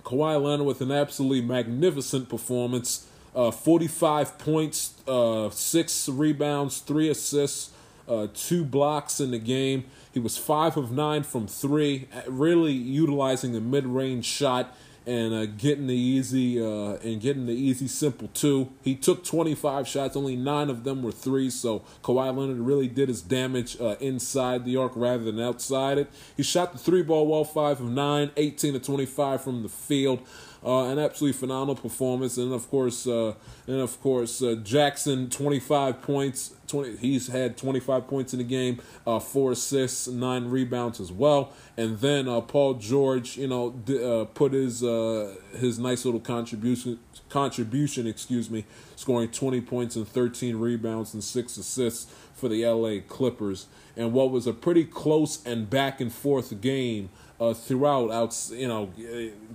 Kawhi 0.05 0.41
Leonard 0.41 0.67
with 0.67 0.81
an 0.81 0.93
absolutely 0.93 1.41
magnificent 1.41 2.29
performance. 2.29 3.07
Uh, 3.35 3.51
45 3.51 4.39
points, 4.39 4.95
uh, 5.09 5.51
six 5.51 6.09
rebounds, 6.09 6.79
three 6.79 7.09
assists, 7.09 7.73
uh, 8.09 8.29
two 8.33 8.65
blocks 8.65 9.19
in 9.19 9.33
the 9.33 9.39
game. 9.39 9.85
He 10.13 10.21
was 10.21 10.37
five 10.37 10.77
of 10.77 10.93
nine 10.93 11.25
from 11.25 11.49
three, 11.49 12.07
really 12.29 12.73
utilizing 12.73 13.53
the 13.53 13.61
mid-range 13.61 14.25
shot 14.25 14.77
and 15.07 15.35
uh, 15.35 15.47
getting 15.47 15.87
the 15.87 15.95
easy 15.95 16.61
uh, 16.61 16.97
and 17.03 17.21
getting 17.21 17.47
the 17.47 17.53
easy 17.53 17.89
simple 17.89 18.29
two. 18.29 18.73
He 18.83 18.95
took 18.95 19.25
25 19.25 19.87
shots, 19.87 20.17
only 20.17 20.37
nine 20.37 20.71
of 20.71 20.85
them 20.85 21.03
were 21.03 21.13
threes. 21.13 21.55
So 21.55 21.81
Kawhi 22.03 22.37
Leonard 22.37 22.59
really 22.59 22.89
did 22.89 23.09
his 23.09 23.23
damage 23.23 23.81
uh, 23.81 23.97
inside 24.01 24.65
the 24.65 24.77
arc 24.77 24.93
rather 24.95 25.25
than 25.25 25.41
outside 25.41 25.99
it. 25.99 26.11
He 26.37 26.43
shot 26.43 26.73
the 26.73 26.79
three 26.79 27.03
ball 27.03 27.27
well, 27.27 27.45
five 27.45 27.81
of 27.81 27.91
nine, 27.91 28.31
18 28.37 28.75
to 28.75 28.81
25 28.81 29.43
from 29.43 29.63
the 29.63 29.69
field. 29.69 30.21
Uh, 30.65 30.85
an 30.85 30.99
absolutely 30.99 31.39
phenomenal 31.39 31.75
performance, 31.75 32.39
and 32.39 32.53
of 32.53 32.71
course, 32.71 33.07
uh, 33.07 33.35
and 33.67 33.81
of 33.81 34.01
course, 34.01 34.41
uh, 34.43 34.55
Jackson 34.63 35.29
twenty 35.29 35.61
five 35.61 36.01
points. 36.01 36.55
Twenty, 36.67 36.97
he's 36.97 37.29
had 37.29 37.59
twenty 37.59 37.81
five 37.81 38.09
points 38.09 38.33
in 38.33 38.39
the 38.39 38.45
game, 38.45 38.81
uh, 39.07 39.19
four 39.19 39.53
assists, 39.53 40.09
nine 40.09 40.47
rebounds 40.47 41.01
as 41.01 41.13
well. 41.13 41.53
And 41.77 41.99
then 41.99 42.27
uh, 42.27 42.41
Paul 42.41 42.75
George, 42.75 43.37
you 43.37 43.47
know, 43.47 43.73
d- 43.73 44.03
uh, 44.03 44.25
put 44.25 44.53
his 44.53 44.81
his 44.81 45.79
nice 45.79 46.07
little 46.07 46.21
contribution 46.21 46.99
contribution, 47.29 48.07
excuse 48.07 48.49
me, 48.49 48.65
scoring 48.97 49.29
twenty 49.29 49.61
points 49.61 49.97
and 49.97 50.09
thirteen 50.09 50.57
rebounds 50.57 51.13
and 51.13 51.23
six 51.23 51.59
assists 51.59 52.11
for 52.33 52.49
the 52.49 52.65
L.A. 52.65 53.01
Clippers. 53.01 53.67
And 53.97 54.13
what 54.13 54.31
was 54.31 54.47
a 54.47 54.53
pretty 54.53 54.85
close 54.85 55.45
and 55.45 55.69
back 55.69 56.01
and 56.01 56.13
forth 56.13 56.61
game 56.61 57.11
uh, 57.41 57.53
throughout, 57.53 58.11
out 58.11 58.37
you 58.53 58.69
know, 58.69 58.91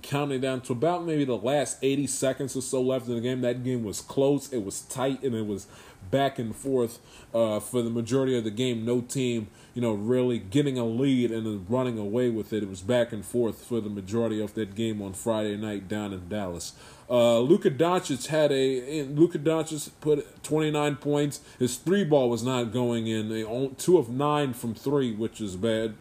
counting 0.02 0.40
down 0.40 0.60
to 0.62 0.72
about 0.72 1.04
maybe 1.04 1.24
the 1.24 1.36
last 1.36 1.78
80 1.82 2.06
seconds 2.06 2.56
or 2.56 2.62
so 2.62 2.80
left 2.82 3.08
in 3.08 3.14
the 3.14 3.20
game. 3.20 3.40
That 3.40 3.64
game 3.64 3.84
was 3.84 4.00
close, 4.00 4.52
it 4.52 4.64
was 4.64 4.82
tight, 4.82 5.22
and 5.22 5.34
it 5.34 5.46
was 5.46 5.66
back 6.10 6.38
and 6.38 6.54
forth 6.54 6.98
uh, 7.34 7.60
for 7.60 7.82
the 7.82 7.90
majority 7.90 8.36
of 8.36 8.44
the 8.44 8.50
game. 8.50 8.84
No 8.84 9.00
team, 9.00 9.48
you 9.74 9.80
know, 9.80 9.92
really 9.92 10.38
getting 10.38 10.78
a 10.78 10.84
lead 10.84 11.30
and 11.30 11.46
then 11.46 11.66
running 11.68 11.98
away 11.98 12.28
with 12.28 12.52
it. 12.52 12.62
It 12.62 12.68
was 12.68 12.82
back 12.82 13.12
and 13.12 13.24
forth 13.24 13.64
for 13.64 13.80
the 13.80 13.90
majority 13.90 14.40
of 14.40 14.54
that 14.54 14.74
game 14.74 15.00
on 15.00 15.14
Friday 15.14 15.56
night 15.56 15.88
down 15.88 16.12
in 16.12 16.28
Dallas. 16.28 16.74
Uh, 17.08 17.40
Luka 17.40 17.70
Doncic 17.70 18.26
had 18.26 18.52
a 18.52 19.02
Luka 19.04 19.38
Doncic 19.38 19.90
put 20.00 20.42
29 20.44 20.96
points. 20.96 21.40
His 21.58 21.76
three 21.76 22.04
ball 22.04 22.28
was 22.28 22.42
not 22.42 22.72
going 22.72 23.06
in. 23.06 23.74
Two 23.78 23.98
of 23.98 24.08
nine 24.08 24.52
from 24.52 24.74
three, 24.74 25.12
which 25.12 25.40
is 25.40 25.56
bad 25.56 25.94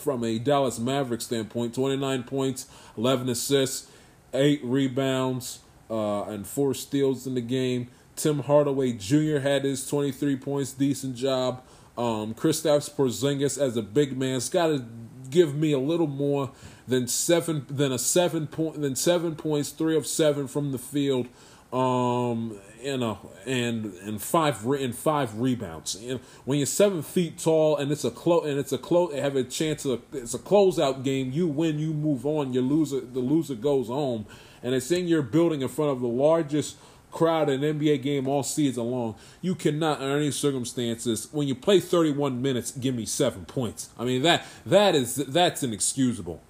from 0.00 0.24
a 0.24 0.38
Dallas 0.38 0.78
Maverick 0.78 1.20
standpoint 1.20 1.74
29 1.74 2.22
points, 2.24 2.66
11 2.96 3.28
assists, 3.28 3.88
8 4.34 4.60
rebounds, 4.64 5.60
uh, 5.90 6.24
and 6.24 6.46
4 6.46 6.74
steals 6.74 7.26
in 7.26 7.34
the 7.34 7.40
game. 7.40 7.88
Tim 8.16 8.40
Hardaway 8.40 8.92
Jr. 8.92 9.38
had 9.38 9.64
his 9.64 9.88
23 9.88 10.36
points, 10.36 10.72
decent 10.72 11.16
job. 11.16 11.62
Um, 11.96 12.34
Kristaps 12.34 12.90
Porzingis 12.90 13.60
as 13.60 13.76
a 13.76 13.82
big 13.82 14.16
man, 14.16 14.34
has 14.34 14.48
got 14.48 14.68
to 14.68 14.84
give 15.30 15.54
me 15.54 15.72
a 15.72 15.78
little 15.78 16.06
more 16.06 16.50
than 16.86 17.06
seven 17.06 17.64
than 17.68 17.92
a 17.92 17.98
seven 17.98 18.46
point 18.46 18.80
than 18.80 18.96
seven 18.96 19.36
points, 19.36 19.70
three 19.70 19.96
of 19.96 20.06
seven 20.06 20.48
from 20.48 20.72
the 20.72 20.78
field. 20.78 21.28
Um, 21.72 22.58
you 22.82 22.96
know, 22.96 23.18
and 23.46 23.92
and 24.02 24.20
five 24.20 24.64
re- 24.64 24.82
and 24.82 24.94
five 24.94 25.38
rebounds. 25.38 25.94
And 25.96 26.20
when 26.44 26.58
you're 26.58 26.66
seven 26.66 27.02
feet 27.02 27.38
tall 27.38 27.76
and 27.76 27.92
it's 27.92 28.04
a 28.04 28.10
close 28.10 28.46
and 28.46 28.58
it's 28.58 28.72
a 28.72 28.78
close, 28.78 29.14
have 29.14 29.36
a 29.36 29.44
chance 29.44 29.84
of 29.84 30.02
it's 30.12 30.34
a 30.34 30.38
closeout 30.38 31.04
game. 31.04 31.30
You 31.32 31.46
win, 31.46 31.78
you 31.78 31.92
move 31.92 32.26
on. 32.26 32.52
You 32.52 32.62
loser, 32.62 33.00
the 33.00 33.20
loser 33.20 33.54
goes 33.54 33.88
home, 33.88 34.26
and 34.62 34.74
it's 34.74 34.90
in 34.90 35.06
your 35.06 35.22
building 35.22 35.62
in 35.62 35.68
front 35.68 35.92
of 35.92 36.00
the 36.00 36.08
largest 36.08 36.76
crowd 37.10 37.48
in 37.48 37.62
an 37.62 37.78
NBA 37.78 38.02
game 38.02 38.28
all 38.28 38.42
season 38.42 38.84
long. 38.90 39.16
You 39.40 39.54
cannot, 39.54 40.00
under 40.00 40.16
any 40.16 40.30
circumstances, 40.30 41.28
when 41.32 41.48
you 41.48 41.54
play 41.54 41.80
31 41.80 42.40
minutes, 42.40 42.70
give 42.70 42.94
me 42.94 43.04
seven 43.04 43.44
points. 43.44 43.90
I 43.98 44.04
mean 44.04 44.22
that 44.22 44.46
that 44.66 44.94
is 44.94 45.16
that's 45.16 45.62
inexcusable. 45.62 46.40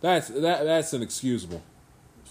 That's 0.00 0.28
that 0.28 0.64
that's 0.64 0.92
inexcusable 0.94 1.62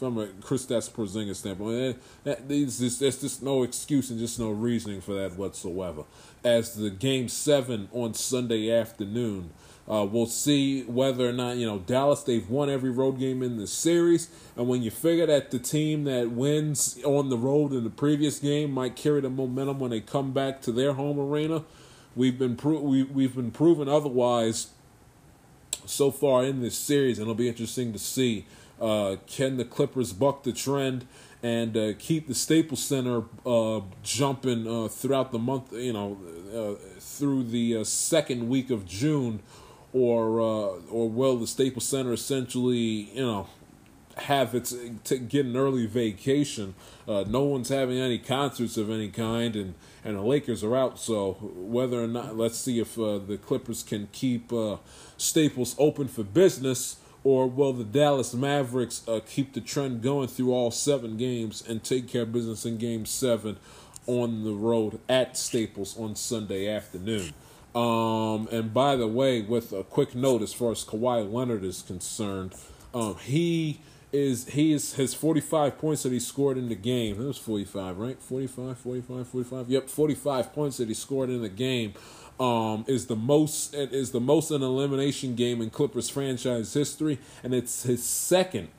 from 0.02 0.18
a 0.18 0.26
Kristaps 0.26 0.90
Porzingis 0.90 1.36
standpoint. 1.36 1.76
And 1.76 1.96
that, 2.24 2.50
there's, 2.50 2.80
just, 2.80 3.00
there's 3.00 3.22
just 3.22 3.44
no 3.44 3.62
excuse 3.62 4.10
and 4.10 4.18
just 4.18 4.40
no 4.40 4.50
reasoning 4.50 5.00
for 5.00 5.14
that 5.14 5.38
whatsoever. 5.38 6.06
As 6.44 6.74
the 6.74 6.90
game 6.90 7.28
seven 7.28 7.88
on 7.94 8.16
Sunday 8.16 8.72
afternoon, 8.72 9.52
uh, 9.88 10.04
we'll 10.12 10.26
see 10.26 10.82
whether 10.86 11.30
or 11.30 11.34
not 11.34 11.58
you 11.58 11.68
know 11.68 11.78
Dallas. 11.78 12.24
They've 12.24 12.50
won 12.50 12.68
every 12.68 12.90
road 12.90 13.20
game 13.20 13.44
in 13.44 13.58
the 13.58 13.68
series, 13.68 14.28
and 14.56 14.68
when 14.68 14.82
you 14.82 14.90
figure 14.90 15.28
that 15.28 15.52
the 15.52 15.60
team 15.60 16.06
that 16.06 16.32
wins 16.32 16.98
on 17.06 17.30
the 17.30 17.38
road 17.38 17.72
in 17.72 17.84
the 17.84 17.92
previous 17.92 18.40
game 18.40 18.72
might 18.72 18.96
carry 18.96 19.22
the 19.22 19.30
momentum 19.30 19.78
when 19.78 19.92
they 19.92 20.00
come 20.00 20.32
back 20.32 20.62
to 20.64 20.72
their 20.72 20.94
home 20.94 21.20
arena, 21.20 21.64
we've 22.16 22.40
been 22.40 22.56
pro- 22.56 22.80
we 22.80 23.04
we've 23.04 23.36
been 23.36 23.52
proven 23.52 23.88
otherwise 23.88 24.70
so 25.86 26.10
far 26.10 26.44
in 26.44 26.62
this 26.62 26.76
series, 26.76 27.20
and 27.20 27.26
it'll 27.26 27.36
be 27.36 27.50
interesting 27.50 27.94
to 27.94 28.00
see 28.00 28.46
uh, 28.82 29.18
can 29.28 29.58
the 29.58 29.66
Clippers 29.66 30.12
buck 30.12 30.44
the 30.44 30.52
trend 30.52 31.06
and 31.44 31.76
uh, 31.76 31.94
keep 31.98 32.28
the 32.28 32.36
Staples 32.36 32.84
Center 32.84 33.24
uh, 33.46 33.82
jumping 34.04 34.68
uh, 34.68 34.88
throughout 34.88 35.32
the 35.32 35.40
month, 35.40 35.74
you 35.74 35.94
know, 35.94 36.18
uh, 36.54 37.00
through 37.00 37.44
the 37.44 37.78
uh, 37.78 37.84
second 37.84 38.50
week 38.50 38.70
of 38.70 38.86
June, 38.86 39.42
or 39.94 40.40
or 40.90 41.10
will 41.10 41.38
the 41.38 41.48
Staples 41.48 41.88
Center 41.88 42.14
essentially, 42.14 43.12
you 43.14 43.26
know, 43.26 43.48
have 44.18 44.54
its 44.56 44.76
to 45.04 45.18
get 45.18 45.46
an 45.46 45.58
early 45.58 45.86
vacation? 45.86 46.76
no 47.08 47.42
one's 47.42 47.68
having 47.68 47.98
any 47.98 48.18
concerts 48.18 48.78
of 48.78 48.90
any 48.90 49.10
kind, 49.10 49.56
and 49.56 49.74
and 50.06 50.16
the 50.16 50.22
Lakers 50.22 50.64
are 50.64 50.76
out. 50.76 50.98
So 50.98 51.34
whether 51.42 52.02
or 52.02 52.08
not, 52.08 52.38
let's 52.38 52.58
see 52.58 52.80
if 52.80 52.96
the 52.96 53.38
Clippers 53.46 53.84
can 53.84 54.08
keep 54.12 54.54
Staples 55.18 55.76
open 55.78 56.08
for 56.08 56.24
business 56.24 56.98
or 57.24 57.48
will 57.48 57.74
the 57.74 57.84
Dallas 57.84 58.34
Mavericks 58.34 59.08
uh, 59.08 59.20
keep 59.26 59.54
the 59.54 59.62
trend 59.62 60.02
going 60.02 60.28
through 60.28 60.52
all 60.52 60.72
seven 60.72 61.18
games 61.18 61.64
and 61.68 61.84
take 61.84 62.08
care 62.08 62.24
of 62.24 62.34
business 62.34 62.66
in 62.66 62.78
game 62.78 63.06
seven 63.06 63.58
on 64.08 64.44
the 64.44 64.54
road 64.54 65.00
at 65.08 65.38
Staples 65.38 65.98
on 66.00 66.16
Sunday 66.16 66.68
afternoon? 66.68 67.34
Um, 67.76 68.48
and 68.52 68.74
by 68.74 68.96
the 68.96 69.08
way, 69.08 69.42
with 69.42 69.72
a 69.72 69.84
quick 69.84 70.16
note 70.16 70.42
as 70.42 70.54
far 70.54 70.72
as 70.72 70.84
Kawhi 70.84 71.32
Leonard 71.32 71.64
is 71.64 71.82
concerned, 71.82 72.54
um, 72.94 73.16
he 73.16 73.80
is 74.12 74.50
he 74.50 74.74
is 74.74 74.96
his 74.96 75.14
45 75.14 75.78
points 75.78 76.04
that 76.04 76.12
he 76.12 76.20
scored 76.20 76.58
in 76.58 76.68
the 76.68 76.76
game. 76.76 77.22
It 77.22 77.26
was 77.26 77.38
45, 77.38 77.98
right? 77.98 78.20
45, 78.20 78.78
45, 78.78 79.28
45. 79.28 79.70
Yep, 79.70 79.90
45 79.90 80.54
points 80.54 80.78
that 80.78 80.88
he 80.90 80.94
scored 80.94 81.30
in 81.30 81.42
the 81.42 81.50
game 81.50 81.94
um, 82.42 82.86
is 82.88 83.06
the 83.06 83.16
most 83.16 83.76
is 83.76 84.12
the 84.12 84.20
most 84.20 84.50
in 84.50 84.64
elimination 84.64 85.36
game 85.36 85.62
in 85.62 85.70
Clippers 85.70 86.10
franchise 86.10 86.74
history, 86.74 87.20
and 87.44 87.54
it's 87.54 87.84
his 87.84 88.04
second 88.04 88.70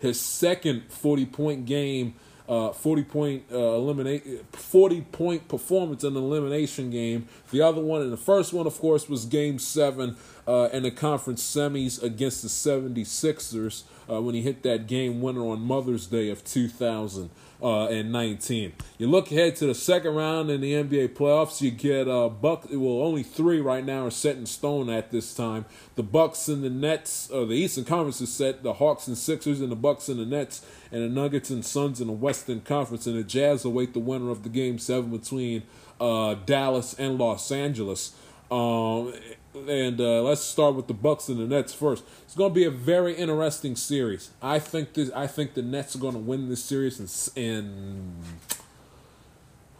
his 0.00 0.20
second 0.20 0.90
forty 0.90 1.24
point 1.24 1.64
game. 1.64 2.14
Uh, 2.48 2.72
40 2.72 3.02
point 3.04 3.44
uh, 3.52 3.58
eliminate 3.58 4.24
40 4.56 5.02
point 5.02 5.46
performance 5.46 6.02
in 6.02 6.16
an 6.16 6.20
elimination 6.20 6.90
game. 6.90 7.28
The 7.52 7.62
other 7.62 7.80
one 7.80 8.02
and 8.02 8.12
the 8.12 8.16
first 8.16 8.52
one, 8.52 8.66
of 8.66 8.76
course, 8.80 9.08
was 9.08 9.24
game 9.24 9.60
seven 9.60 10.16
uh, 10.48 10.68
in 10.72 10.82
the 10.82 10.90
conference 10.90 11.44
semis 11.44 12.02
against 12.02 12.42
the 12.42 12.48
76ers 12.48 13.84
uh, 14.10 14.20
when 14.20 14.34
he 14.34 14.42
hit 14.42 14.64
that 14.64 14.88
game 14.88 15.20
winner 15.20 15.46
on 15.46 15.60
Mother's 15.60 16.08
Day 16.08 16.28
of 16.28 16.42
2000 16.42 17.30
uh, 17.62 17.88
and 17.88 18.12
19. 18.12 18.72
You 18.98 19.08
look 19.08 19.30
ahead 19.30 19.56
to 19.56 19.66
the 19.66 19.74
second 19.74 20.14
round 20.14 20.50
in 20.50 20.60
the 20.60 20.72
NBA 20.72 21.10
playoffs. 21.10 21.60
You 21.60 21.70
get 21.70 22.08
uh, 22.08 22.28
Buck. 22.28 22.66
Well, 22.70 23.02
only 23.02 23.22
three 23.22 23.60
right 23.60 23.84
now 23.84 24.06
are 24.06 24.10
set 24.10 24.36
in 24.36 24.46
stone 24.46 24.88
at 24.88 25.10
this 25.10 25.34
time. 25.34 25.64
The 25.96 26.02
Bucks 26.02 26.48
and 26.48 26.62
the 26.62 26.70
Nets. 26.70 27.30
Uh, 27.30 27.44
the 27.44 27.54
Eastern 27.54 27.84
Conference 27.84 28.20
is 28.20 28.32
set. 28.32 28.62
The 28.62 28.74
Hawks 28.74 29.06
and 29.08 29.16
Sixers 29.16 29.60
and 29.60 29.70
the 29.70 29.76
Bucks 29.76 30.08
and 30.08 30.18
the 30.18 30.26
Nets 30.26 30.64
and 30.90 31.02
the 31.02 31.08
Nuggets 31.08 31.50
and 31.50 31.64
Suns 31.64 32.00
in 32.00 32.06
the 32.06 32.12
Western 32.12 32.60
Conference. 32.60 33.06
And 33.06 33.16
the 33.16 33.24
Jazz 33.24 33.64
await 33.64 33.92
the 33.92 34.00
winner 34.00 34.30
of 34.30 34.42
the 34.42 34.48
game 34.48 34.78
seven 34.78 35.10
between 35.10 35.62
uh, 36.00 36.34
Dallas 36.46 36.94
and 36.94 37.18
Los 37.18 37.50
Angeles. 37.52 38.14
Um, 38.50 39.12
and 39.54 40.00
uh, 40.00 40.22
let's 40.22 40.40
start 40.40 40.74
with 40.74 40.86
the 40.86 40.94
Bucks 40.94 41.28
and 41.28 41.38
the 41.38 41.46
Nets 41.46 41.72
first. 41.72 42.04
It's 42.22 42.34
going 42.34 42.50
to 42.50 42.54
be 42.54 42.64
a 42.64 42.70
very 42.70 43.14
interesting 43.14 43.76
series. 43.76 44.30
I 44.42 44.58
think 44.58 44.94
this. 44.94 45.10
I 45.14 45.26
think 45.26 45.54
the 45.54 45.62
Nets 45.62 45.96
are 45.96 45.98
going 45.98 46.14
to 46.14 46.20
win 46.20 46.48
this 46.48 46.62
series 46.62 47.30
in 47.34 47.42
in, 47.42 48.14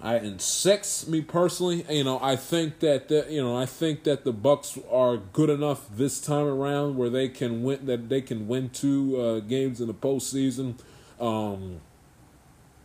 I, 0.02 0.18
in 0.18 0.38
six. 0.38 1.06
Me 1.06 1.20
personally, 1.20 1.84
you 1.88 2.04
know, 2.04 2.18
I 2.20 2.36
think 2.36 2.80
that 2.80 3.08
the, 3.08 3.26
you 3.30 3.42
know 3.42 3.56
I 3.56 3.66
think 3.66 4.04
that 4.04 4.24
the 4.24 4.32
Bucks 4.32 4.78
are 4.90 5.16
good 5.18 5.50
enough 5.50 5.86
this 5.94 6.20
time 6.20 6.46
around 6.46 6.96
where 6.96 7.10
they 7.10 7.28
can 7.28 7.62
win 7.62 7.86
that 7.86 8.08
they 8.08 8.20
can 8.20 8.48
win 8.48 8.70
two 8.70 9.20
uh, 9.20 9.40
games 9.40 9.80
in 9.80 9.86
the 9.86 9.94
postseason. 9.94 10.74
Um, 11.20 11.80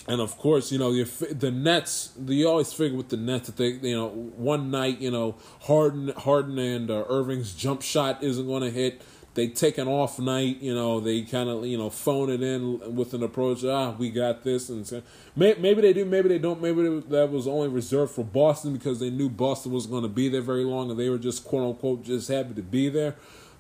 and 0.08 0.22
of 0.22 0.38
course, 0.38 0.72
you 0.72 0.78
know 0.78 0.92
the 1.04 1.52
Nets. 1.52 2.12
You 2.26 2.48
always 2.48 2.72
figure 2.72 2.98
with 2.98 3.10
the 3.10 3.18
Nets 3.18 3.48
that 3.48 3.58
they, 3.58 3.88
you 3.88 3.96
know, 3.96 4.10
one 4.10 4.70
night, 4.70 5.00
you 5.00 5.10
know, 5.10 5.36
Harden, 5.62 6.10
Harden 6.10 6.60
and 6.60 6.92
uh, 6.92 7.06
Irving's 7.10 7.54
jump 7.54 7.82
shot 7.82 8.24
isn't 8.24 8.46
going 8.46 8.62
to 8.62 8.70
hit. 8.70 9.02
They 9.34 9.50
take 9.50 9.78
an 9.78 9.88
off 9.88 10.18
night, 10.18 10.62
you 10.62 10.74
know. 10.74 11.00
They 11.02 11.24
kind 11.24 11.50
of, 11.50 11.66
you 11.66 11.78
know, 11.78 11.90
phone 11.90 12.30
it 12.30 12.42
in 12.42 12.96
with 12.96 13.14
an 13.14 13.24
approach. 13.24 13.66
Ah, 13.66 13.92
we 13.98 14.10
got 14.10 14.44
this, 14.44 14.70
and 14.70 14.88
so, 14.88 15.02
maybe 15.36 15.82
they 15.82 15.92
do, 15.92 16.06
maybe 16.06 16.30
they 16.30 16.40
don't. 16.40 16.62
Maybe 16.62 17.00
that 17.10 17.32
was 17.32 17.48
only 17.48 17.68
reserved 17.68 18.14
for 18.14 18.24
Boston 18.24 18.74
because 18.74 19.00
they 19.00 19.10
knew 19.10 19.28
Boston 19.28 19.74
was 19.74 19.88
going 19.88 20.04
to 20.04 20.10
be 20.10 20.30
there 20.30 20.42
very 20.42 20.64
long, 20.64 20.90
and 20.90 21.00
they 21.00 21.10
were 21.10 21.18
just 21.18 21.44
quote 21.44 21.68
unquote 21.68 22.04
just 22.04 22.30
happy 22.30 22.54
to 22.54 22.62
be 22.62 22.90
there. 22.90 23.16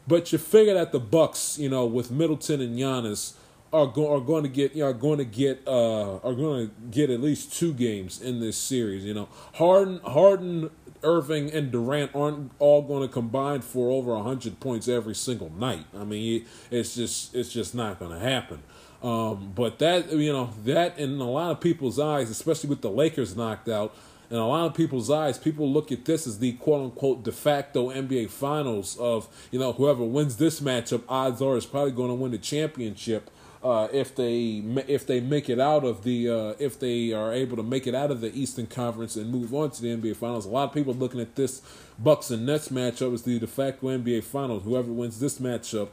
But 0.07 0.31
you 0.31 0.37
figure 0.37 0.75
that 0.75 0.91
the 0.91 0.99
Bucks, 0.99 1.57
you 1.57 1.69
know, 1.69 1.85
with 1.85 2.11
Middleton 2.11 2.61
and 2.61 2.77
Giannis 2.77 3.33
are 3.73 3.87
going 3.87 4.11
are 4.11 4.25
going 4.25 4.43
to 4.43 4.49
get 4.49 4.75
you 4.75 4.83
know, 4.83 4.89
are 4.89 4.93
going 4.93 5.17
to 5.17 5.25
get 5.25 5.61
uh, 5.67 6.17
are 6.17 6.33
going 6.33 6.67
to 6.67 6.73
get 6.91 7.09
at 7.09 7.21
least 7.21 7.53
two 7.53 7.73
games 7.73 8.21
in 8.21 8.39
this 8.39 8.57
series. 8.57 9.03
You 9.03 9.13
know, 9.13 9.29
Harden, 9.55 9.99
Harden, 10.03 10.69
Irving, 11.03 11.51
and 11.51 11.71
Durant 11.71 12.15
aren't 12.15 12.51
all 12.59 12.81
going 12.81 13.07
to 13.07 13.13
combine 13.13 13.61
for 13.61 13.91
over 13.91 14.17
hundred 14.21 14.59
points 14.59 14.87
every 14.87 15.15
single 15.15 15.51
night. 15.51 15.85
I 15.97 16.03
mean, 16.03 16.45
it's 16.71 16.95
just 16.95 17.35
it's 17.35 17.51
just 17.51 17.75
not 17.75 17.99
going 17.99 18.11
to 18.11 18.19
happen. 18.19 18.63
Um, 19.03 19.51
but 19.53 19.79
that 19.79 20.11
you 20.11 20.31
know 20.31 20.51
that 20.63 20.97
in 20.97 21.19
a 21.19 21.29
lot 21.29 21.51
of 21.51 21.61
people's 21.61 21.99
eyes, 21.99 22.29
especially 22.29 22.69
with 22.69 22.81
the 22.81 22.89
Lakers 22.89 23.35
knocked 23.35 23.67
out, 23.67 23.95
in 24.29 24.37
a 24.37 24.47
lot 24.47 24.65
of 24.65 24.73
people's 24.73 25.11
eyes, 25.11 25.37
people 25.37 25.71
look 25.71 25.91
at 25.91 26.05
this 26.05 26.25
as 26.25 26.39
the 26.39 26.53
quote 26.53 26.83
unquote 26.85 27.23
de 27.23 27.31
facto 27.31 27.89
NBA 27.89 28.29
finals 28.29 28.97
of, 28.97 29.27
you 29.51 29.59
know, 29.59 29.73
whoever 29.73 30.03
wins 30.03 30.37
this 30.37 30.59
matchup, 30.59 31.03
odds 31.07 31.41
are 31.41 31.57
is 31.57 31.65
probably 31.65 31.91
going 31.91 32.09
to 32.09 32.15
win 32.15 32.31
the 32.31 32.37
championship 32.37 33.29
uh, 33.65 33.87
if 33.91 34.13
they 34.13 34.63
if 34.87 35.07
they 35.07 35.19
make 35.19 35.49
it 35.49 35.59
out 35.59 35.83
of 35.83 36.03
the 36.03 36.29
uh, 36.29 36.53
if 36.59 36.79
they 36.79 37.11
are 37.11 37.33
able 37.33 37.57
to 37.57 37.63
make 37.63 37.87
it 37.87 37.95
out 37.95 38.11
of 38.11 38.21
the 38.21 38.31
Eastern 38.37 38.67
Conference 38.67 39.15
and 39.15 39.31
move 39.31 39.55
on 39.55 39.71
to 39.71 39.81
the 39.81 39.87
NBA 39.87 40.17
Finals. 40.17 40.45
A 40.45 40.49
lot 40.49 40.65
of 40.65 40.73
people 40.73 40.93
looking 40.93 41.19
at 41.19 41.35
this 41.35 41.63
Bucks 41.97 42.29
and 42.29 42.45
Nets 42.45 42.69
matchup 42.69 43.11
as 43.11 43.23
the 43.23 43.39
de 43.39 43.47
facto 43.47 43.87
NBA 43.87 44.23
Finals. 44.23 44.61
Whoever 44.65 44.91
wins 44.91 45.19
this 45.19 45.39
matchup, 45.39 45.89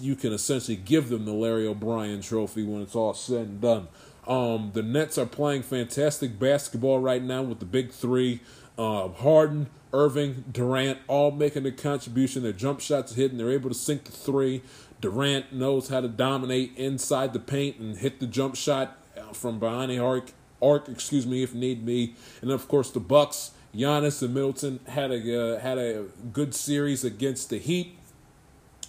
you 0.00 0.14
can 0.14 0.32
essentially 0.32 0.76
give 0.76 1.08
them 1.08 1.24
the 1.24 1.32
Larry 1.32 1.66
O'Brien 1.66 2.20
Trophy 2.20 2.62
when 2.62 2.82
it's 2.82 2.94
all 2.94 3.14
said 3.14 3.48
and 3.48 3.60
done. 3.60 3.88
Um, 4.28 4.70
the 4.72 4.84
Nets 4.84 5.18
are 5.18 5.26
playing 5.26 5.64
fantastic 5.64 6.38
basketball 6.38 7.00
right 7.00 7.20
now 7.22 7.42
with 7.42 7.58
the 7.58 7.66
big 7.66 7.90
three: 7.90 8.38
uh, 8.78 9.08
Harden, 9.08 9.70
Irving, 9.92 10.44
Durant, 10.52 11.00
all 11.08 11.32
making 11.32 11.66
a 11.66 11.72
contribution. 11.72 12.44
Their 12.44 12.52
jump 12.52 12.80
shots 12.80 13.10
are 13.10 13.16
hitting. 13.16 13.38
They're 13.38 13.50
able 13.50 13.70
to 13.70 13.74
sink 13.74 14.04
the 14.04 14.12
three. 14.12 14.62
Durant 15.02 15.52
knows 15.52 15.88
how 15.88 16.00
to 16.00 16.08
dominate 16.08 16.72
inside 16.76 17.32
the 17.32 17.40
paint 17.40 17.76
and 17.78 17.98
hit 17.98 18.20
the 18.20 18.26
jump 18.26 18.54
shot 18.56 18.96
from 19.34 19.58
behind 19.58 19.90
the 19.90 19.98
arc, 19.98 20.30
arc 20.62 20.88
excuse 20.88 21.26
me, 21.26 21.42
if 21.42 21.52
need 21.52 21.84
be. 21.84 22.14
And 22.40 22.50
of 22.50 22.68
course, 22.68 22.90
the 22.90 23.00
Bucks, 23.00 23.50
Giannis 23.74 24.22
and 24.22 24.32
Middleton 24.32 24.78
had 24.86 25.10
a 25.10 25.56
uh, 25.56 25.58
had 25.58 25.76
a 25.76 26.04
good 26.32 26.54
series 26.54 27.04
against 27.04 27.50
the 27.50 27.58
Heat. 27.58 27.98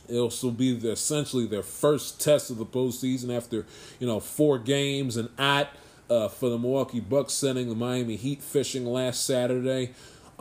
It'll 0.07 0.23
also 0.25 0.51
be 0.51 0.75
the, 0.75 0.91
essentially 0.91 1.47
their 1.47 1.63
first 1.63 2.21
test 2.21 2.51
of 2.51 2.57
the 2.57 2.65
postseason 2.65 3.35
after 3.35 3.65
you 3.99 4.05
know 4.05 4.19
four 4.19 4.59
games 4.59 5.17
and 5.17 5.29
at 5.39 5.69
uh, 6.11 6.27
for 6.27 6.49
the 6.49 6.59
Milwaukee 6.59 6.99
Bucks 6.99 7.33
sending 7.33 7.69
the 7.69 7.75
Miami 7.75 8.17
Heat 8.17 8.43
fishing 8.43 8.85
last 8.85 9.25
Saturday. 9.25 9.93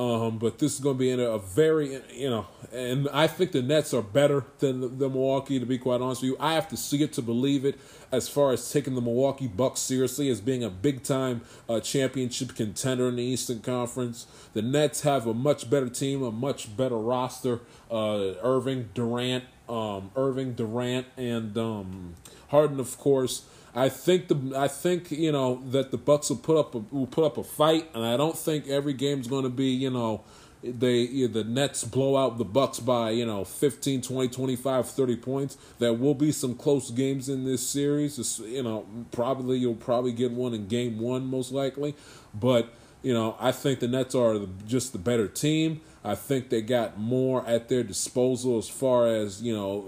Um, 0.03 0.39
but 0.39 0.59
this 0.59 0.75
is 0.75 0.81
going 0.81 0.97
to 0.97 0.99
be 0.99 1.11
in 1.11 1.21
a, 1.21 1.31
a, 1.31 1.39
very, 1.39 2.01
you 2.13 2.29
know, 2.29 2.47
and 2.73 3.09
I 3.13 3.29
think 3.29 3.53
the 3.53 3.63
Nets 3.63 3.95
are 3.95 4.03
better 4.03 4.45
than 4.59 4.81
the, 4.81 4.89
the, 4.89 5.09
Milwaukee. 5.09 5.61
To 5.61 5.67
be 5.67 5.79
quite 5.79 6.01
honest 6.01 6.23
with 6.23 6.31
you, 6.33 6.37
I 6.41 6.55
have 6.55 6.67
to 6.71 6.77
see 6.77 7.05
it 7.05 7.13
to 7.13 7.23
believe 7.23 7.65
it. 7.65 7.79
As 8.11 8.29
far 8.29 8.53
as 8.53 8.69
taking 8.73 8.97
the 8.97 9.01
Milwaukee 9.01 9.47
Bucks 9.47 9.81
seriously 9.81 10.29
as 10.29 10.41
being 10.41 10.65
a 10.65 10.71
big 10.71 11.05
time 11.05 11.43
uh, 11.69 11.79
championship 11.79 12.57
contender 12.57 13.09
in 13.09 13.17
the 13.17 13.23
Eastern 13.23 13.61
Conference, 13.61 14.27
the 14.55 14.63
Nets 14.63 15.03
have 15.03 15.27
a 15.27 15.35
much 15.35 15.71
better 15.71 15.89
team, 15.89 16.23
a 16.25 16.33
much 16.33 16.77
better 16.77 16.99
roster. 16.99 17.61
Uh, 17.89 18.35
Irving, 18.43 18.89
Durant, 18.95 19.45
um, 19.69 20.11
Irving, 20.17 20.55
Durant, 20.55 21.07
and 21.17 21.57
um, 21.57 22.15
Harden, 22.49 22.81
of 22.81 22.99
course. 22.99 23.45
I 23.75 23.89
think 23.89 24.29
the 24.29 24.55
I 24.57 24.69
think 24.69 25.11
you 25.11 25.33
know 25.33 25.63
that 25.71 25.91
the 25.91 25.99
Bucks 25.99 26.29
will 26.31 26.37
put 26.37 26.59
up 26.59 26.75
a, 26.75 26.79
will 26.91 27.07
put 27.07 27.25
up 27.25 27.39
a 27.39 27.45
fight, 27.45 27.89
and 27.95 28.05
I 28.05 28.17
don't 28.17 28.37
think 28.37 28.69
every 28.69 28.93
game's 28.93 29.27
going 29.27 29.45
to 29.45 29.51
be 29.51 29.69
you 29.69 29.91
know 29.91 30.23
they 30.63 30.99
you 31.01 31.29
know, 31.29 31.35
the 31.35 31.45
Nets 31.45 31.85
blow 31.85 32.17
out 32.17 32.39
the 32.39 32.45
Bucks 32.45 32.79
by, 32.79 33.11
you 33.11 33.27
know, 33.27 33.45
15, 33.45 34.03
20, 34.03 34.29
25, 34.29 34.89
30 34.89 35.17
points, 35.17 35.59
there 35.79 35.93
will 35.93 36.15
be 36.15 36.31
some 36.33 36.55
close 36.55 36.91
games 36.91 37.29
in 37.29 37.45
this 37.45 37.67
series. 37.67 38.19
It's, 38.19 38.39
you 38.39 38.63
know, 38.63 38.87
probably 39.11 39.59
you'll 39.59 39.75
probably 39.75 40.13
get 40.13 40.31
one 40.31 40.55
in 40.55 40.69
game 40.69 40.99
1 40.99 41.27
most 41.27 41.53
likely, 41.53 41.97
but 42.33 42.73
you 43.03 43.13
know, 43.13 43.37
I 43.41 43.53
think 43.53 43.81
the 43.81 43.89
Nets 43.89 44.15
are 44.15 44.39
just 44.67 44.93
the 44.93 44.99
better 44.99 45.29
team. 45.29 45.81
I 46.05 46.15
think 46.17 46.51
they 46.51 46.63
got 46.63 46.99
more 46.99 47.47
at 47.47 47.69
their 47.69 47.85
disposal 47.85 48.59
as 48.59 48.69
far 48.69 49.07
as 49.07 49.43
you 49.43 49.55
know 49.55 49.83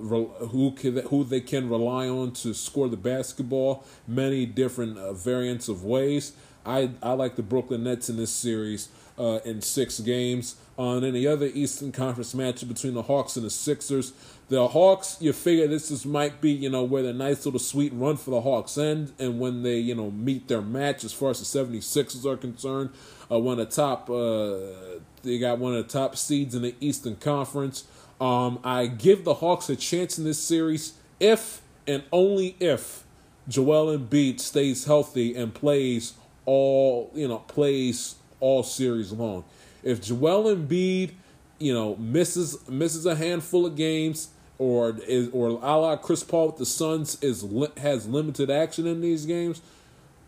who 0.51 0.73
can, 0.73 0.99
who 0.99 1.25
they 1.25 1.41
can 1.41 1.69
rely 1.69 2.09
on 2.09 2.33
to 2.33 2.55
score 2.55 2.89
the 2.89 2.97
basketball. 2.97 3.85
Many 4.07 4.47
different 4.47 4.99
uh, 4.99 5.13
variants 5.13 5.69
of 5.69 5.85
ways. 5.85 6.33
I 6.65 6.91
I 7.03 7.13
like 7.13 7.37
the 7.37 7.43
Brooklyn 7.43 7.85
Nets 7.85 8.09
in 8.09 8.17
this 8.17 8.31
series 8.31 8.89
uh, 9.19 9.41
in 9.45 9.61
six 9.61 10.01
games. 10.01 10.57
On 10.77 11.05
any 11.05 11.25
other 11.25 11.47
Eastern 11.47 11.93
Conference 11.93 12.35
matchup 12.35 12.67
between 12.67 12.95
the 12.95 13.03
Hawks 13.03 13.37
and 13.37 13.47
the 13.47 13.51
Sixers, 13.51 14.13
the 14.49 14.69
Hawks, 14.69 15.17
you 15.21 15.33
figure 15.33 15.67
this 15.67 15.91
is 15.91 16.05
might 16.05 16.41
be, 16.41 16.51
you 16.51 16.69
know, 16.69 16.85
where 16.85 17.03
the 17.03 17.13
nice 17.13 17.45
little 17.47 17.61
sweet 17.61 17.93
run 17.95 18.17
for 18.17 18.31
the 18.31 18.43
Hawks 18.43 18.77
end, 18.77 19.13
and 19.19 19.41
when 19.41 19.63
they, 19.63 19.79
you 19.79 19.95
know, 19.95 20.11
meet 20.11 20.49
their 20.49 20.61
match 20.61 21.03
as 21.05 21.13
far 21.13 21.31
as 21.31 21.39
the 21.41 21.59
76ers 21.59 22.25
are 22.27 22.37
concerned, 22.37 22.91
uh, 23.31 23.39
one 23.39 23.59
of 23.59 23.71
the 23.71 23.75
top, 23.75 24.11
uh, 24.11 25.01
they 25.23 25.39
got 25.39 25.59
one 25.59 25.75
of 25.75 25.87
the 25.87 25.93
top 25.93 26.17
seeds 26.17 26.55
in 26.55 26.63
the 26.63 26.75
Eastern 26.81 27.17
Conference. 27.17 27.85
Um, 28.21 28.61
I 28.63 28.87
give 28.87 29.25
the 29.25 29.35
Hawks 29.35 29.69
a 29.71 29.77
chance 29.77 30.19
in 30.19 30.25
this 30.25 30.39
series 30.39 30.95
if 31.19 31.63
and 31.87 32.03
only 32.13 32.57
if 32.61 33.05
Joel 33.49 33.97
Embiid 33.97 34.41
stays 34.41 34.85
healthy 34.85 35.35
and 35.35 35.55
plays 35.55 36.15
all, 36.47 37.11
you 37.15 37.29
know, 37.29 37.39
plays 37.39 38.17
all 38.41 38.63
series 38.63 39.13
long. 39.13 39.45
If 39.83 40.03
Joel 40.03 40.55
Embiid, 40.55 41.13
you 41.59 41.75
know, 41.75 41.97
misses 41.97 42.69
misses 42.69 43.07
a 43.07 43.15
handful 43.15 43.67
of 43.67 43.77
games, 43.77 44.29
or 44.65 44.97
is 45.07 45.29
or 45.33 45.49
a 45.49 45.77
la 45.77 45.97
Chris 45.97 46.25
Paul 46.25 46.47
with 46.47 46.57
the 46.57 46.65
Suns 46.67 47.23
is 47.23 47.45
has 47.77 48.09
limited 48.09 48.51
action 48.51 48.87
in 48.87 49.03
these 49.03 49.27
games, 49.27 49.61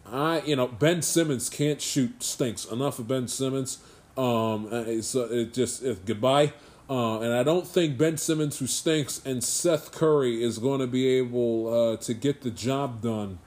I 0.05 0.43
you 0.43 0.57
know 0.57 0.69
Ben 0.69 1.01
Simmons 1.01 1.49
can't 1.49 1.81
shoot 1.81 2.23
stinks. 2.23 2.67
Enough 2.67 2.99
of 2.99 3.09
Ben 3.09 3.29
Simmons. 3.29 3.79
Um, 4.17 4.69
it's 4.71 5.17
uh, 5.17 5.29
it 5.31 5.55
just 5.55 5.83
goodbye. 6.05 6.53
Uh, 6.89 7.21
and 7.21 7.33
I 7.33 7.43
don't 7.43 7.67
think 7.67 7.99
Ben 7.99 8.17
Simmons, 8.17 8.59
who 8.59 8.67
stinks, 8.67 9.21
and 9.25 9.43
Seth 9.43 9.91
Curry 9.91 10.43
is 10.43 10.59
going 10.59 10.79
to 10.81 10.87
be 10.87 11.09
able 11.09 11.73
uh, 11.73 11.97
to 11.97 12.15
get 12.15 12.43
the 12.43 12.51
job 12.51 13.01
done. 13.01 13.39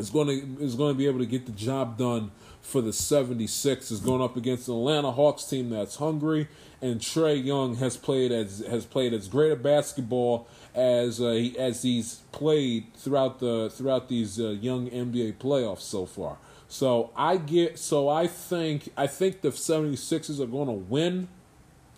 Is 0.00 0.10
going 0.10 0.28
to 0.28 0.64
is 0.64 0.74
going 0.74 0.94
to 0.94 0.98
be 0.98 1.06
able 1.06 1.20
to 1.20 1.26
get 1.26 1.46
the 1.46 1.52
job 1.52 1.98
done 1.98 2.32
for 2.62 2.80
the 2.80 2.92
76 2.92 3.90
is 3.90 4.00
going 4.00 4.20
up 4.20 4.36
against 4.36 4.68
an 4.68 4.74
Atlanta 4.74 5.10
Hawks 5.10 5.44
team 5.44 5.70
that's 5.70 5.96
hungry 5.96 6.46
and 6.82 7.00
Trae 7.00 7.42
Young 7.42 7.76
has 7.76 7.96
played 7.96 8.32
as 8.32 8.60
has 8.60 8.84
played 8.84 9.12
as 9.12 9.28
great 9.28 9.52
a 9.52 9.56
basketball 9.56 10.46
as 10.74 11.20
uh, 11.20 11.30
he, 11.30 11.58
as 11.58 11.82
he's 11.82 12.20
played 12.32 12.92
throughout 12.94 13.40
the 13.40 13.70
throughout 13.70 14.08
these 14.08 14.40
uh, 14.40 14.48
young 14.48 14.88
NBA 14.90 15.34
playoffs 15.34 15.80
so 15.80 16.06
far. 16.06 16.38
So 16.68 17.10
I 17.16 17.36
get 17.36 17.78
so 17.78 18.08
I 18.08 18.26
think 18.26 18.90
I 18.96 19.06
think 19.06 19.40
the 19.40 19.48
76ers 19.48 20.40
are 20.40 20.46
going 20.46 20.68
to 20.68 20.72
win. 20.72 21.28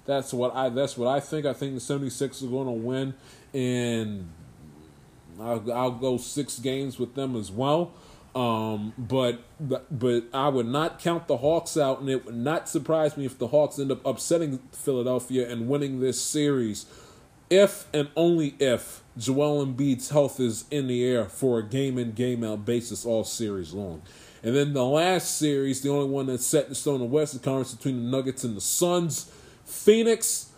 That's 0.07 0.33
what 0.33 0.55
I 0.55 0.69
that's 0.69 0.97
what 0.97 1.09
I 1.09 1.21
think. 1.21 1.47
I 1.47 1.53
think 1.53 1.75
the 1.75 1.81
76ers 1.81 2.45
are 2.45 2.51
going 2.51 2.67
to 2.67 2.73
win 2.73 3.15
and 3.53 4.29
I'll, 5.41 5.73
I'll 5.73 5.91
go 5.91 6.17
6 6.17 6.59
games 6.61 6.99
with 6.99 7.15
them 7.15 7.37
as 7.37 7.51
well. 7.51 7.93
Um, 8.35 8.95
but 8.97 9.41
but 9.61 10.25
I 10.33 10.49
would 10.49 10.67
not 10.67 10.99
count 10.99 11.29
the 11.29 11.37
Hawks 11.37 11.77
out, 11.77 12.01
and 12.01 12.09
it 12.09 12.25
would 12.25 12.35
not 12.35 12.67
surprise 12.67 13.17
me 13.17 13.27
if 13.27 13.39
the 13.39 13.49
Hawks 13.49 13.79
end 13.79 13.93
up 13.93 14.05
upsetting 14.07 14.59
Philadelphia 14.73 15.51
and 15.51 15.69
winning 15.69 16.01
this 16.01 16.19
series, 16.19 16.87
if 17.51 17.87
and 17.93 18.09
only 18.17 18.55
if 18.59 19.03
Joel 19.19 19.67
Embiid's 19.67 20.09
health 20.09 20.41
is 20.41 20.65
in 20.71 20.87
the 20.87 21.05
air 21.05 21.27
for 21.27 21.59
a 21.59 21.63
game 21.63 21.99
in 21.99 22.13
game 22.13 22.43
out 22.43 22.65
basis 22.65 23.05
all 23.05 23.25
series 23.25 23.75
long. 23.75 24.01
And 24.43 24.57
then 24.57 24.73
the 24.73 24.85
last 24.85 25.37
series, 25.37 25.83
the 25.83 25.91
only 25.91 26.09
one 26.09 26.27
that's 26.27 26.47
set 26.47 26.69
in 26.69 26.75
stone 26.75 26.97
in 26.97 27.01
the 27.03 27.07
Western 27.07 27.41
Conference 27.41 27.75
between 27.75 27.97
the 27.97 28.17
Nuggets 28.17 28.45
and 28.45 28.57
the 28.57 28.63
Suns, 28.63 29.31
Phoenix. 29.67 30.52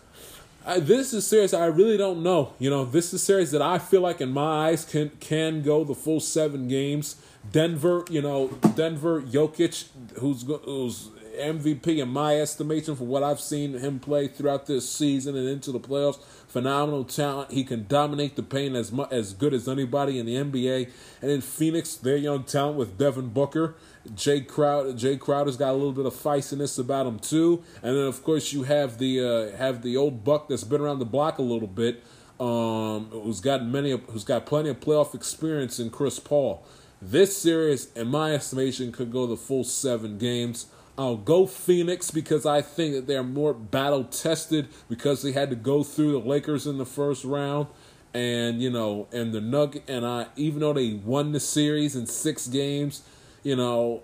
I, 0.65 0.79
this 0.79 1.13
is 1.13 1.27
serious. 1.27 1.53
I 1.53 1.67
really 1.67 1.95
don't 1.95 2.23
know. 2.23 2.53
You 2.57 2.71
know, 2.71 2.85
this 2.85 3.13
is 3.13 3.21
series 3.21 3.51
that 3.51 3.61
I 3.61 3.77
feel 3.77 4.01
like 4.01 4.19
in 4.19 4.31
my 4.31 4.69
eyes 4.69 4.83
can 4.83 5.11
can 5.19 5.61
go 5.61 5.83
the 5.83 5.93
full 5.93 6.19
seven 6.19 6.67
games. 6.67 7.17
Denver, 7.51 8.03
you 8.09 8.21
know, 8.21 8.47
Denver, 8.75 9.21
Jokic, 9.21 9.87
who's 10.17 10.41
who's 10.63 11.09
MVP 11.37 11.99
in 11.99 12.09
my 12.09 12.39
estimation 12.39 12.95
for 12.95 13.03
what 13.03 13.21
I've 13.21 13.39
seen 13.39 13.73
him 13.73 13.99
play 13.99 14.27
throughout 14.27 14.65
this 14.65 14.89
season 14.89 15.35
and 15.35 15.47
into 15.47 15.71
the 15.71 15.79
playoffs. 15.79 16.19
Phenomenal 16.47 17.03
talent. 17.03 17.51
He 17.51 17.63
can 17.63 17.85
dominate 17.87 18.35
the 18.35 18.43
paint 18.43 18.75
as 18.75 18.91
much, 18.91 19.11
as 19.11 19.33
good 19.33 19.53
as 19.53 19.67
anybody 19.67 20.17
in 20.17 20.25
the 20.25 20.35
NBA. 20.35 20.89
And 21.21 21.29
in 21.29 21.41
Phoenix, 21.41 21.95
their 21.95 22.17
young 22.17 22.43
talent 22.43 22.77
with 22.77 22.97
Devin 22.97 23.29
Booker, 23.29 23.75
Jae 24.13 24.47
Crowder. 24.47 24.93
Jae 24.93 25.19
Crowder's 25.19 25.57
got 25.57 25.71
a 25.71 25.73
little 25.73 25.91
bit 25.91 26.05
of 26.05 26.13
feistiness 26.13 26.77
about 26.79 27.05
him 27.05 27.19
too. 27.19 27.63
And 27.81 27.95
then 27.95 28.05
of 28.05 28.23
course 28.23 28.53
you 28.53 28.63
have 28.63 28.97
the 28.97 29.51
uh, 29.53 29.57
have 29.57 29.81
the 29.81 29.97
old 29.97 30.23
buck 30.23 30.47
that's 30.47 30.63
been 30.63 30.81
around 30.81 30.99
the 30.99 31.05
block 31.05 31.37
a 31.37 31.41
little 31.41 31.67
bit, 31.67 32.03
um, 32.39 33.09
who's 33.11 33.39
got 33.39 33.65
many 33.65 33.91
who's 33.91 34.23
got 34.23 34.45
plenty 34.45 34.69
of 34.69 34.79
playoff 34.79 35.15
experience 35.15 35.79
in 35.79 35.89
Chris 35.89 36.19
Paul. 36.19 36.65
This 37.01 37.37
series, 37.37 37.91
in 37.93 38.07
my 38.07 38.33
estimation, 38.33 38.91
could 38.91 39.11
go 39.11 39.27
the 39.27 39.37
full 39.37 39.63
seven 39.63 40.17
games. 40.17 40.67
I'll 40.97 41.17
go 41.17 41.45
Phoenix 41.45 42.09
because 42.09 42.45
I 42.45 42.61
think 42.61 42.95
that 42.95 43.05
they're 43.05 43.21
more 43.21 43.53
battle 43.53 44.05
tested 44.05 44.69
because 44.89 45.21
they 45.21 45.33
had 45.33 45.49
to 45.49 45.55
go 45.55 45.83
through 45.83 46.13
the 46.13 46.19
Lakers 46.19 46.65
in 46.65 46.77
the 46.77 46.85
first 46.85 47.25
round. 47.25 47.67
And, 48.13 48.61
you 48.61 48.69
know, 48.69 49.09
and 49.11 49.33
the 49.33 49.41
Nugget, 49.41 49.83
and 49.89 50.05
I, 50.05 50.27
even 50.37 50.61
though 50.61 50.71
they 50.71 50.93
won 50.93 51.33
the 51.33 51.39
series 51.41 51.97
in 51.97 52.05
six 52.05 52.47
games, 52.47 53.03
you 53.45 53.55
know, 53.55 54.01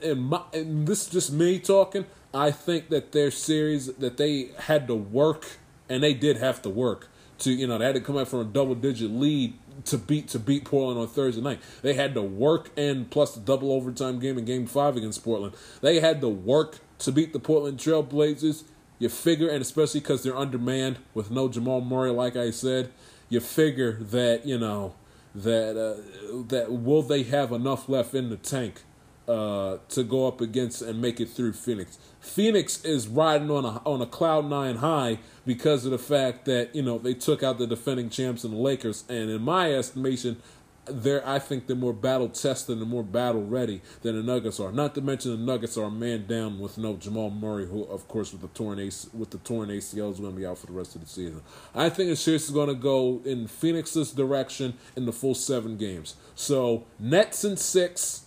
and, 0.00 0.26
my, 0.26 0.42
and 0.54 0.86
this 0.86 1.06
is 1.06 1.12
just 1.12 1.32
me 1.32 1.58
talking, 1.58 2.06
I 2.32 2.52
think 2.52 2.88
that 2.90 3.12
their 3.12 3.30
series, 3.30 3.86
that 3.96 4.16
they 4.16 4.50
had 4.60 4.86
to 4.86 4.94
work, 4.94 5.58
and 5.88 6.02
they 6.02 6.14
did 6.14 6.36
have 6.36 6.62
to 6.62 6.70
work 6.70 7.08
to, 7.40 7.52
you 7.52 7.66
know, 7.66 7.78
they 7.78 7.84
had 7.84 7.96
to 7.96 8.00
come 8.00 8.16
out 8.16 8.28
from 8.28 8.40
a 8.40 8.44
double 8.44 8.76
digit 8.76 9.10
lead 9.10 9.54
to 9.84 9.98
beat 9.98 10.28
to 10.28 10.38
beat 10.38 10.64
Portland 10.64 10.98
on 10.98 11.06
Thursday 11.06 11.42
night. 11.42 11.60
They 11.82 11.94
had 11.94 12.14
to 12.14 12.22
work 12.22 12.70
and 12.78 13.10
plus 13.10 13.34
the 13.34 13.40
double 13.40 13.72
overtime 13.72 14.18
game 14.20 14.38
in 14.38 14.44
Game 14.44 14.66
Five 14.66 14.96
against 14.96 15.22
Portland. 15.22 15.54
They 15.82 16.00
had 16.00 16.20
to 16.22 16.28
work 16.28 16.78
to 17.00 17.12
beat 17.12 17.32
the 17.32 17.38
Portland 17.38 17.78
Trailblazers. 17.78 18.64
You 18.98 19.10
figure, 19.10 19.50
and 19.50 19.60
especially 19.60 20.00
because 20.00 20.22
they're 20.22 20.36
undermanned 20.36 20.98
with 21.12 21.30
no 21.30 21.48
Jamal 21.48 21.82
Murray, 21.82 22.10
like 22.10 22.36
I 22.36 22.50
said, 22.50 22.90
you 23.28 23.40
figure 23.40 23.92
that 23.92 24.46
you 24.46 24.58
know 24.58 24.94
that 25.36 25.76
uh, 25.76 26.42
that 26.48 26.72
will 26.72 27.02
they 27.02 27.22
have 27.24 27.52
enough 27.52 27.88
left 27.88 28.14
in 28.14 28.30
the 28.30 28.36
tank 28.36 28.82
uh, 29.28 29.78
to 29.88 30.02
go 30.02 30.26
up 30.26 30.40
against 30.40 30.82
and 30.82 31.00
make 31.00 31.20
it 31.20 31.28
through 31.28 31.52
Phoenix. 31.52 31.98
Phoenix 32.20 32.84
is 32.84 33.06
riding 33.06 33.50
on 33.50 33.64
a 33.64 33.82
on 33.84 34.00
a 34.00 34.06
cloud 34.06 34.46
nine 34.46 34.76
high 34.76 35.18
because 35.44 35.84
of 35.84 35.90
the 35.90 35.98
fact 35.98 36.44
that 36.46 36.74
you 36.74 36.82
know 36.82 36.98
they 36.98 37.14
took 37.14 37.42
out 37.42 37.58
the 37.58 37.66
defending 37.66 38.08
champs 38.08 38.44
and 38.44 38.54
the 38.54 38.58
Lakers, 38.58 39.04
and 39.08 39.30
in 39.30 39.42
my 39.42 39.72
estimation, 39.72 40.40
they're 40.88 41.26
I 41.26 41.38
think 41.38 41.66
they're 41.66 41.76
more 41.76 41.92
battle 41.92 42.28
tested 42.28 42.78
and 42.78 42.88
more 42.88 43.02
battle 43.02 43.44
ready 43.44 43.82
than 44.02 44.16
the 44.16 44.22
Nuggets 44.22 44.60
are. 44.60 44.72
Not 44.72 44.94
to 44.94 45.00
mention 45.00 45.32
the 45.32 45.38
Nuggets 45.38 45.76
are 45.76 45.84
a 45.84 45.90
man 45.90 46.26
down 46.26 46.58
with 46.58 46.78
no 46.78 46.96
Jamal 46.96 47.30
Murray, 47.30 47.66
who 47.66 47.84
of 47.84 48.06
course 48.08 48.32
with 48.32 48.42
the 48.42 48.48
torn 48.48 48.78
AC, 48.78 49.08
with 49.12 49.30
the 49.30 49.38
torn 49.38 49.68
ACL 49.68 50.12
is 50.12 50.20
going 50.20 50.32
to 50.32 50.38
be 50.38 50.46
out 50.46 50.58
for 50.58 50.66
the 50.66 50.72
rest 50.72 50.94
of 50.94 51.00
the 51.00 51.06
season. 51.06 51.42
I 51.74 51.88
think 51.88 52.10
the 52.10 52.16
series 52.16 52.44
is 52.44 52.50
going 52.50 52.68
to 52.68 52.74
go 52.74 53.20
in 53.24 53.46
Phoenix's 53.46 54.12
direction 54.12 54.74
in 54.94 55.06
the 55.06 55.12
full 55.12 55.34
seven 55.34 55.76
games. 55.76 56.16
So 56.34 56.84
Nets 56.98 57.44
in 57.44 57.56
six. 57.56 58.22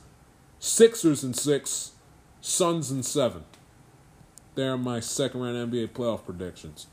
Sixers 0.61 1.23
in 1.23 1.33
six, 1.33 1.91
Suns 2.41 2.91
in 2.91 3.01
seven. 3.01 3.45
There 4.55 4.73
are 4.73 4.77
my 4.77 4.99
second 4.99 5.39
round 5.39 5.71
NBA 5.71 5.89
playoff 5.91 6.25
predictions. 6.25 6.87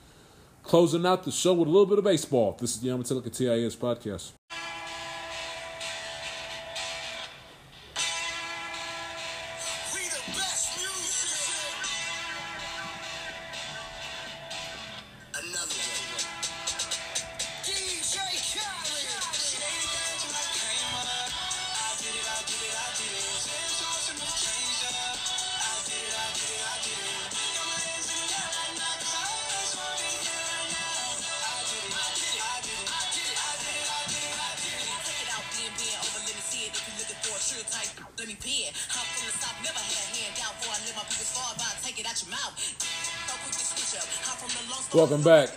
Closing 0.62 1.04
out 1.04 1.24
the 1.24 1.32
show 1.32 1.52
with 1.52 1.66
a 1.66 1.70
little 1.70 1.86
bit 1.86 1.98
of 1.98 2.04
baseball. 2.04 2.56
This 2.60 2.76
is 2.76 2.80
the 2.80 2.88
Amatillica 2.88 3.32
TIS 3.32 3.74
podcast. 3.74 4.32
Welcome 44.96 45.22
back 45.22 45.50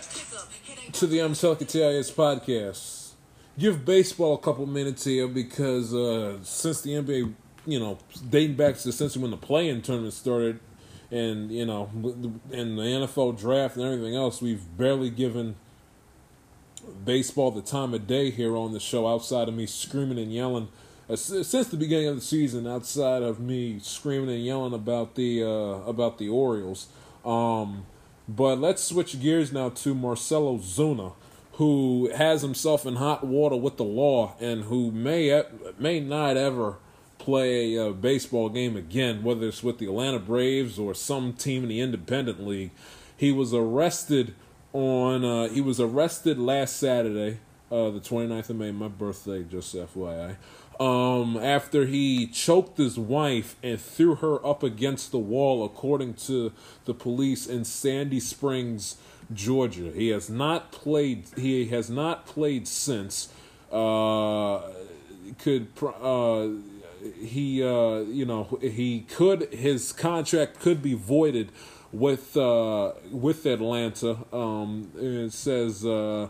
to 0.92 1.06
the 1.06 1.20
I'm 1.20 1.32
TIS 1.32 2.10
podcast. 2.10 3.12
Give 3.58 3.82
baseball 3.86 4.34
a 4.34 4.38
couple 4.38 4.66
minutes 4.66 5.04
here 5.04 5.28
because 5.28 5.94
uh, 5.94 6.36
since 6.42 6.82
the 6.82 6.90
NBA, 6.90 7.32
you 7.64 7.80
know, 7.80 7.96
dating 8.28 8.56
back 8.56 8.76
to 8.76 8.90
essentially 8.90 9.22
when 9.22 9.30
the 9.30 9.38
play-in 9.38 9.80
tournament 9.80 10.12
started, 10.12 10.60
and 11.10 11.50
you 11.50 11.64
know, 11.64 11.88
and 12.52 12.76
the 12.76 12.82
NFL 12.82 13.40
draft 13.40 13.76
and 13.76 13.84
everything 13.86 14.14
else, 14.14 14.42
we've 14.42 14.76
barely 14.76 15.08
given 15.08 15.56
baseball 17.06 17.50
the 17.50 17.62
time 17.62 17.94
of 17.94 18.06
day 18.06 18.30
here 18.30 18.54
on 18.54 18.74
the 18.74 18.80
show. 18.80 19.08
Outside 19.08 19.48
of 19.48 19.54
me 19.54 19.64
screaming 19.64 20.18
and 20.18 20.30
yelling 20.30 20.68
uh, 21.08 21.16
since 21.16 21.68
the 21.68 21.78
beginning 21.78 22.08
of 22.08 22.16
the 22.16 22.20
season, 22.20 22.66
outside 22.66 23.22
of 23.22 23.40
me 23.40 23.78
screaming 23.78 24.28
and 24.28 24.44
yelling 24.44 24.74
about 24.74 25.14
the 25.14 25.42
uh, 25.42 25.88
about 25.88 26.18
the 26.18 26.28
Orioles. 26.28 26.88
Um, 27.24 27.86
but 28.36 28.60
let's 28.60 28.84
switch 28.84 29.20
gears 29.20 29.52
now 29.52 29.70
to 29.70 29.92
Marcell 29.92 30.56
Ozuna, 30.56 31.14
who 31.54 32.08
has 32.14 32.42
himself 32.42 32.86
in 32.86 32.94
hot 32.94 33.26
water 33.26 33.56
with 33.56 33.76
the 33.76 33.84
law 33.84 34.36
and 34.38 34.64
who 34.64 34.92
may 34.92 35.42
may 35.80 35.98
not 35.98 36.36
ever 36.36 36.76
play 37.18 37.74
a 37.74 37.90
baseball 37.90 38.48
game 38.48 38.76
again, 38.76 39.24
whether 39.24 39.48
it's 39.48 39.64
with 39.64 39.78
the 39.78 39.86
Atlanta 39.86 40.20
Braves 40.20 40.78
or 40.78 40.94
some 40.94 41.32
team 41.32 41.64
in 41.64 41.68
the 41.70 41.80
independent 41.80 42.46
league. 42.46 42.70
He 43.16 43.32
was 43.32 43.52
arrested 43.52 44.34
on 44.72 45.24
uh, 45.24 45.48
he 45.48 45.60
was 45.60 45.80
arrested 45.80 46.38
last 46.38 46.76
Saturday, 46.76 47.40
uh, 47.68 47.90
the 47.90 47.98
29th 47.98 48.50
of 48.50 48.56
May, 48.56 48.70
my 48.70 48.86
birthday, 48.86 49.42
just 49.42 49.74
FYI 49.74 50.36
um, 50.80 51.36
after 51.36 51.84
he 51.84 52.26
choked 52.26 52.78
his 52.78 52.98
wife 52.98 53.54
and 53.62 53.78
threw 53.78 54.14
her 54.16 54.44
up 54.44 54.62
against 54.62 55.12
the 55.12 55.18
wall, 55.18 55.62
according 55.62 56.14
to 56.14 56.52
the 56.86 56.94
police 56.94 57.46
in 57.46 57.66
Sandy 57.66 58.18
Springs, 58.18 58.96
Georgia. 59.32 59.92
He 59.94 60.08
has 60.08 60.30
not 60.30 60.72
played. 60.72 61.24
He 61.36 61.66
has 61.66 61.90
not 61.90 62.24
played 62.24 62.66
since. 62.66 63.28
Uh, 63.70 64.60
could 65.38 65.68
uh, 65.82 66.48
he? 67.22 67.62
Uh, 67.62 68.00
you 68.00 68.24
know, 68.24 68.58
he 68.62 69.00
could. 69.02 69.52
His 69.52 69.92
contract 69.92 70.60
could 70.60 70.82
be 70.82 70.94
voided 70.94 71.52
with 71.92 72.36
uh, 72.38 72.92
with 73.12 73.44
Atlanta. 73.44 74.16
Um, 74.32 74.90
it 74.96 75.32
says. 75.34 75.84
Uh, 75.84 76.28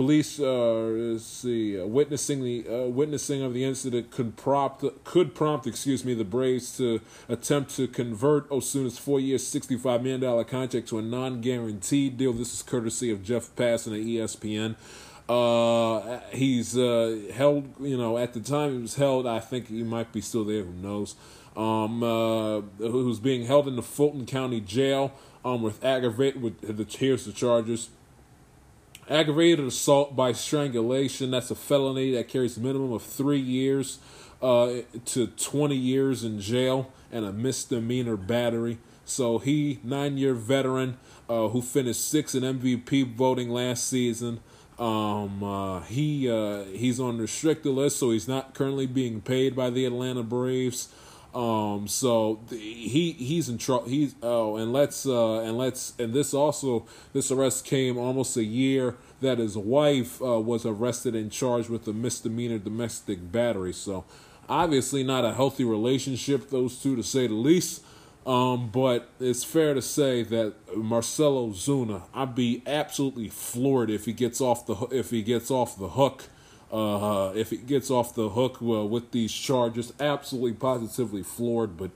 Police, 0.00 0.40
uh, 0.40 1.18
see, 1.18 1.78
uh, 1.78 1.84
witnessing 1.84 2.42
the 2.42 2.66
uh, 2.66 2.86
witnessing 2.86 3.42
of 3.42 3.52
the 3.52 3.64
incident 3.64 4.10
could 4.10 4.34
prompt 4.34 4.82
could 5.04 5.34
prompt, 5.34 5.66
excuse 5.66 6.06
me, 6.06 6.14
the 6.14 6.24
Braves 6.24 6.74
to 6.78 7.02
attempt 7.28 7.76
to 7.76 7.86
convert 7.86 8.48
Ozuna's 8.48 8.96
four-year, 8.96 9.36
sixty-five 9.36 10.02
million 10.02 10.22
dollar 10.22 10.44
contract 10.44 10.88
to 10.88 10.98
a 10.98 11.02
non-guaranteed 11.02 12.16
deal. 12.16 12.32
This 12.32 12.54
is 12.54 12.62
courtesy 12.62 13.10
of 13.10 13.22
Jeff 13.22 13.54
Passan 13.56 13.88
at 13.88 14.06
ESPN. 14.06 14.76
Uh, 15.28 16.20
he's 16.30 16.78
uh, 16.78 17.20
held, 17.34 17.68
you 17.78 17.98
know, 17.98 18.16
at 18.16 18.32
the 18.32 18.40
time 18.40 18.72
he 18.72 18.78
was 18.78 18.94
held. 18.94 19.26
I 19.26 19.40
think 19.40 19.68
he 19.68 19.82
might 19.82 20.14
be 20.14 20.22
still 20.22 20.46
there. 20.46 20.62
Who 20.62 20.72
knows? 20.72 21.14
Um, 21.54 22.02
uh, 22.02 22.62
who's 22.78 23.20
being 23.20 23.44
held 23.44 23.68
in 23.68 23.76
the 23.76 23.82
Fulton 23.82 24.24
County 24.24 24.62
Jail 24.62 25.12
um, 25.44 25.60
with 25.60 25.84
aggravated. 25.84 26.40
With 26.40 26.62
the 26.62 26.86
here's 26.88 27.26
the 27.26 27.32
charges 27.32 27.90
Aggravated 29.10 29.66
assault 29.66 30.14
by 30.14 30.30
strangulation, 30.30 31.32
that's 31.32 31.50
a 31.50 31.56
felony 31.56 32.12
that 32.12 32.28
carries 32.28 32.56
a 32.56 32.60
minimum 32.60 32.92
of 32.92 33.02
three 33.02 33.40
years 33.40 33.98
uh, 34.40 34.82
to 35.04 35.26
20 35.26 35.74
years 35.74 36.22
in 36.22 36.40
jail 36.40 36.92
and 37.10 37.24
a 37.24 37.32
misdemeanor 37.32 38.16
battery. 38.16 38.78
So 39.04 39.38
he, 39.38 39.80
nine-year 39.82 40.34
veteran 40.34 40.96
uh, 41.28 41.48
who 41.48 41.60
finished 41.60 42.08
sixth 42.08 42.36
in 42.36 42.44
MVP 42.44 43.12
voting 43.14 43.50
last 43.50 43.88
season, 43.88 44.38
um, 44.78 45.42
uh, 45.42 45.80
he 45.80 46.30
uh, 46.30 46.62
he's 46.66 47.00
on 47.00 47.18
restricted 47.18 47.72
list, 47.72 47.98
so 47.98 48.12
he's 48.12 48.28
not 48.28 48.54
currently 48.54 48.86
being 48.86 49.20
paid 49.20 49.56
by 49.56 49.70
the 49.70 49.84
Atlanta 49.86 50.22
Braves. 50.22 50.88
Um, 51.34 51.86
so 51.86 52.40
the, 52.48 52.56
he 52.56 53.12
he's 53.12 53.48
in 53.48 53.58
trouble. 53.58 53.88
He's 53.88 54.14
oh, 54.22 54.56
and 54.56 54.72
let's 54.72 55.06
uh, 55.06 55.40
and 55.40 55.56
let's 55.56 55.94
and 55.98 56.12
this 56.12 56.34
also 56.34 56.86
this 57.12 57.30
arrest 57.30 57.64
came 57.64 57.98
almost 57.98 58.36
a 58.36 58.44
year 58.44 58.96
that 59.20 59.38
his 59.38 59.56
wife 59.56 60.20
uh, 60.20 60.40
was 60.40 60.66
arrested 60.66 61.14
and 61.14 61.30
charged 61.30 61.68
with 61.68 61.86
a 61.86 61.92
misdemeanor 61.92 62.58
domestic 62.58 63.30
battery. 63.30 63.72
So 63.72 64.04
obviously 64.48 65.04
not 65.04 65.24
a 65.24 65.34
healthy 65.34 65.64
relationship 65.64 66.50
those 66.50 66.82
two 66.82 66.96
to 66.96 67.02
say 67.02 67.26
the 67.26 67.34
least. 67.34 67.84
Um, 68.26 68.68
but 68.70 69.08
it's 69.18 69.44
fair 69.44 69.72
to 69.72 69.80
say 69.80 70.22
that 70.24 70.76
Marcell 70.76 71.48
Ozuna, 71.48 72.02
I'd 72.12 72.34
be 72.34 72.62
absolutely 72.66 73.28
floored 73.28 73.88
if 73.88 74.04
he 74.04 74.12
gets 74.12 74.40
off 74.42 74.66
the 74.66 74.74
if 74.90 75.10
he 75.10 75.22
gets 75.22 75.50
off 75.50 75.78
the 75.78 75.90
hook 75.90 76.24
uh, 76.72 77.32
if 77.34 77.50
he 77.50 77.56
gets 77.56 77.90
off 77.90 78.14
the 78.14 78.30
hook 78.30 78.60
with 78.60 79.10
these 79.10 79.32
charges, 79.32 79.92
absolutely 79.98 80.52
positively 80.52 81.22
floored. 81.22 81.76
But 81.76 81.90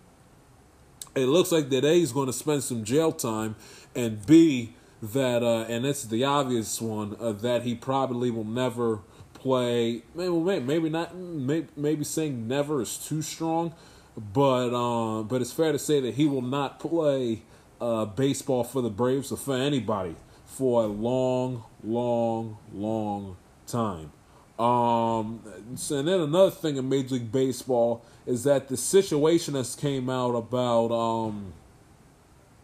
it 1.15 1.27
looks 1.27 1.53
like 1.53 1.71
that 1.71 1.85
A 1.85 1.93
is 2.01 2.13
going 2.13 2.27
to 2.27 2.33
spend 2.33 2.65
some 2.65 2.85
jail 2.85 3.13
time, 3.13 3.57
and 3.95 4.25
B 4.27 4.75
that 5.03 5.43
uh, 5.43 5.67
and 5.69 5.85
it's 5.85 6.05
the 6.05 6.25
obvious 6.25 6.81
one 6.81 7.17
uh, 7.21 7.33
that 7.33 7.63
he 7.63 7.75
probably 7.75 8.31
will 8.31 8.45
never 8.45 9.01
play. 9.35 10.03
Maybe 10.15 10.61
maybe 10.61 10.89
not. 10.89 11.17
Maybe, 11.17 11.69
maybe 11.77 12.05
saying 12.05 12.49
never 12.49 12.81
is 12.81 12.97
too 12.97 13.23
strong, 13.23 13.75
but 14.17 14.75
uh, 14.75 15.23
but 15.23 15.41
it's 15.41 15.53
fair 15.53 15.73
to 15.73 15.79
say 15.79 16.01
that 16.01 16.15
he 16.15 16.27
will 16.27 16.43
not 16.43 16.81
play 16.81 17.43
uh, 17.81 18.07
baseball 18.07 18.65
for 18.65 18.83
the 18.83 18.91
Braves 18.91 19.31
or 19.31 19.37
for 19.37 19.57
anybody 19.57 20.17
for 20.47 20.85
a 20.85 20.87
long, 20.87 21.65
long, 21.83 22.59
long 22.73 23.37
time. 23.67 24.13
Um, 24.59 25.41
and 25.45 26.09
then 26.09 26.21
another 26.21 26.51
thing 26.51 26.77
in 26.77 26.89
Major 26.89 27.15
League 27.15 27.33
Baseball 27.33 28.05
is 28.25 28.45
that 28.45 28.69
the 28.69 28.77
situation 28.77 29.55
has 29.55 29.75
came 29.75 30.09
out 30.09 30.35
about 30.35 30.93
um, 30.93 31.53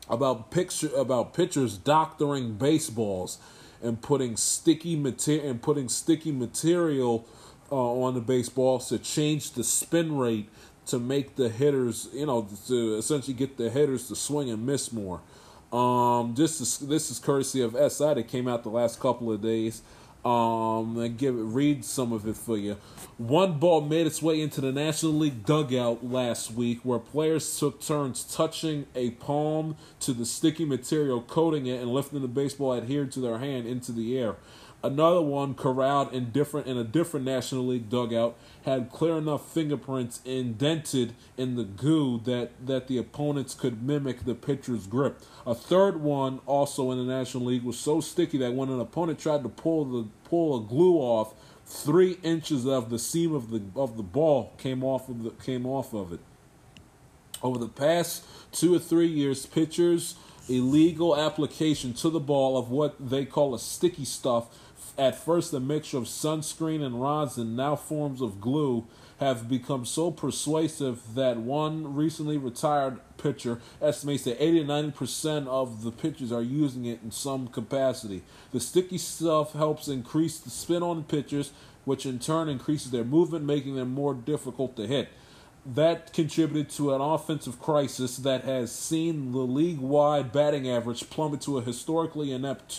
about 0.08 0.50
picture 0.50 0.90
about 0.96 1.34
pitchers 1.34 1.76
doctoring 1.76 2.54
baseballs 2.54 3.38
and 3.82 4.00
putting 4.00 4.36
sticky 4.36 4.94
material 4.94 5.50
and 5.50 5.62
putting 5.62 5.88
sticky 5.88 6.30
material 6.30 7.26
uh, 7.72 7.76
on 7.76 8.14
the 8.14 8.20
baseballs 8.20 8.88
to 8.88 8.98
change 8.98 9.52
the 9.52 9.64
spin 9.64 10.16
rate 10.16 10.48
to 10.86 10.98
make 10.98 11.36
the 11.36 11.48
hitters, 11.48 12.08
you 12.12 12.26
know, 12.26 12.48
to 12.66 12.96
essentially 12.96 13.34
get 13.34 13.56
the 13.56 13.70
hitters 13.70 14.08
to 14.08 14.16
swing 14.16 14.50
and 14.50 14.66
miss 14.66 14.92
more. 14.92 15.20
Um, 15.72 16.34
this 16.36 16.60
is 16.60 16.78
this 16.78 17.10
is 17.10 17.18
courtesy 17.18 17.62
of 17.62 17.72
SI 17.72 18.14
that 18.14 18.28
came 18.28 18.48
out 18.48 18.62
the 18.62 18.70
last 18.70 18.98
couple 18.98 19.32
of 19.32 19.40
days 19.40 19.82
um 20.24 20.98
and 20.98 21.16
give 21.16 21.34
it, 21.34 21.42
read 21.42 21.84
some 21.84 22.12
of 22.12 22.26
it 22.26 22.36
for 22.36 22.58
you. 22.58 22.76
One 23.16 23.58
ball 23.58 23.82
made 23.82 24.06
its 24.06 24.22
way 24.22 24.40
into 24.40 24.60
the 24.60 24.72
National 24.72 25.12
League 25.12 25.44
dugout 25.44 26.04
last 26.04 26.52
week 26.52 26.80
where 26.82 26.98
players 26.98 27.58
took 27.58 27.80
turns 27.80 28.24
touching 28.24 28.86
a 28.94 29.10
palm 29.12 29.76
to 30.00 30.12
the 30.12 30.26
sticky 30.26 30.64
material, 30.64 31.20
coating 31.22 31.66
it 31.66 31.80
and 31.80 31.90
lifting 31.90 32.22
the 32.22 32.28
baseball 32.28 32.74
adhered 32.74 33.12
to 33.12 33.20
their 33.20 33.38
hand 33.38 33.66
into 33.66 33.92
the 33.92 34.18
air. 34.18 34.36
Another 34.82 35.20
one 35.20 35.54
corralled 35.54 36.14
in 36.14 36.30
different 36.30 36.66
in 36.66 36.78
a 36.78 36.84
different 36.84 37.26
National 37.26 37.66
League 37.66 37.90
dugout 37.90 38.34
had 38.64 38.90
clear 38.90 39.18
enough 39.18 39.52
fingerprints 39.52 40.20
indented 40.24 41.12
in 41.36 41.56
the 41.56 41.64
goo 41.64 42.18
that, 42.24 42.66
that 42.66 42.88
the 42.88 42.96
opponents 42.96 43.54
could 43.54 43.82
mimic 43.82 44.24
the 44.24 44.34
pitcher's 44.34 44.86
grip. 44.86 45.20
A 45.46 45.54
third 45.54 46.00
one, 46.00 46.40
also 46.46 46.90
in 46.92 46.98
the 46.98 47.04
National 47.04 47.44
League, 47.44 47.62
was 47.62 47.78
so 47.78 48.00
sticky 48.00 48.38
that 48.38 48.54
when 48.54 48.70
an 48.70 48.80
opponent 48.80 49.18
tried 49.18 49.42
to 49.42 49.50
pull 49.50 49.84
the 49.84 50.08
pull 50.24 50.56
a 50.56 50.66
glue 50.66 50.96
off, 50.96 51.34
three 51.66 52.18
inches 52.22 52.66
of 52.66 52.88
the 52.88 52.98
seam 52.98 53.34
of 53.34 53.50
the 53.50 53.62
of 53.76 53.98
the 53.98 54.02
ball 54.02 54.54
came 54.56 54.82
off 54.82 55.10
of 55.10 55.22
the 55.24 55.30
came 55.30 55.66
off 55.66 55.92
of 55.92 56.10
it. 56.10 56.20
Over 57.42 57.58
the 57.58 57.68
past 57.68 58.24
two 58.50 58.74
or 58.74 58.78
three 58.78 59.08
years, 59.08 59.44
pitchers 59.44 60.16
illegal 60.48 61.16
application 61.16 61.94
to 61.94 62.10
the 62.10 62.20
ball 62.20 62.58
of 62.58 62.70
what 62.70 62.96
they 62.98 63.24
call 63.24 63.54
a 63.54 63.58
sticky 63.58 64.04
stuff 64.04 64.46
at 64.98 65.16
first 65.16 65.52
a 65.52 65.60
mixture 65.60 65.98
of 65.98 66.04
sunscreen 66.04 66.82
and 66.82 67.00
rosin, 67.00 67.56
now 67.56 67.76
forms 67.76 68.20
of 68.20 68.40
glue, 68.40 68.86
have 69.20 69.48
become 69.48 69.84
so 69.84 70.10
persuasive 70.10 71.14
that 71.14 71.36
one 71.36 71.94
recently 71.94 72.38
retired 72.38 72.98
pitcher 73.18 73.60
estimates 73.82 74.24
that 74.24 74.42
80 74.42 74.60
to 74.60 74.66
90% 74.66 75.46
of 75.46 75.82
the 75.82 75.92
pitchers 75.92 76.32
are 76.32 76.42
using 76.42 76.86
it 76.86 77.00
in 77.02 77.10
some 77.10 77.46
capacity. 77.46 78.22
The 78.52 78.60
sticky 78.60 78.96
stuff 78.96 79.52
helps 79.52 79.88
increase 79.88 80.38
the 80.38 80.48
spin 80.48 80.82
on 80.82 81.04
pitchers, 81.04 81.52
which 81.84 82.06
in 82.06 82.18
turn 82.18 82.48
increases 82.48 82.92
their 82.92 83.04
movement, 83.04 83.44
making 83.44 83.74
them 83.74 83.92
more 83.92 84.14
difficult 84.14 84.74
to 84.76 84.86
hit. 84.86 85.10
That 85.66 86.14
contributed 86.14 86.70
to 86.76 86.94
an 86.94 87.02
offensive 87.02 87.60
crisis 87.60 88.16
that 88.16 88.44
has 88.44 88.72
seen 88.72 89.32
the 89.32 89.38
league 89.40 89.80
wide 89.80 90.32
batting 90.32 90.66
average 90.66 91.10
plummet 91.10 91.42
to 91.42 91.58
a 91.58 91.62
historically 91.62 92.32
inept 92.32 92.70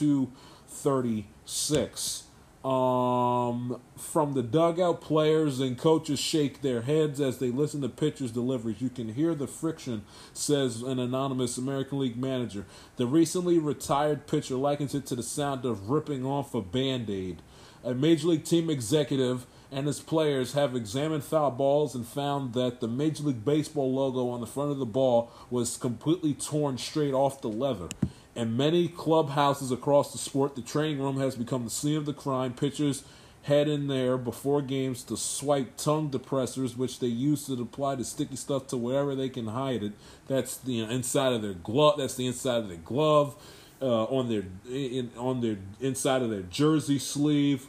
236. 1.51 2.23
Um, 2.63 3.81
from 3.97 4.33
the 4.33 4.43
dugout, 4.43 5.01
players 5.01 5.59
and 5.59 5.77
coaches 5.77 6.19
shake 6.19 6.61
their 6.61 6.81
heads 6.81 7.19
as 7.19 7.39
they 7.39 7.49
listen 7.49 7.81
to 7.81 7.89
pitchers' 7.89 8.31
deliveries. 8.31 8.81
You 8.81 8.89
can 8.89 9.15
hear 9.15 9.33
the 9.33 9.47
friction, 9.47 10.03
says 10.31 10.81
an 10.81 10.99
anonymous 10.99 11.57
American 11.57 11.99
League 11.99 12.17
manager. 12.17 12.65
The 12.97 13.07
recently 13.07 13.57
retired 13.57 14.27
pitcher 14.27 14.55
likens 14.55 14.93
it 14.93 15.07
to 15.07 15.15
the 15.15 15.23
sound 15.23 15.65
of 15.65 15.89
ripping 15.89 16.23
off 16.23 16.53
a 16.53 16.61
band 16.61 17.09
aid. 17.09 17.41
A 17.83 17.95
major 17.95 18.27
league 18.27 18.45
team 18.45 18.69
executive 18.69 19.47
and 19.71 19.87
his 19.87 19.99
players 19.99 20.53
have 20.53 20.75
examined 20.75 21.23
foul 21.23 21.49
balls 21.49 21.95
and 21.95 22.05
found 22.05 22.53
that 22.53 22.79
the 22.79 22.87
Major 22.87 23.23
League 23.23 23.43
Baseball 23.43 23.91
logo 23.91 24.29
on 24.29 24.41
the 24.41 24.45
front 24.45 24.69
of 24.69 24.77
the 24.77 24.85
ball 24.85 25.31
was 25.49 25.77
completely 25.77 26.33
torn 26.33 26.77
straight 26.77 27.13
off 27.13 27.41
the 27.41 27.47
leather. 27.47 27.87
In 28.35 28.55
many 28.55 28.87
clubhouses 28.87 29.71
across 29.71 30.11
the 30.11 30.17
sport, 30.17 30.55
the 30.55 30.61
training 30.61 30.99
room 30.99 31.19
has 31.19 31.35
become 31.35 31.65
the 31.65 31.69
scene 31.69 31.97
of 31.97 32.05
the 32.05 32.13
crime. 32.13 32.53
Pitchers 32.53 33.03
head 33.43 33.67
in 33.67 33.87
there 33.87 34.17
before 34.17 34.61
games 34.61 35.03
to 35.03 35.17
swipe 35.17 35.75
tongue 35.75 36.09
depressors, 36.09 36.77
which 36.77 36.99
they 36.99 37.07
use 37.07 37.47
to 37.47 37.53
apply 37.61 37.95
the 37.95 38.05
sticky 38.05 38.35
stuff 38.35 38.67
to 38.67 38.77
wherever 38.77 39.15
they 39.15 39.29
can 39.29 39.47
hide 39.47 39.83
it. 39.83 39.93
That's 40.27 40.57
the 40.57 40.79
inside 40.81 41.33
of 41.33 41.41
their 41.41 41.53
glove. 41.53 41.97
That's 41.97 42.15
the 42.15 42.27
inside 42.27 42.59
of 42.59 42.67
their 42.69 42.77
glove, 42.77 43.35
uh, 43.81 44.03
on 44.05 44.29
their 44.29 44.43
in, 44.69 45.11
on 45.17 45.41
their 45.41 45.57
inside 45.81 46.21
of 46.21 46.29
their 46.29 46.43
jersey 46.43 46.99
sleeve, 46.99 47.67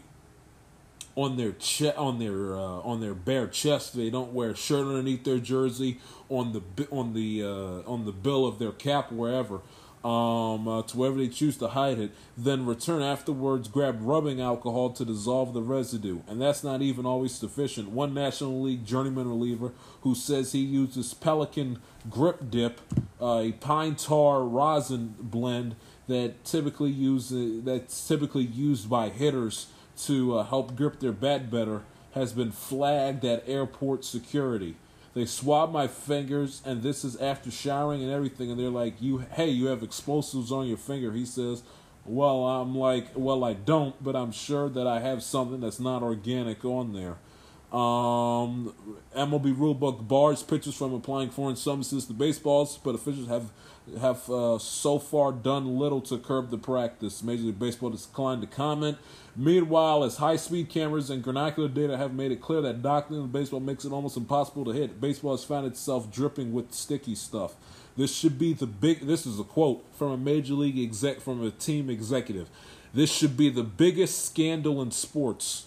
on 1.17 1.37
their 1.37 1.53
che- 1.53 1.95
on 1.97 2.19
their 2.21 2.55
uh, 2.55 2.81
on 2.83 3.01
their 3.01 3.15
bare 3.15 3.49
chest. 3.49 3.97
They 3.97 4.11
don't 4.11 4.33
wear 4.33 4.51
a 4.51 4.57
shirt 4.57 4.87
underneath 4.87 5.25
their 5.25 5.39
jersey. 5.39 5.99
On 6.29 6.53
the 6.53 6.87
on 6.91 7.15
the 7.15 7.43
uh, 7.43 7.91
on 7.91 8.05
the 8.05 8.13
bill 8.13 8.47
of 8.47 8.59
their 8.59 8.73
cap, 8.73 9.11
wherever. 9.11 9.61
Um, 10.05 10.67
uh, 10.67 10.83
to 10.83 10.97
wherever 10.97 11.17
they 11.17 11.29
choose 11.29 11.57
to 11.59 11.69
hide 11.69 12.01
it, 12.01 12.11
then 12.37 12.67
return 12.67 13.03
afterwards, 13.03 13.69
grab 13.69 13.99
rubbing 14.01 14.41
alcohol 14.41 14.91
to 14.91 15.05
dissolve 15.05 15.55
the 15.55 15.63
residue. 15.63 16.23
And 16.27 16.43
that's 16.43 16.65
not 16.65 16.83
even 16.83 17.07
always 17.07 17.33
sufficient. 17.33 17.91
One 17.91 18.13
National 18.13 18.61
League 18.61 18.85
journeyman 18.85 19.29
reliever 19.29 19.71
who 20.01 20.17
says 20.17 20.51
he 20.51 20.59
uses 20.59 21.15
Pelican 21.15 21.79
Grip 22.11 22.51
Dip, 22.51 22.81
uh, 23.21 23.39
a 23.39 23.53
pine 23.53 23.95
tar 23.95 24.43
rosin 24.43 25.15
blend 25.21 25.77
that 26.09 26.45
typically 26.45 26.91
use 26.91 27.33
that's 27.65 28.09
typically 28.09 28.43
used 28.43 28.91
by 28.91 29.09
hitters 29.09 29.69
to 29.99 30.39
uh, 30.39 30.45
help 30.45 30.75
grip 30.75 30.99
their 30.99 31.13
bat 31.13 31.51
better, 31.51 31.83
has 32.15 32.33
been 32.33 32.51
flagged 32.51 33.25
at 33.25 33.45
airport 33.47 34.05
security. 34.05 34.77
They 35.15 35.27
swab 35.27 35.73
my 35.73 35.89
fingers, 35.89 36.63
and 36.65 36.83
this 36.83 37.05
is 37.05 37.17
after 37.17 37.51
showering 37.51 38.03
and 38.03 38.11
everything. 38.11 38.51
And 38.51 38.59
they're 38.59 38.71
like, 38.71 38.95
"You, 39.01 39.19
hey, 39.19 39.51
you 39.51 39.67
have 39.67 39.83
explosives 39.83 40.51
on 40.51 40.67
your 40.67 40.79
finger." 40.79 41.13
He 41.13 41.27
says, 41.27 41.63
"Well, 42.05 42.47
I'm 42.47 42.75
like, 42.75 43.09
well, 43.15 43.45
I 43.45 43.53
don't, 43.53 44.03
but 44.03 44.17
I'm 44.17 44.33
sure 44.33 44.69
that 44.71 44.87
I 44.87 45.01
have 45.01 45.23
something 45.23 45.61
that's 45.61 45.81
not 45.81 46.03
organic 46.03 46.65
on 46.65 46.93
there." 46.95 47.19
Um, 47.73 48.75
MLB 49.17 49.55
rulebook 49.55 50.07
bars 50.07 50.43
pitchers 50.43 50.75
from 50.75 50.93
applying 50.93 51.31
foreign 51.31 51.57
substances 51.57 52.05
to 52.07 52.13
baseballs, 52.13 52.79
but 52.79 52.95
officials 52.95 53.29
have 53.29 53.51
have 54.01 54.29
uh, 54.31 54.59
so 54.59 54.99
far 54.99 55.33
done 55.33 55.79
little 55.79 56.01
to 56.03 56.19
curb 56.19 56.51
the 56.51 56.59
practice. 56.59 57.23
Major 57.23 57.45
League 57.45 57.59
Baseball 57.59 57.91
declined 57.91 58.43
to 58.43 58.47
comment. 58.47 58.99
Meanwhile, 59.35 60.05
as 60.05 60.19
high-speed 60.19 60.69
cameras 60.69 61.09
and 61.09 61.25
granocular 61.25 61.73
data 61.73 61.97
have 61.97 62.13
made 62.13 62.33
it 62.33 62.43
clear 62.43 62.61
that 62.61 62.83
doctoring 62.83 63.23
the 63.23 63.29
baseball 63.29 63.61
makes 63.61 63.85
it 63.85 63.93
almost 63.93 64.19
impossible 64.19 64.67
to 64.67 64.73
hit, 64.73 65.01
baseball 65.01 65.31
has 65.31 65.43
found 65.43 65.67
itself 65.67 66.13
dripping 66.13 66.53
with 66.53 66.75
sticky 66.75 67.15
stuff. 67.15 67.55
This 67.97 68.15
should 68.15 68.39
be 68.39 68.53
the 68.53 68.67
big. 68.67 69.07
This 69.07 69.27
is 69.27 69.41
a 69.41 69.45
quote 69.45 69.85
from 69.95 70.13
a 70.13 70.17
major 70.19 70.55
league 70.55 70.79
exec 70.79 71.21
from 71.21 71.43
a 71.43 71.51
team 71.51 71.89
executive. 71.89 72.49
This 72.93 73.11
should 73.11 73.37
be 73.37 73.49
the 73.49 73.63
biggest 73.63 74.27
scandal 74.27 74.83
in 74.83 74.91
sports. 74.91 75.67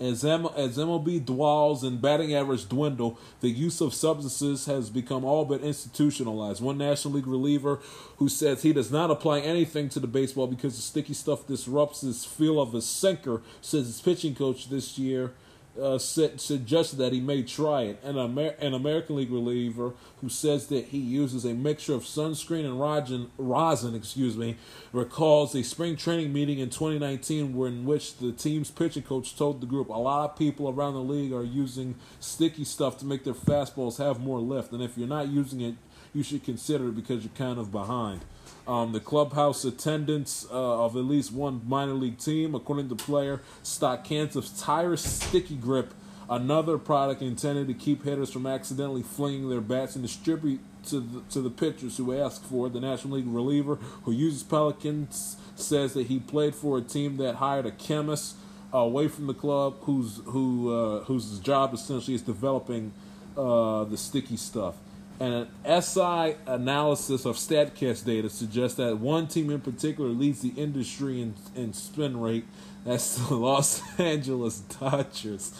As, 0.00 0.24
M- 0.24 0.48
as 0.56 0.78
MLB 0.78 1.24
dwells 1.24 1.84
and 1.84 2.00
batting 2.00 2.34
average 2.34 2.68
dwindle, 2.68 3.18
the 3.42 3.50
use 3.50 3.82
of 3.82 3.92
substances 3.92 4.64
has 4.64 4.88
become 4.88 5.24
all 5.24 5.44
but 5.44 5.60
institutionalized. 5.60 6.62
One 6.62 6.78
National 6.78 7.14
League 7.14 7.26
reliever 7.26 7.80
who 8.16 8.28
says 8.28 8.62
he 8.62 8.72
does 8.72 8.90
not 8.90 9.10
apply 9.10 9.40
anything 9.40 9.90
to 9.90 10.00
the 10.00 10.06
baseball 10.06 10.46
because 10.46 10.76
the 10.76 10.82
sticky 10.82 11.12
stuff 11.12 11.46
disrupts 11.46 12.00
his 12.00 12.24
feel 12.24 12.60
of 12.60 12.74
a 12.74 12.80
sinker, 12.80 13.42
says 13.60 13.86
his 13.86 14.00
pitching 14.00 14.34
coach 14.34 14.70
this 14.70 14.98
year 14.98 15.32
uh, 15.80 15.98
said, 15.98 16.40
suggested 16.40 16.96
that 16.96 17.12
he 17.12 17.20
may 17.20 17.42
try 17.42 17.82
it. 17.82 18.00
And 18.02 18.18
Amer- 18.18 18.54
an 18.58 18.74
American 18.74 19.16
League 19.16 19.30
reliever 19.30 19.92
who 20.20 20.28
says 20.28 20.66
that 20.68 20.86
he 20.86 20.98
uses 20.98 21.44
a 21.44 21.54
mixture 21.54 21.94
of 21.94 22.02
sunscreen 22.02 22.64
and 22.64 22.80
rosin, 22.80 23.30
rosin 23.38 23.94
excuse 23.94 24.36
me, 24.36 24.56
recalls 24.92 25.54
a 25.54 25.62
spring 25.62 25.96
training 25.96 26.32
meeting 26.32 26.58
in 26.58 26.70
2019 26.70 27.54
where 27.54 27.68
in 27.68 27.84
which 27.84 28.18
the 28.18 28.32
team's 28.32 28.70
pitching 28.70 29.02
coach 29.02 29.36
told 29.36 29.60
the 29.60 29.66
group 29.66 29.88
a 29.88 29.92
lot 29.92 30.30
of 30.30 30.36
people 30.36 30.68
around 30.68 30.94
the 30.94 31.00
league 31.00 31.32
are 31.32 31.44
using 31.44 31.94
sticky 32.18 32.64
stuff 32.64 32.98
to 32.98 33.06
make 33.06 33.24
their 33.24 33.34
fastballs 33.34 33.98
have 33.98 34.20
more 34.20 34.40
lift. 34.40 34.72
And 34.72 34.82
if 34.82 34.98
you're 34.98 35.08
not 35.08 35.28
using 35.28 35.60
it, 35.60 35.74
you 36.12 36.22
should 36.22 36.44
consider 36.44 36.88
it 36.88 36.96
because 36.96 37.24
you're 37.24 37.32
kind 37.34 37.58
of 37.58 37.70
behind. 37.70 38.20
Um, 38.66 38.92
the 38.92 39.00
clubhouse 39.00 39.64
attendance 39.64 40.46
uh, 40.50 40.84
of 40.84 40.96
at 40.96 41.04
least 41.04 41.32
one 41.32 41.62
minor 41.66 41.94
league 41.94 42.18
team, 42.18 42.54
according 42.54 42.88
to 42.90 42.94
player, 42.94 43.40
stock 43.62 44.04
cans 44.04 44.36
of 44.36 44.48
Tire 44.56 44.96
Sticky 44.96 45.56
Grip, 45.56 45.92
another 46.28 46.78
product 46.78 47.22
intended 47.22 47.66
to 47.68 47.74
keep 47.74 48.04
hitters 48.04 48.30
from 48.30 48.46
accidentally 48.46 49.02
flinging 49.02 49.48
their 49.50 49.60
bats 49.60 49.96
and 49.96 50.04
distribute 50.04 50.60
to 50.84 51.00
the, 51.00 51.20
to 51.30 51.40
the 51.40 51.50
pitchers 51.50 51.96
who 51.96 52.16
ask 52.16 52.42
for 52.44 52.68
it. 52.68 52.72
The 52.72 52.80
National 52.80 53.16
League 53.16 53.26
reliever 53.26 53.76
who 54.04 54.12
uses 54.12 54.42
Pelicans 54.42 55.36
says 55.56 55.94
that 55.94 56.06
he 56.06 56.18
played 56.18 56.54
for 56.54 56.78
a 56.78 56.82
team 56.82 57.16
that 57.18 57.36
hired 57.36 57.66
a 57.66 57.70
chemist 57.70 58.36
away 58.72 59.08
from 59.08 59.26
the 59.26 59.34
club 59.34 59.76
whose 59.80 60.20
who 60.26 60.72
uh, 60.72 61.04
whose 61.04 61.38
job 61.40 61.74
essentially 61.74 62.14
is 62.14 62.22
developing 62.22 62.92
uh, 63.36 63.84
the 63.84 63.96
sticky 63.96 64.36
stuff. 64.36 64.76
And 65.20 65.46
an 65.64 65.82
SI 65.82 66.36
analysis 66.46 67.26
of 67.26 67.36
StatCast 67.36 68.06
data 68.06 68.30
suggests 68.30 68.78
that 68.78 68.98
one 68.98 69.28
team 69.28 69.50
in 69.50 69.60
particular 69.60 70.08
leads 70.08 70.40
the 70.40 70.54
industry 70.56 71.20
in, 71.20 71.34
in 71.54 71.74
spin 71.74 72.18
rate. 72.18 72.46
That's 72.86 73.16
the 73.28 73.34
Los 73.34 73.82
Angeles 73.98 74.60
Dodgers. 74.60 75.52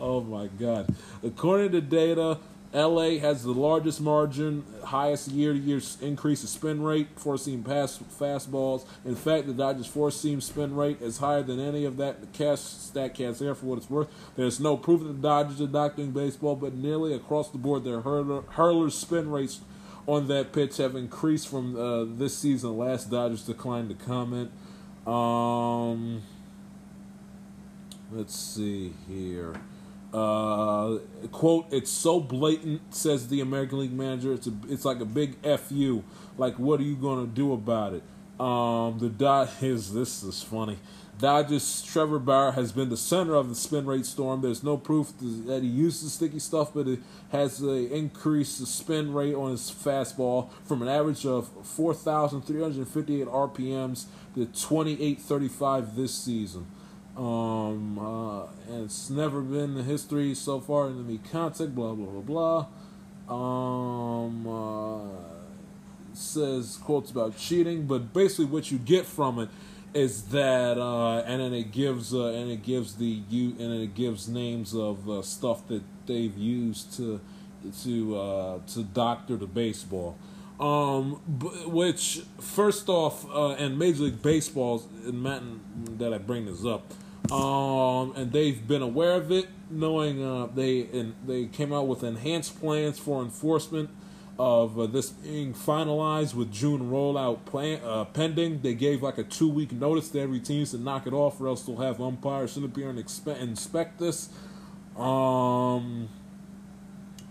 Oh 0.00 0.20
my 0.20 0.48
God. 0.48 0.92
According 1.22 1.72
to 1.72 1.80
data, 1.80 2.38
LA 2.74 3.18
has 3.20 3.44
the 3.44 3.52
largest 3.52 4.00
margin, 4.00 4.64
highest 4.82 5.28
year-to-year 5.28 5.80
increase 6.02 6.42
in 6.42 6.48
spin 6.48 6.82
rate, 6.82 7.06
four-seam 7.14 7.62
pass 7.62 8.00
fastballs. 8.18 8.84
In 9.04 9.14
fact, 9.14 9.46
the 9.46 9.52
Dodgers' 9.52 9.86
four-seam 9.86 10.40
spin 10.40 10.74
rate 10.74 11.00
is 11.00 11.18
higher 11.18 11.44
than 11.44 11.60
any 11.60 11.84
of 11.84 11.96
that 11.98 12.32
cash 12.32 12.58
stat 12.58 13.14
Statcast 13.14 13.38
there 13.38 13.54
for 13.54 13.66
what 13.66 13.78
it's 13.78 13.88
worth. 13.88 14.08
There's 14.34 14.58
no 14.58 14.76
proof 14.76 15.02
that 15.02 15.06
the 15.06 15.28
Dodgers 15.28 15.60
are 15.60 15.68
doctoring 15.68 16.10
baseball, 16.10 16.56
but 16.56 16.74
nearly 16.74 17.14
across 17.14 17.48
the 17.48 17.58
board, 17.58 17.84
their 17.84 18.00
hurler, 18.00 18.42
hurlers' 18.42 18.96
spin 18.96 19.30
rates 19.30 19.60
on 20.08 20.26
that 20.28 20.52
pitch 20.52 20.78
have 20.78 20.96
increased 20.96 21.48
from 21.48 21.76
uh, 21.76 22.04
this 22.04 22.36
season. 22.36 22.76
Last 22.76 23.08
Dodgers 23.08 23.42
declined 23.42 23.88
to 23.90 24.04
comment. 24.04 24.50
Um, 25.06 26.22
let's 28.10 28.34
see 28.34 28.94
here. 29.08 29.54
Uh, 30.14 30.98
quote, 31.32 31.66
it's 31.72 31.90
so 31.90 32.20
blatant, 32.20 32.94
says 32.94 33.26
the 33.26 33.40
American 33.40 33.80
League 33.80 33.92
manager. 33.92 34.32
It's 34.32 34.46
a, 34.46 34.52
it's 34.68 34.84
like 34.84 35.00
a 35.00 35.04
big 35.04 35.34
fu. 35.58 36.04
Like, 36.38 36.56
what 36.56 36.78
are 36.78 36.84
you 36.84 36.94
gonna 36.94 37.26
do 37.26 37.52
about 37.52 37.94
it? 37.94 38.02
Um, 38.40 38.98
the 39.00 39.08
Dodgers. 39.08 39.92
This 39.92 40.22
is 40.22 40.40
funny. 40.40 40.78
Dodgers 41.18 41.82
Trevor 41.82 42.18
Bauer 42.18 42.52
has 42.52 42.72
been 42.72 42.90
the 42.90 42.96
center 42.96 43.34
of 43.34 43.48
the 43.48 43.54
spin 43.54 43.86
rate 43.86 44.06
storm. 44.06 44.40
There's 44.40 44.62
no 44.62 44.76
proof 44.76 45.12
that 45.20 45.62
he 45.62 45.68
uses 45.68 46.12
sticky 46.12 46.40
stuff, 46.40 46.72
but 46.74 46.88
it 46.88 47.00
has 47.30 47.60
increased 47.60 48.60
the 48.60 48.66
spin 48.66 49.12
rate 49.12 49.34
on 49.34 49.52
his 49.52 49.70
fastball 49.70 50.50
from 50.64 50.82
an 50.82 50.88
average 50.88 51.24
of 51.24 51.48
4,358 51.64 53.26
RPMs 53.26 54.06
to 54.34 54.46
2835 54.46 55.96
this 55.96 56.14
season. 56.14 56.66
Um, 57.16 57.98
uh, 57.98 58.46
it's 58.82 59.08
never 59.08 59.40
been 59.40 59.74
the 59.74 59.82
history 59.82 60.34
so 60.34 60.60
far 60.60 60.88
in 60.88 60.96
the 60.96 61.02
me 61.02 61.20
contact, 61.30 61.74
blah, 61.74 61.94
blah, 61.94 62.20
blah, 62.20 62.66
blah. 63.28 63.34
Um, 63.34 64.46
uh, 64.46 65.34
says 66.12 66.78
quotes 66.82 67.10
about 67.10 67.36
cheating, 67.36 67.86
but 67.86 68.12
basically 68.12 68.46
what 68.46 68.70
you 68.70 68.78
get 68.78 69.06
from 69.06 69.38
it 69.38 69.48
is 69.94 70.24
that, 70.24 70.76
uh, 70.76 71.18
and 71.20 71.40
then 71.40 71.52
it 71.52 71.70
gives, 71.70 72.12
uh, 72.12 72.26
and 72.26 72.50
it 72.50 72.62
gives 72.64 72.96
the 72.96 73.22
you, 73.30 73.50
and 73.50 73.72
then 73.72 73.80
it 73.80 73.94
gives 73.94 74.28
names 74.28 74.74
of 74.74 75.08
uh, 75.08 75.22
stuff 75.22 75.66
that 75.68 75.82
they've 76.06 76.36
used 76.36 76.94
to, 76.96 77.20
to, 77.84 78.16
uh, 78.16 78.58
to 78.66 78.82
doctor 78.82 79.36
the 79.36 79.46
baseball. 79.46 80.16
Um, 80.58 81.20
b- 81.38 81.48
which 81.66 82.22
first 82.40 82.88
off, 82.88 83.24
uh, 83.32 83.50
and 83.52 83.78
Major 83.78 84.04
League 84.04 84.22
Baseball, 84.22 84.84
and 85.04 85.22
Matt, 85.22 85.42
that 85.98 86.12
I 86.12 86.18
bring 86.18 86.46
this 86.46 86.64
up, 86.64 86.92
um, 87.30 88.12
and 88.16 88.32
they've 88.32 88.66
been 88.66 88.82
aware 88.82 89.12
of 89.12 89.32
it, 89.32 89.48
knowing 89.70 90.22
uh, 90.22 90.46
they 90.46 90.82
and 90.92 91.14
they 91.26 91.46
came 91.46 91.72
out 91.72 91.86
with 91.86 92.02
enhanced 92.02 92.60
plans 92.60 92.98
for 92.98 93.22
enforcement 93.22 93.90
of 94.38 94.78
uh, 94.78 94.86
this 94.86 95.10
being 95.10 95.54
finalized 95.54 96.34
with 96.34 96.52
June 96.52 96.90
rollout 96.90 97.44
plan 97.44 97.80
uh, 97.84 98.04
pending. 98.04 98.60
They 98.60 98.74
gave 98.74 99.02
like 99.02 99.18
a 99.18 99.22
two 99.22 99.48
week 99.48 99.72
notice 99.72 100.10
to 100.10 100.20
every 100.20 100.40
team 100.40 100.66
to 100.66 100.78
knock 100.78 101.06
it 101.06 101.12
off, 101.12 101.40
or 101.40 101.48
else 101.48 101.62
they'll 101.62 101.76
have 101.76 102.00
umpires 102.00 102.52
sit 102.52 102.64
up 102.64 102.76
here 102.76 102.90
and 102.90 102.98
expe- 102.98 103.40
inspect 103.40 103.98
this. 103.98 104.28
Um, 104.96 106.08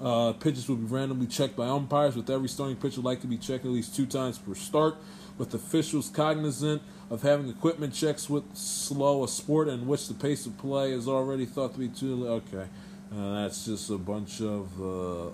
uh, 0.01 0.33
pitches 0.33 0.67
will 0.67 0.77
be 0.77 0.85
randomly 0.85 1.27
checked 1.27 1.55
by 1.55 1.67
umpires, 1.67 2.15
with 2.15 2.29
every 2.29 2.49
starting 2.49 2.75
pitcher 2.77 3.01
like 3.01 3.21
to 3.21 3.27
be 3.27 3.37
checked 3.37 3.63
at 3.63 3.71
least 3.71 3.95
two 3.95 4.05
times 4.05 4.37
per 4.37 4.55
start. 4.55 4.95
With 5.37 5.53
officials 5.53 6.09
cognizant 6.09 6.81
of 7.09 7.21
having 7.21 7.49
equipment 7.49 7.93
checks 7.93 8.29
with 8.29 8.43
slow 8.55 9.23
a 9.23 9.27
sport 9.27 9.67
in 9.67 9.87
which 9.87 10.07
the 10.07 10.13
pace 10.13 10.45
of 10.45 10.57
play 10.57 10.91
is 10.91 11.07
already 11.07 11.45
thought 11.45 11.73
to 11.73 11.79
be 11.79 11.87
too. 11.87 12.27
Okay, 12.27 12.67
uh, 13.15 13.41
that's 13.41 13.65
just 13.65 13.89
a 13.89 13.97
bunch 13.97 14.41
of 14.41 14.81
uh, 14.81 15.29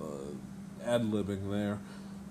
ad 0.86 1.04
libbing 1.04 1.50
there. 1.50 1.80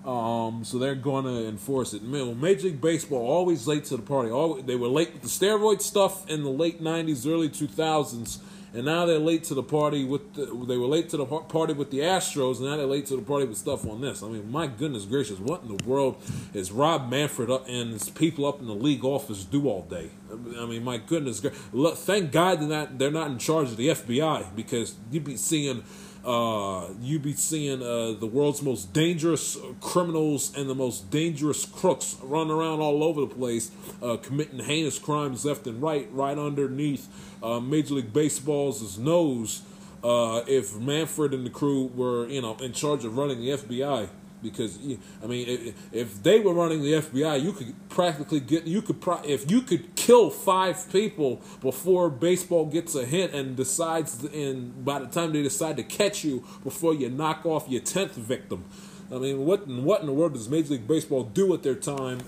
Um, 0.09 0.63
so 0.63 0.79
they're 0.79 0.95
going 0.95 1.25
to 1.25 1.47
enforce 1.47 1.93
it. 1.93 2.03
Major 2.03 2.67
League 2.67 2.81
Baseball 2.81 3.19
always 3.19 3.67
late 3.67 3.85
to 3.85 3.97
the 3.97 4.03
party. 4.03 4.31
Always, 4.31 4.63
they 4.63 4.75
were 4.75 4.87
late 4.87 5.11
with 5.13 5.21
the 5.21 5.27
steroid 5.27 5.81
stuff 5.81 6.29
in 6.29 6.43
the 6.43 6.49
late 6.49 6.81
'90s, 6.81 7.27
early 7.27 7.49
2000s, 7.49 8.39
and 8.73 8.85
now 8.85 9.05
they're 9.05 9.19
late 9.19 9.43
to 9.45 9.53
the 9.53 9.63
party 9.63 10.03
with. 10.03 10.33
The, 10.35 10.45
they 10.67 10.77
were 10.77 10.87
late 10.87 11.09
to 11.09 11.17
the 11.17 11.25
party 11.25 11.73
with 11.73 11.91
the 11.91 11.99
Astros, 11.99 12.57
and 12.57 12.65
now 12.65 12.77
they're 12.77 12.85
late 12.85 13.07
to 13.07 13.15
the 13.15 13.21
party 13.21 13.45
with 13.45 13.57
stuff 13.57 13.87
on 13.87 14.01
this. 14.01 14.21
I 14.21 14.27
mean, 14.27 14.51
my 14.51 14.67
goodness 14.67 15.05
gracious, 15.05 15.39
what 15.39 15.63
in 15.63 15.75
the 15.75 15.83
world 15.85 16.21
is 16.53 16.71
Rob 16.71 17.09
Manfred 17.09 17.49
up 17.49 17.67
and 17.67 17.91
his 17.91 18.09
people 18.09 18.45
up 18.45 18.59
in 18.59 18.67
the 18.67 18.75
league 18.75 19.03
office 19.03 19.43
do 19.43 19.67
all 19.67 19.83
day? 19.83 20.11
I 20.31 20.65
mean, 20.65 20.83
my 20.83 20.97
goodness, 20.97 21.39
thank 21.39 22.31
God 22.31 22.61
they're 22.61 22.67
not 22.67 22.97
they're 22.97 23.11
not 23.11 23.31
in 23.31 23.37
charge 23.39 23.69
of 23.69 23.77
the 23.77 23.89
FBI 23.89 24.55
because 24.55 24.95
you'd 25.11 25.23
be 25.23 25.37
seeing 25.37 25.83
uh, 26.25 26.87
you'd 27.01 27.23
be 27.23 27.33
seeing 27.33 27.81
uh, 27.81 28.13
the 28.19 28.25
world's 28.25 28.61
most 28.61 28.93
dangerous 28.93 29.57
criminals 29.81 30.55
and 30.55 30.69
the 30.69 30.75
most 30.75 31.09
dangerous 31.09 31.65
crooks 31.65 32.17
running 32.21 32.51
around 32.51 32.81
all 32.81 33.03
over 33.03 33.21
the 33.21 33.33
place, 33.33 33.71
uh, 34.01 34.17
committing 34.17 34.59
heinous 34.59 34.99
crimes 34.99 35.45
left 35.45 35.65
and 35.67 35.81
right, 35.81 36.07
right 36.11 36.37
underneath 36.37 37.07
uh, 37.41 37.59
Major 37.59 37.95
League 37.95 38.13
Baseball's 38.13 38.97
nose. 38.97 39.61
Uh, 40.03 40.43
if 40.47 40.77
Manfred 40.77 41.33
and 41.33 41.45
the 41.45 41.49
crew 41.49 41.91
were, 41.93 42.27
you 42.27 42.41
know, 42.41 42.55
in 42.57 42.71
charge 42.71 43.03
of 43.03 43.17
running 43.17 43.39
the 43.41 43.49
FBI, 43.49 44.07
because 44.41 44.79
I 45.23 45.27
mean, 45.27 45.73
if, 45.91 46.21
they 46.23 46.39
were 46.39 46.53
running 46.53 46.81
the 46.81 46.93
FBI, 46.93 47.41
you 47.41 47.53
could 47.53 47.89
practically 47.89 48.39
get 48.39 48.65
you 48.65 48.81
could 48.81 49.01
pro, 49.01 49.21
if 49.23 49.49
you 49.49 49.61
could 49.61 49.95
kill 49.95 50.29
five 50.29 50.91
people 50.91 51.41
before 51.61 52.09
baseball 52.09 52.65
gets 52.65 52.95
a 52.95 53.05
hit 53.05 53.33
and 53.33 53.55
decides, 53.55 54.23
and 54.23 54.83
by 54.83 54.99
the 54.99 55.07
time 55.07 55.33
they 55.33 55.43
decide 55.43 55.77
to 55.77 55.83
catch 55.83 56.23
you, 56.23 56.45
before 56.63 56.93
you 56.93 57.09
knock 57.09 57.45
off 57.45 57.67
your 57.67 57.81
tenth 57.81 58.15
victim. 58.15 58.65
I 59.11 59.17
mean, 59.17 59.45
what 59.45 59.63
in, 59.63 59.83
what 59.83 60.01
in 60.01 60.07
the 60.07 60.13
world 60.13 60.33
does 60.33 60.47
Major 60.49 60.73
League 60.73 60.87
Baseball 60.87 61.23
do 61.23 61.53
at 61.53 61.63
their 61.63 61.75
time 61.75 62.19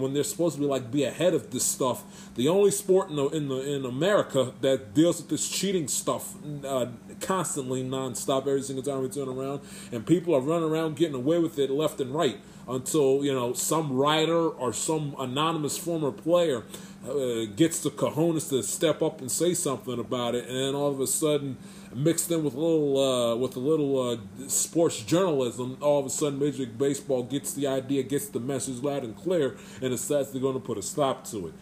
when 0.00 0.14
they're 0.14 0.24
supposed 0.24 0.56
to 0.56 0.60
be 0.60 0.66
like 0.66 0.90
be 0.90 1.04
ahead 1.04 1.34
of 1.34 1.50
this 1.50 1.64
stuff? 1.64 2.04
The 2.34 2.48
only 2.48 2.70
sport 2.70 3.10
in 3.10 3.16
the, 3.16 3.28
in 3.28 3.48
the 3.48 3.74
in 3.74 3.84
America 3.84 4.52
that 4.60 4.94
deals 4.94 5.20
with 5.20 5.30
this 5.30 5.48
cheating 5.48 5.88
stuff 5.88 6.34
uh, 6.64 6.86
constantly, 7.20 7.82
nonstop, 7.82 8.42
every 8.42 8.62
single 8.62 8.82
time 8.82 9.02
we 9.02 9.08
turn 9.08 9.28
around, 9.28 9.60
and 9.92 10.06
people 10.06 10.34
are 10.34 10.40
running 10.40 10.68
around 10.70 10.96
getting 10.96 11.14
away 11.14 11.38
with 11.38 11.58
it 11.58 11.70
left 11.70 12.00
and 12.00 12.14
right 12.14 12.38
until 12.68 13.24
you 13.24 13.32
know 13.32 13.52
some 13.52 13.92
writer 13.92 14.48
or 14.48 14.72
some 14.72 15.16
anonymous 15.18 15.78
former 15.78 16.12
player 16.12 16.62
uh, 17.06 17.44
gets 17.56 17.80
the 17.80 17.90
cojones 17.90 18.48
to 18.50 18.62
step 18.62 19.02
up 19.02 19.20
and 19.20 19.30
say 19.30 19.54
something 19.54 19.98
about 19.98 20.34
it, 20.34 20.46
and 20.48 20.56
then 20.56 20.74
all 20.74 20.90
of 20.90 21.00
a 21.00 21.06
sudden, 21.06 21.56
mixed 21.94 22.30
in 22.30 22.44
with 22.44 22.54
a 22.54 22.60
little 22.60 22.98
uh, 22.98 23.36
with 23.36 23.56
a 23.56 23.60
little 23.60 24.10
uh, 24.10 24.48
sports 24.48 25.00
journalism, 25.02 25.76
all 25.80 26.00
of 26.00 26.06
a 26.06 26.10
sudden 26.10 26.38
Major 26.38 26.60
League 26.60 26.78
Baseball 26.78 27.22
gets 27.22 27.54
the 27.54 27.66
idea, 27.66 28.02
gets 28.02 28.26
the 28.28 28.40
message 28.40 28.82
loud 28.82 29.04
and 29.04 29.16
clear, 29.16 29.56
and 29.80 29.90
decides 29.90 30.30
they're 30.30 30.40
going 30.40 30.54
to 30.54 30.60
put 30.60 30.78
a 30.78 30.82
stop 30.82 31.24
to 31.26 31.48
it. 31.48 31.54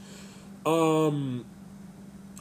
Um, 0.67 1.45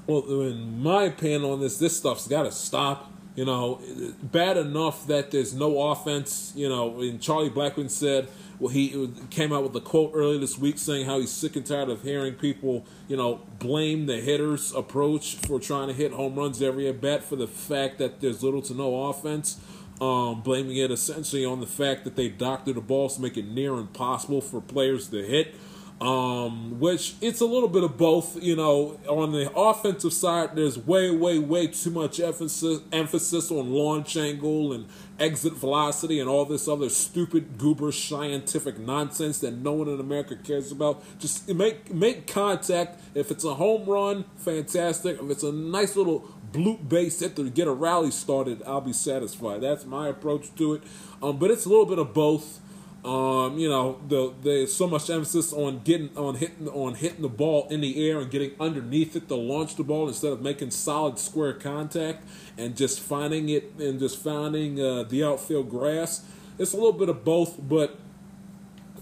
well, 0.07 0.23
in 0.41 0.81
my 0.81 1.03
opinion 1.03 1.43
on 1.43 1.59
this, 1.59 1.77
this 1.77 1.97
stuff's 1.97 2.27
got 2.27 2.43
to 2.43 2.51
stop. 2.51 3.11
You 3.35 3.43
know, 3.43 3.81
bad 4.23 4.55
enough 4.55 5.07
that 5.07 5.31
there's 5.31 5.53
no 5.53 5.91
offense. 5.91 6.53
You 6.55 6.69
know, 6.69 7.01
and 7.01 7.21
Charlie 7.21 7.49
Blackmon 7.49 7.89
said, 7.89 8.29
well, 8.59 8.71
he 8.71 9.09
came 9.29 9.51
out 9.51 9.63
with 9.63 9.75
a 9.75 9.81
quote 9.81 10.11
earlier 10.13 10.39
this 10.39 10.57
week 10.57 10.77
saying 10.77 11.05
how 11.05 11.19
he's 11.19 11.31
sick 11.31 11.55
and 11.55 11.65
tired 11.65 11.89
of 11.89 12.03
hearing 12.03 12.35
people, 12.35 12.85
you 13.07 13.17
know, 13.17 13.41
blame 13.59 14.05
the 14.05 14.17
hitter's 14.17 14.73
approach 14.73 15.35
for 15.35 15.59
trying 15.59 15.87
to 15.87 15.93
hit 15.93 16.13
home 16.13 16.35
runs 16.35 16.61
every 16.61 16.87
at 16.87 17.01
bat 17.01 17.23
for 17.23 17.35
the 17.35 17.47
fact 17.47 17.97
that 17.97 18.21
there's 18.21 18.43
little 18.43 18.61
to 18.63 18.73
no 18.73 19.05
offense. 19.05 19.59
Um, 20.01 20.41
blaming 20.41 20.75
it 20.75 20.91
essentially 20.91 21.45
on 21.45 21.61
the 21.61 21.67
fact 21.67 22.03
that 22.03 22.17
they 22.17 22.27
doctored 22.27 22.75
the 22.75 22.81
balls 22.81 23.15
to 23.15 23.21
make 23.21 23.37
it 23.37 23.47
near 23.47 23.75
impossible 23.75 24.41
for 24.41 24.59
players 24.59 25.07
to 25.09 25.23
hit 25.23 25.55
um, 26.01 26.79
which 26.79 27.15
it's 27.21 27.39
a 27.39 27.45
little 27.45 27.69
bit 27.69 27.83
of 27.83 27.97
both. 27.97 28.41
You 28.41 28.55
know, 28.55 28.99
on 29.07 29.31
the 29.31 29.51
offensive 29.55 30.13
side, 30.13 30.55
there's 30.55 30.77
way, 30.77 31.09
way, 31.09 31.39
way 31.39 31.67
too 31.67 31.91
much 31.91 32.19
emphasis 32.19 32.81
emphasis 32.91 33.51
on 33.51 33.71
launch 33.71 34.17
angle 34.17 34.73
and 34.73 34.87
exit 35.17 35.53
velocity 35.53 36.19
and 36.19 36.29
all 36.29 36.43
this 36.43 36.67
other 36.67 36.89
stupid, 36.89 37.57
goober 37.57 37.91
scientific 37.91 38.77
nonsense 38.77 39.39
that 39.39 39.51
no 39.51 39.71
one 39.71 39.87
in 39.87 39.99
America 39.99 40.35
cares 40.35 40.71
about. 40.71 41.03
Just 41.19 41.47
make 41.49 41.93
make 41.93 42.27
contact. 42.27 43.01
If 43.15 43.31
it's 43.31 43.45
a 43.45 43.53
home 43.55 43.85
run, 43.85 44.25
fantastic. 44.35 45.21
If 45.21 45.29
it's 45.29 45.43
a 45.43 45.51
nice 45.51 45.95
little 45.95 46.29
bloop 46.51 46.87
base 46.87 47.19
hit 47.19 47.35
to 47.37 47.49
get 47.49 47.67
a 47.67 47.73
rally 47.73 48.11
started, 48.11 48.61
I'll 48.65 48.81
be 48.81 48.93
satisfied. 48.93 49.61
That's 49.61 49.85
my 49.85 50.09
approach 50.09 50.53
to 50.55 50.73
it. 50.73 50.83
Um, 51.21 51.37
but 51.37 51.51
it's 51.51 51.65
a 51.65 51.69
little 51.69 51.85
bit 51.85 51.99
of 51.99 52.13
both. 52.13 52.59
Um, 53.05 53.59
you 53.59 53.69
know, 53.69 53.99
the, 54.07 54.33
there's 54.41 54.73
so 54.73 54.87
much 54.87 55.11
emphasis 55.11 55.53
on 55.53 55.81
getting 55.83 56.09
on 56.17 56.35
hitting 56.35 56.67
on 56.67 56.95
hitting 56.95 57.21
the 57.21 57.29
ball 57.29 57.67
in 57.69 57.81
the 57.81 58.09
air 58.09 58.19
and 58.19 58.31
getting 58.31 58.53
underneath 58.59 59.15
it 59.15 59.27
to 59.27 59.35
launch 59.35 59.75
the 59.75 59.83
ball 59.83 60.07
instead 60.07 60.31
of 60.31 60.41
making 60.41 60.71
solid 60.71 61.19
square 61.19 61.53
contact 61.53 62.27
and 62.57 62.75
just 62.75 62.99
finding 62.99 63.47
it 63.49 63.75
and 63.77 63.99
just 63.99 64.17
finding 64.17 64.81
uh, 64.81 65.03
the 65.03 65.23
outfield 65.23 65.69
grass. 65.69 66.25
It's 66.57 66.73
a 66.73 66.77
little 66.77 66.93
bit 66.93 67.07
of 67.09 67.23
both, 67.23 67.57
but 67.69 67.99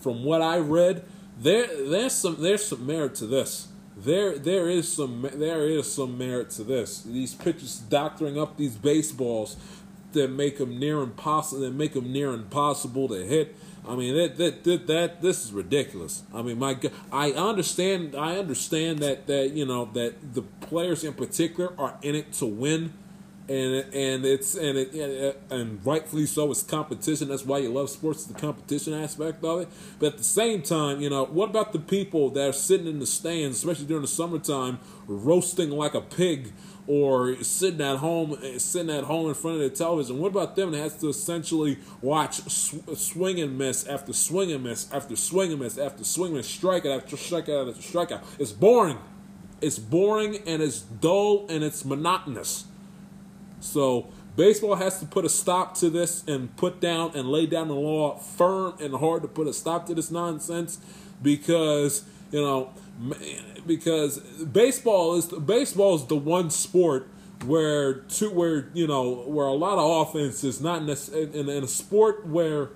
from 0.02 0.26
what 0.26 0.42
I 0.42 0.58
read, 0.58 1.06
there 1.40 1.68
there's 1.68 2.12
some 2.12 2.42
there's 2.42 2.66
some 2.66 2.86
merit 2.86 3.16
to 3.16 3.26
this. 3.26 3.70
There 3.96 4.38
there 4.38 4.70
is 4.70 4.92
some 4.92 5.30
there 5.34 5.66
is 5.70 5.90
some 5.90 6.18
merit 6.18 6.50
to 6.52 6.66
this. 6.66 7.04
These 7.04 7.36
pitchers 7.36 7.78
doctoring 7.78 8.38
up 8.38 8.58
these 8.58 8.76
baseballs 8.76 9.56
that 10.12 10.30
make 10.30 10.58
them 10.58 10.78
near 10.78 11.00
impossible 11.00 11.62
that 11.62 11.74
make 11.74 11.94
them 11.94 12.12
near 12.12 12.34
impossible 12.34 13.08
to 13.08 13.26
hit. 13.26 13.56
I 13.88 13.96
mean 13.96 14.16
that 14.16 14.38
that 14.38 14.64
that, 14.64 14.88
that 14.88 15.22
this 15.22 15.46
is 15.46 15.52
ridiculous. 15.52 16.24
I 16.34 16.42
mean 16.42 16.60
my 16.60 16.74
God, 16.74 16.92
I 17.12 17.32
understand 17.32 18.16
I 18.16 18.38
understand 18.38 19.00
that 19.00 19.28
that 19.28 19.52
you 19.52 19.66
know 19.66 19.86
that 19.94 20.34
the 20.34 20.42
players 20.42 21.04
in 21.04 21.14
particular 21.14 21.74
are 21.78 21.98
in 22.02 22.16
it 22.16 22.34
to 22.34 22.46
win 22.46 22.94
and 23.50 23.94
and 23.94 24.26
it's 24.26 24.56
and 24.56 24.78
it 24.78 25.36
uh, 25.52 25.56
and 25.56 25.86
rightfully 25.86 26.26
so 26.26 26.50
it's 26.50 26.64
competition 26.64 27.28
that's 27.28 27.46
why 27.46 27.58
you 27.58 27.70
love 27.70 27.90
sports 27.90 28.24
the 28.24 28.34
competition 28.34 28.94
aspect 28.94 29.44
of 29.44 29.62
it 29.62 29.68
but 30.00 30.14
at 30.14 30.18
the 30.18 30.24
same 30.24 30.62
time 30.62 31.02
you 31.02 31.10
know 31.10 31.26
what 31.26 31.50
about 31.50 31.74
the 31.74 31.80
people 31.80 32.30
that 32.30 32.50
are 32.50 32.54
sitting 32.54 32.88
in 32.88 33.00
the 33.00 33.06
stands 33.06 33.58
especially 33.58 33.86
during 33.86 34.02
the 34.02 34.08
summertime 34.08 34.80
roasting 35.08 35.70
like 35.70 35.94
a 35.94 36.00
pig 36.00 36.54
or 36.88 37.42
sitting 37.44 37.82
at 37.82 37.98
home 37.98 38.38
eh, 38.44 38.58
sitting 38.58 38.94
at 38.96 39.06
home 39.06 39.30
in 39.30 39.34
front 39.34 39.58
of 39.58 39.64
the 39.64 39.70
television? 39.70 40.20
What 40.20 40.30
about 40.30 40.56
them 40.56 40.72
that 40.72 40.80
has 40.80 40.98
to 40.98 41.10
essentially 41.10 41.78
watch 42.02 42.42
sw- 42.42 42.98
swing 42.98 43.40
and 43.40 43.58
miss 43.58 43.88
after 43.88 44.14
swing 44.14 44.52
and 44.52 44.64
miss 44.64 44.92
after 44.92 45.16
swing 45.16 45.52
and 45.52 45.62
miss 45.62 45.78
after 45.78 46.04
swing 46.04 46.30
and 46.30 46.38
miss 46.38 46.58
strikeout 46.58 46.98
after 46.98 47.16
strikeout 47.16 47.70
after 47.70 47.82
strikeout 47.82 48.22
it's 48.40 48.52
boring. 48.52 48.98
It's 49.62 49.80
boring 49.80 50.40
and 50.46 50.62
it's 50.62 50.82
dull 50.82 51.46
and 51.50 51.64
it's 51.64 51.86
monotonous. 51.86 52.66
So 53.62 54.10
baseball 54.36 54.76
has 54.76 55.00
to 55.00 55.06
put 55.06 55.26
a 55.26 55.30
stop 55.30 55.76
to 55.76 55.90
this 55.90 56.24
and 56.28 56.56
put 56.58 56.82
down 56.82 57.12
and 57.16 57.30
lay 57.30 57.46
down 57.46 57.70
the 57.70 57.76
law 57.76 58.18
firm 58.18 58.76
and 58.80 58.96
hard 58.96 59.22
to 59.22 59.28
put 59.28 59.48
a 59.48 59.54
stop 59.54 59.86
to 59.88 59.96
this 59.96 60.12
nonsense 60.12 60.80
because 61.22 62.04
you 62.32 62.42
know 62.42 62.72
because 63.66 64.20
baseball 64.20 65.16
is 65.16 65.26
baseball 65.28 65.96
is 65.96 66.06
the 66.06 66.16
one 66.16 66.50
sport 66.50 67.08
where 67.46 67.94
two 67.94 68.30
where 68.30 68.70
you 68.74 68.88
know 68.88 69.24
where 69.28 69.48
a 69.48 69.54
lot 69.54 69.78
of 69.78 70.08
offense 70.08 70.44
is 70.44 70.62
not 70.62 70.84
necessarily 70.84 71.40
in, 71.40 71.50
in 71.50 71.64
a 71.64 71.68
sport 71.68 72.26
where 72.26 72.70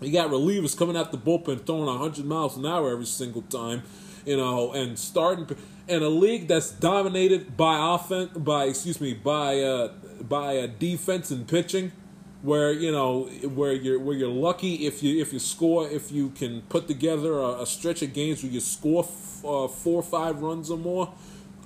you 0.00 0.12
got 0.12 0.30
relievers 0.30 0.76
coming 0.76 0.96
out 0.96 1.10
the 1.10 1.18
bullpen 1.18 1.64
throwing 1.66 1.86
100 1.86 2.24
miles 2.24 2.56
an 2.56 2.66
hour 2.66 2.92
every 2.92 3.04
single 3.04 3.42
time, 3.42 3.82
you 4.24 4.36
know, 4.36 4.72
and 4.72 4.98
starting 4.98 5.48
in 5.88 6.02
a 6.02 6.08
league 6.08 6.46
that's 6.46 6.70
dominated 6.70 7.56
by 7.56 7.94
offense, 7.94 8.30
by 8.36 8.66
excuse 8.66 9.00
me, 9.00 9.14
by 9.14 9.60
uh, 9.60 9.92
by 10.20 10.52
a 10.52 10.68
defense 10.68 11.30
and 11.30 11.48
pitching, 11.48 11.92
where 12.42 12.72
you 12.72 12.92
know 12.92 13.24
where 13.54 13.72
you're 13.72 13.98
where 13.98 14.16
you're 14.16 14.28
lucky 14.28 14.86
if 14.86 15.02
you 15.02 15.20
if 15.20 15.32
you 15.32 15.38
score 15.38 15.88
if 15.88 16.12
you 16.12 16.30
can 16.30 16.62
put 16.68 16.86
together 16.86 17.32
a, 17.40 17.62
a 17.62 17.66
stretch 17.66 18.00
of 18.02 18.12
games 18.12 18.42
where 18.42 18.52
you 18.52 18.60
score 18.60 19.04
f- 19.04 19.44
uh, 19.44 19.66
four 19.68 20.00
or 20.00 20.02
five 20.02 20.40
runs 20.40 20.70
or 20.70 20.78
more. 20.78 21.12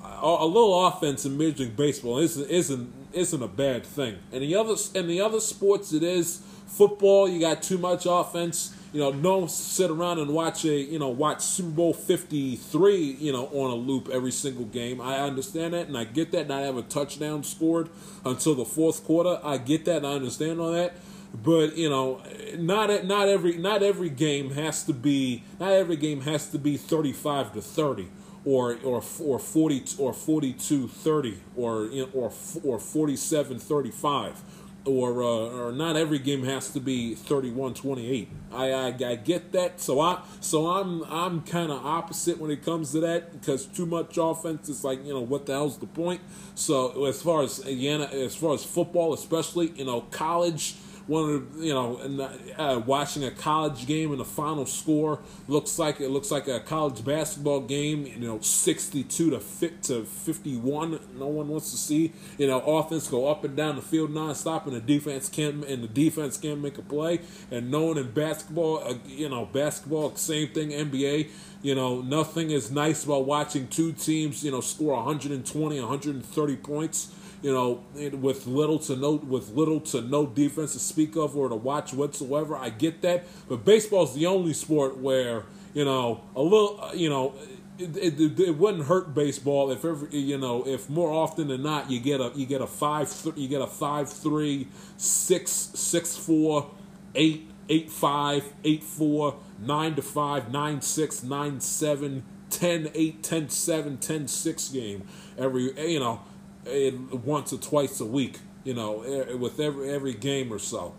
A, 0.04 0.26
a 0.40 0.46
little 0.46 0.86
offense 0.86 1.24
in 1.24 1.36
Major 1.38 1.64
League 1.64 1.76
Baseball 1.76 2.18
isn't 2.18 2.48
isn't 2.50 2.92
isn't 3.12 3.42
a 3.42 3.48
bad 3.48 3.84
thing. 3.84 4.18
And 4.32 4.42
the 4.42 4.54
other 4.54 4.74
and 4.94 5.08
the 5.08 5.20
other 5.20 5.40
sports, 5.40 5.92
it 5.92 6.02
is 6.02 6.42
football. 6.66 7.28
You 7.28 7.38
got 7.40 7.62
too 7.62 7.78
much 7.78 8.06
offense. 8.08 8.74
You 8.93 9.01
know, 9.01 9.11
don't 9.11 9.51
sit 9.51 9.90
around 9.90 10.18
and 10.18 10.32
watch 10.32 10.64
a 10.64 10.74
you 10.74 10.99
know 10.99 11.09
watch 11.09 11.40
Super 11.40 11.70
Bowl 11.70 11.95
fifty 11.95 12.57
three 12.57 13.16
you 13.18 13.32
know 13.32 13.47
on 13.47 13.70
a 13.70 13.74
loop 13.74 14.09
every 14.11 14.32
single 14.32 14.66
game. 14.66 15.01
I 15.01 15.18
understand 15.20 15.74
that 15.74 15.88
and 15.88 15.97
I 15.97 16.05
get 16.05 16.30
that. 16.32 16.49
Not 16.49 16.62
have 16.62 16.76
a 16.76 16.82
touchdown 16.82 17.43
scored 17.43 17.88
until 18.24 18.55
the 18.55 18.66
fourth 18.66 19.05
quarter. 19.05 19.40
I 19.43 19.57
get 19.57 19.86
that 19.86 19.99
and 19.99 20.07
I 20.07 20.12
understand 20.12 20.61
all 20.61 20.72
that. 20.72 20.95
But 21.43 21.76
you 21.78 21.88
know, 21.88 22.20
not 22.59 23.05
not 23.07 23.28
every 23.28 23.57
not 23.57 23.82
every 23.82 24.11
game 24.11 24.51
has 24.51 24.84
to 24.84 24.93
be 24.93 25.43
not 25.59 25.72
every 25.72 25.97
game 25.97 26.20
has 26.22 26.49
to 26.51 26.59
be 26.59 26.76
thirty 26.76 27.12
five 27.12 27.55
to 27.55 27.62
thirty 27.62 28.11
or 28.45 28.78
or 28.84 29.03
or 29.20 29.38
40 29.38 29.84
or 29.99 30.12
42 30.12 30.88
30 30.88 31.38
or 31.57 31.88
or 32.12 32.32
or 32.64 32.78
47 32.78 33.59
35 33.59 34.43
or 34.85 35.22
uh, 35.22 35.26
or 35.26 35.72
not 35.72 35.97
every 35.97 36.18
game 36.18 36.45
has 36.45 36.70
to 36.70 36.80
be 36.80 37.14
31 37.14 37.74
28 37.74 38.28
I, 38.53 38.70
I 38.70 38.87
I 38.87 39.14
get 39.16 39.53
that. 39.53 39.80
So 39.80 40.01
I 40.01 40.22
so 40.41 40.66
I'm 40.66 41.03
I'm 41.05 41.43
kind 41.43 41.72
of 41.72 41.85
opposite 41.85 42.39
when 42.39 42.51
it 42.51 42.64
comes 42.64 42.93
to 42.93 43.01
that 43.01 43.33
because 43.33 43.66
too 43.66 43.87
much 43.87 44.18
offense 44.18 44.68
is 44.68 44.85
like 44.85 45.05
you 45.05 45.12
know 45.12 45.20
what 45.20 45.47
the 45.47 45.53
hell's 45.53 45.78
the 45.78 45.87
point? 45.87 46.20
So 46.55 47.07
as 47.07 47.22
far 47.22 47.43
as 47.43 47.61
again 47.61 48.03
as 48.03 48.35
far 48.35 48.55
as 48.55 48.64
football 48.64 49.14
especially 49.14 49.72
you 49.76 49.85
know 49.85 50.03
college 50.03 50.74
one 51.07 51.30
of 51.30 51.57
the, 51.57 51.66
you 51.66 51.72
know, 51.72 51.98
and 51.98 52.20
uh, 52.20 52.80
watching 52.84 53.24
a 53.24 53.30
college 53.30 53.86
game 53.86 54.11
and 54.11 54.20
the 54.20 54.24
final 54.24 54.66
score 54.66 55.20
looks 55.48 55.78
like 55.78 56.00
it 56.00 56.11
looks 56.11 56.30
like 56.30 56.48
a 56.48 56.61
college 56.61 57.05
basketball 57.05 57.61
game. 57.61 58.07
You 58.07 58.28
know, 58.28 58.40
sixty-two 58.40 59.30
to 59.30 59.40
fit 59.40 59.82
to 59.84 60.05
fifty-one. 60.05 61.00
No 61.18 61.26
one 61.26 61.48
wants 61.48 61.70
to 61.72 61.76
see 61.76 62.12
you 62.38 62.46
know 62.46 62.61
offense 62.61 63.09
go 63.09 63.28
up 63.28 63.44
and 63.44 63.57
down 63.57 63.76
the 63.76 63.82
field 63.82 64.11
nonstop, 64.11 64.66
and 64.66 64.74
the 64.74 64.80
defense 64.80 65.28
can't 65.28 65.64
and 65.64 65.82
the 65.82 65.88
defense 65.88 66.36
can't 66.38 66.61
make 66.61 66.78
a 66.78 66.82
play. 66.82 67.20
And 67.50 67.70
no 67.70 67.86
one 67.86 67.98
in 67.98 68.11
basketball, 68.12 68.78
uh, 68.84 68.94
you 69.07 69.28
know, 69.28 69.46
basketball 69.46 70.14
same 70.16 70.48
thing. 70.48 70.70
NBA. 70.70 71.30
You 71.62 71.76
know, 71.76 72.00
nothing 72.00 72.50
is 72.50 72.72
nice 72.72 73.05
about 73.05 73.24
watching 73.24 73.68
two 73.68 73.92
teams, 73.92 74.44
you 74.44 74.50
know, 74.50 74.61
score 74.61 74.96
120, 74.96 75.78
130 75.78 76.57
points 76.57 77.12
you 77.43 77.53
know, 77.53 77.84
with 78.16 78.47
little 78.47 78.78
to 78.80 78.97
no 78.97 79.12
with 79.12 79.51
little 79.51 79.80
to 79.80 80.01
no 80.01 80.26
defense 80.26 80.72
to 80.74 80.78
speak 80.78 81.16
of 81.16 81.36
or 81.36 81.49
to 81.49 81.57
watch 81.57 81.93
whatsoever. 81.93 82.57
I 82.57 82.70
get 82.70 83.03
that, 83.03 83.24
but 83.49 83.64
baseball 83.64 84.05
is 84.05 84.14
the 84.14 84.26
only 84.26 84.53
sport 84.55 84.99
where 84.99 85.45
you 85.74 85.84
know 85.84 86.22
a 86.34 86.43
little, 86.43 86.80
uh, 86.80 86.93
you 86.93 87.11
know. 87.11 87.34
It, 87.78 87.97
it, 88.20 88.38
it, 88.38 88.59
wouldn't 88.59 88.84
hurt 88.84 89.14
baseball 89.14 89.70
if 89.70 89.84
ever 89.84 90.07
you 90.11 90.36
know 90.36 90.64
if 90.68 90.90
more 90.90 91.11
often 91.11 91.49
than 91.49 91.62
not 91.62 91.90
you 91.90 92.01
get 92.01 92.20
a 92.20 92.30
you 92.36 92.45
get 92.45 92.61
a 92.61 92.66
five 92.66 93.11
th- 93.11 93.34
you 93.36 93.49
get 93.49 93.62
a 93.62 93.66
five 93.66 94.12
three 94.12 94.68
six 94.99 95.51
six 95.51 96.14
four 96.14 96.70
eight 97.14 97.51
eight 97.70 97.90
five 97.90 98.53
eight 98.62 98.84
four 98.84 99.36
nine 99.59 99.95
to 99.95 100.03
five 100.03 100.53
nine 100.53 100.82
six 100.82 101.22
nine 101.22 101.61
seven 101.61 102.22
ten 102.51 102.90
eight 102.95 103.22
ten 103.22 103.49
seven 103.49 103.97
ten 103.97 104.28
six 104.28 104.68
game 104.68 105.09
every 105.38 105.72
you 105.90 105.99
know 105.99 106.20
once 106.64 107.52
or 107.52 107.58
twice 107.58 108.00
a 108.00 108.06
week, 108.06 108.38
you 108.64 108.74
know, 108.74 109.04
with 109.38 109.60
every 109.60 109.90
every 109.90 110.14
game 110.14 110.52
or 110.52 110.58
so. 110.58 110.94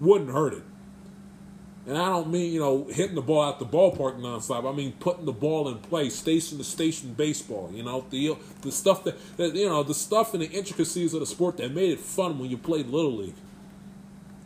Wouldn't 0.00 0.30
hurt 0.30 0.54
it. 0.54 0.62
And 1.86 1.96
I 1.96 2.08
don't 2.08 2.30
mean, 2.30 2.52
you 2.52 2.58
know, 2.58 2.88
hitting 2.90 3.14
the 3.14 3.22
ball 3.22 3.42
out 3.42 3.60
the 3.60 3.64
ballpark 3.64 4.18
nonstop. 4.18 4.68
I 4.68 4.74
mean 4.74 4.92
putting 4.98 5.24
the 5.24 5.32
ball 5.32 5.68
in 5.68 5.78
play, 5.78 6.10
station 6.10 6.58
to 6.58 6.64
station 6.64 7.14
baseball. 7.14 7.70
You 7.72 7.84
know, 7.84 8.04
the 8.10 8.36
the 8.62 8.72
stuff 8.72 9.04
that, 9.04 9.16
that 9.36 9.54
you 9.54 9.68
know, 9.68 9.84
the 9.84 9.94
stuff 9.94 10.34
and 10.34 10.42
the 10.42 10.50
intricacies 10.50 11.14
of 11.14 11.20
the 11.20 11.26
sport 11.26 11.58
that 11.58 11.72
made 11.72 11.90
it 11.92 12.00
fun 12.00 12.38
when 12.38 12.50
you 12.50 12.58
played 12.58 12.88
little 12.88 13.16
league. 13.16 13.36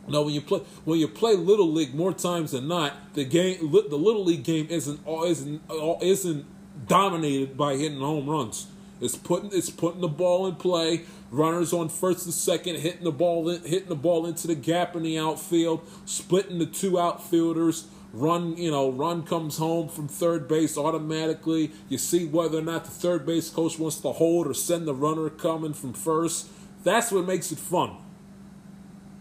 No, 0.07 0.23
when 0.23 0.33
you 0.35 0.41
play 0.41 0.59
when 0.85 0.99
you 0.99 1.07
play 1.07 1.35
little 1.35 1.71
league 1.71 1.95
more 1.95 2.13
times 2.13 2.51
than 2.51 2.67
not, 2.67 3.13
the 3.15 3.25
game 3.25 3.71
the 3.71 3.97
little 3.97 4.23
league 4.23 4.43
game 4.43 4.67
isn't 4.69 4.99
isn't 5.07 5.61
isn't 6.01 6.45
dominated 6.87 7.57
by 7.57 7.75
hitting 7.75 7.99
home 7.99 8.29
runs. 8.29 8.67
It's 9.01 9.15
putting 9.15 9.49
it's 9.51 9.69
putting 9.69 10.01
the 10.01 10.07
ball 10.07 10.47
in 10.47 10.55
play. 10.55 11.01
Runners 11.31 11.73
on 11.73 11.89
first 11.89 12.25
and 12.25 12.33
second, 12.33 12.77
hitting 12.77 13.03
the 13.03 13.11
ball 13.11 13.49
in, 13.49 13.63
hitting 13.63 13.89
the 13.89 13.95
ball 13.95 14.25
into 14.25 14.47
the 14.47 14.55
gap 14.55 14.95
in 14.95 15.03
the 15.03 15.17
outfield, 15.17 15.85
splitting 16.05 16.59
the 16.59 16.65
two 16.65 16.99
outfielders. 16.99 17.87
Run, 18.13 18.57
you 18.57 18.69
know, 18.69 18.91
run 18.91 19.23
comes 19.23 19.57
home 19.57 19.87
from 19.87 20.09
third 20.09 20.47
base 20.47 20.77
automatically. 20.77 21.71
You 21.87 21.97
see 21.97 22.25
whether 22.25 22.59
or 22.59 22.61
not 22.61 22.83
the 22.83 22.91
third 22.91 23.25
base 23.25 23.49
coach 23.49 23.79
wants 23.79 23.97
to 24.01 24.11
hold 24.11 24.47
or 24.47 24.53
send 24.53 24.85
the 24.85 24.93
runner 24.93 25.29
coming 25.29 25.73
from 25.73 25.93
first. 25.93 26.49
That's 26.83 27.11
what 27.11 27.25
makes 27.25 27.51
it 27.53 27.57
fun. 27.57 27.95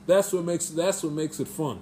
That's 0.07 0.33
what 0.33 0.45
makes 0.45 0.69
that's 0.69 1.05
what 1.05 1.13
makes 1.13 1.39
it 1.39 1.49
fun. 1.49 1.81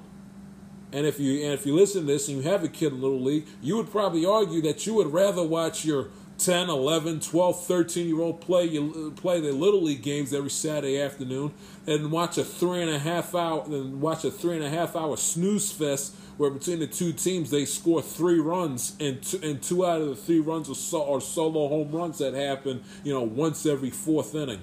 And 0.93 1.07
if 1.07 1.19
you 1.19 1.45
and 1.45 1.55
if 1.55 1.65
you 1.65 1.75
listen 1.75 2.03
to 2.03 2.07
this 2.07 2.29
and 2.29 2.37
you 2.37 2.43
have 2.43 2.63
a 2.63 2.69
kid 2.69 2.93
in 2.93 3.01
little 3.01 3.21
league, 3.21 3.47
you 3.63 3.77
would 3.77 3.91
probably 3.91 4.27
argue 4.27 4.61
that 4.63 4.87
you 4.87 4.95
would 4.95 5.13
rather 5.13 5.43
watch 5.43 5.87
your 5.87 6.09
10, 6.39 6.71
11, 6.71 7.19
12, 7.19 7.67
13 7.67 8.07
year 8.07 8.21
old 8.21 8.41
play 8.41 8.65
you 8.65 9.13
play 9.17 9.41
their 9.41 9.53
little 9.53 9.83
league 9.83 10.03
games 10.03 10.33
every 10.33 10.51
Saturday 10.51 11.01
afternoon 11.01 11.53
and 11.87 12.13
watch 12.13 12.39
a 12.39 12.45
three 12.45 12.81
and 12.81 12.91
a 12.91 12.99
half 12.99 13.35
hour 13.35 13.65
and 13.67 14.01
watch 14.01 14.25
a 14.25 14.31
three 14.31 14.55
and 14.55 14.65
a 14.65 14.71
half 14.71 14.95
hour 14.95 15.17
snooze 15.17 15.73
fest 15.73 16.15
where 16.37 16.51
between 16.51 16.79
the 16.79 16.87
two 16.87 17.13
teams 17.13 17.51
they 17.51 17.65
score 17.65 18.01
three 18.01 18.39
runs 18.39 18.97
and 19.01 19.21
two, 19.21 19.41
and 19.43 19.61
two 19.61 19.85
out 19.85 20.01
of 20.01 20.09
the 20.09 20.15
three 20.15 20.39
runs 20.39 20.71
are, 20.71 20.75
so, 20.75 21.13
are 21.13 21.21
solo 21.21 21.69
home 21.69 21.91
runs 21.91 22.19
that 22.19 22.35
happen 22.35 22.85
you 23.03 23.13
know 23.13 23.23
once 23.23 23.67
every 23.67 23.91
fourth 23.91 24.35
inning. 24.35 24.61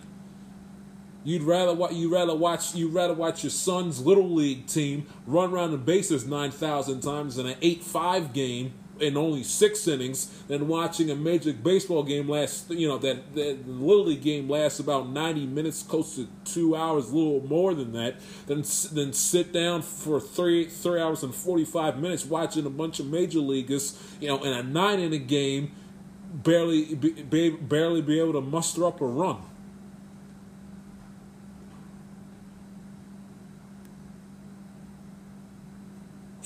You'd 1.26 1.42
rather 1.42 1.74
what 1.74 1.94
you 1.94 2.14
rather 2.14 2.36
watch 2.36 2.74
you 2.74 2.88
rather 2.88 3.14
watch 3.14 3.44
your 3.44 3.52
son's 3.52 4.00
little 4.00 4.34
league 4.34 4.68
team 4.68 5.08
run 5.28 5.52
around 5.52 5.72
the 5.72 5.78
bases 5.78 6.26
nine 6.26 6.52
thousand 6.52 7.02
times 7.02 7.38
in 7.38 7.48
an 7.48 7.58
eight 7.62 7.84
five 7.84 8.32
game 8.32 8.74
in 9.00 9.18
only 9.18 9.44
six 9.44 9.88
innings 9.88 10.28
than 10.48 10.68
watching 10.68 11.10
a 11.10 11.16
major 11.16 11.52
baseball 11.54 12.04
game 12.04 12.30
last 12.30 12.70
you 12.70 12.88
know 12.88 12.98
that, 12.98 13.34
that 13.36 13.68
little 13.68 14.06
league 14.06 14.22
game 14.22 14.50
lasts 14.50 14.80
about 14.80 15.10
90 15.10 15.46
minutes 15.48 15.84
close 15.84 16.16
to 16.16 16.28
two 16.46 16.76
hours 16.76 17.10
a 17.10 17.16
little 17.16 17.46
more 17.48 17.74
than 17.74 17.92
that 17.92 18.16
then 18.48 18.64
then 18.94 19.14
sit 19.14 19.52
down 19.52 19.82
for 19.82 20.20
three 20.20 20.66
three 20.66 21.00
hours 21.00 21.24
and 21.24 21.34
45 21.34 22.00
minutes 22.00 22.26
watching 22.26 22.66
a 22.66 22.70
bunch 22.70 23.00
of 23.00 23.08
major 23.08 23.40
leaguers 23.40 24.00
you 24.20 24.28
know 24.28 24.42
in 24.44 24.54
a 24.54 24.64
nine 24.64 25.00
inning 25.00 25.28
game 25.28 25.72
barely 26.34 26.96
be, 26.96 27.50
barely 27.50 28.02
be 28.02 28.20
able 28.20 28.34
to 28.34 28.42
muster 28.42 28.86
up 28.86 29.02
a 29.02 29.06
run 29.06 29.42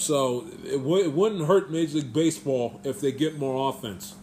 So 0.10 0.47
it, 0.66 0.78
w- 0.78 1.03
it 1.03 1.14
wouldn't 1.14 1.45
hurt 1.45 1.70
Major 1.70 1.97
League 1.97 2.12
Baseball 2.12 2.82
if 2.84 2.99
they 2.99 3.12
get 3.12 3.38
more 3.38 3.70
offense. 3.70 4.16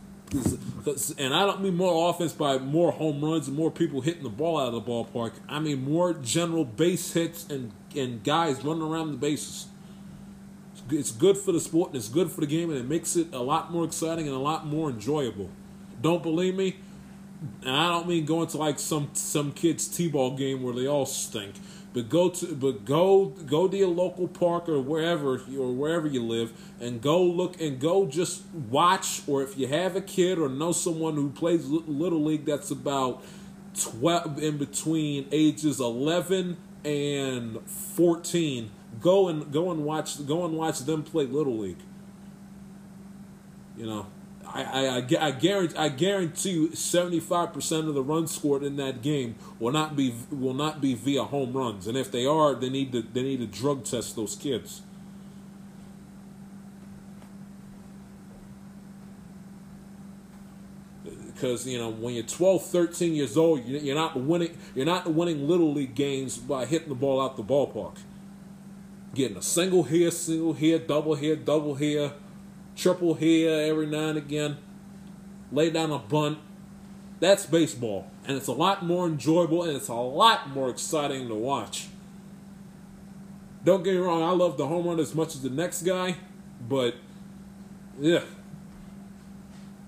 And 1.16 1.32
I 1.32 1.46
don't 1.46 1.62
mean 1.62 1.76
more 1.76 2.10
offense 2.10 2.32
by 2.32 2.58
more 2.58 2.90
home 2.90 3.24
runs 3.24 3.46
and 3.46 3.56
more 3.56 3.70
people 3.70 4.00
hitting 4.00 4.24
the 4.24 4.28
ball 4.28 4.58
out 4.58 4.74
of 4.74 4.74
the 4.74 4.80
ballpark. 4.80 5.34
I 5.48 5.60
mean 5.60 5.88
more 5.88 6.12
general 6.12 6.64
base 6.64 7.12
hits 7.12 7.48
and, 7.48 7.70
and 7.94 8.24
guys 8.24 8.64
running 8.64 8.82
around 8.82 9.12
the 9.12 9.16
bases. 9.16 9.68
It's 10.90 11.12
good 11.12 11.36
for 11.36 11.52
the 11.52 11.60
sport 11.60 11.90
and 11.90 11.96
it's 11.98 12.08
good 12.08 12.32
for 12.32 12.40
the 12.40 12.48
game 12.48 12.68
and 12.70 12.80
it 12.80 12.88
makes 12.88 13.14
it 13.14 13.32
a 13.32 13.38
lot 13.38 13.70
more 13.70 13.84
exciting 13.84 14.26
and 14.26 14.34
a 14.34 14.40
lot 14.40 14.66
more 14.66 14.90
enjoyable. 14.90 15.50
Don't 16.02 16.20
believe 16.20 16.56
me? 16.56 16.78
And 17.62 17.70
I 17.70 17.90
don't 17.90 18.08
mean 18.08 18.24
going 18.24 18.48
to 18.48 18.56
like 18.56 18.80
some 18.80 19.10
some 19.12 19.52
kids 19.52 19.86
t-ball 19.86 20.36
game 20.36 20.64
where 20.64 20.74
they 20.74 20.88
all 20.88 21.06
stink. 21.06 21.54
But 21.96 22.10
go 22.10 22.28
to 22.28 22.54
but 22.54 22.84
go 22.84 23.24
go 23.24 23.68
to 23.68 23.74
your 23.74 23.88
local 23.88 24.28
park 24.28 24.68
or 24.68 24.82
wherever 24.82 25.36
or 25.36 25.72
wherever 25.72 26.06
you 26.06 26.22
live 26.22 26.52
and 26.78 27.00
go 27.00 27.22
look 27.22 27.58
and 27.58 27.80
go 27.80 28.04
just 28.04 28.42
watch 28.52 29.22
or 29.26 29.42
if 29.42 29.56
you 29.56 29.66
have 29.68 29.96
a 29.96 30.02
kid 30.02 30.38
or 30.38 30.50
know 30.50 30.72
someone 30.72 31.14
who 31.14 31.30
plays 31.30 31.64
little 31.64 32.22
league 32.22 32.44
that's 32.44 32.70
about 32.70 33.24
12 33.80 34.42
in 34.42 34.58
between 34.58 35.26
ages 35.32 35.80
11 35.80 36.58
and 36.84 37.66
14 37.66 38.70
go 39.00 39.28
and 39.28 39.50
go 39.50 39.70
and 39.70 39.82
watch 39.82 40.26
go 40.26 40.44
and 40.44 40.54
watch 40.54 40.80
them 40.80 41.02
play 41.02 41.24
little 41.24 41.56
league. 41.56 41.80
You 43.78 43.86
know 43.86 44.06
I, 44.48 44.62
I, 44.62 45.26
I, 45.26 45.30
guarantee 45.32 45.76
I 45.76 45.88
guarantee 45.88 46.50
you 46.50 46.74
seventy 46.74 47.20
five 47.20 47.52
percent 47.52 47.88
of 47.88 47.94
the 47.94 48.02
runs 48.02 48.34
scored 48.34 48.62
in 48.62 48.76
that 48.76 49.02
game 49.02 49.34
will 49.58 49.72
not 49.72 49.96
be 49.96 50.14
will 50.30 50.54
not 50.54 50.80
be 50.80 50.94
via 50.94 51.24
home 51.24 51.52
runs, 51.52 51.86
and 51.86 51.96
if 51.96 52.12
they 52.12 52.26
are, 52.26 52.54
they 52.54 52.70
need 52.70 52.92
to 52.92 53.02
they 53.02 53.22
need 53.22 53.40
to 53.40 53.46
drug 53.46 53.84
test 53.84 54.16
those 54.16 54.36
kids. 54.36 54.82
Because 61.04 61.66
you 61.66 61.78
know 61.78 61.90
when 61.90 62.14
you're 62.14 62.22
12, 62.22 62.64
13 62.64 63.14
years 63.14 63.36
old, 63.36 63.64
you're 63.66 63.94
not 63.94 64.16
winning. 64.18 64.56
You're 64.74 64.86
not 64.86 65.12
winning 65.12 65.46
little 65.46 65.72
league 65.72 65.94
games 65.94 66.38
by 66.38 66.66
hitting 66.66 66.88
the 66.88 66.94
ball 66.94 67.20
out 67.20 67.36
the 67.36 67.42
ballpark. 67.42 67.98
Getting 69.14 69.36
a 69.36 69.42
single 69.42 69.82
here, 69.82 70.10
single 70.10 70.52
here, 70.52 70.78
double 70.78 71.14
here, 71.14 71.36
double 71.36 71.74
here 71.74 72.12
triple 72.76 73.14
here 73.14 73.50
every 73.50 73.86
now 73.86 74.10
and 74.10 74.18
again, 74.18 74.58
lay 75.50 75.70
down 75.70 75.90
a 75.90 75.98
bunt, 75.98 76.38
That's 77.18 77.46
baseball, 77.46 78.10
and 78.26 78.36
it's 78.36 78.46
a 78.46 78.52
lot 78.52 78.84
more 78.84 79.06
enjoyable 79.06 79.62
and 79.64 79.74
it's 79.74 79.88
a 79.88 79.94
lot 79.94 80.50
more 80.50 80.68
exciting 80.68 81.28
to 81.28 81.34
watch. 81.34 81.88
Don't 83.64 83.82
get 83.82 83.94
me 83.94 84.00
wrong, 84.00 84.22
I 84.22 84.30
love 84.30 84.58
the 84.58 84.66
home 84.66 84.86
run 84.86 85.00
as 85.00 85.14
much 85.14 85.34
as 85.34 85.42
the 85.42 85.50
next 85.50 85.82
guy, 85.82 86.16
but 86.68 86.94
yeah. 87.98 88.20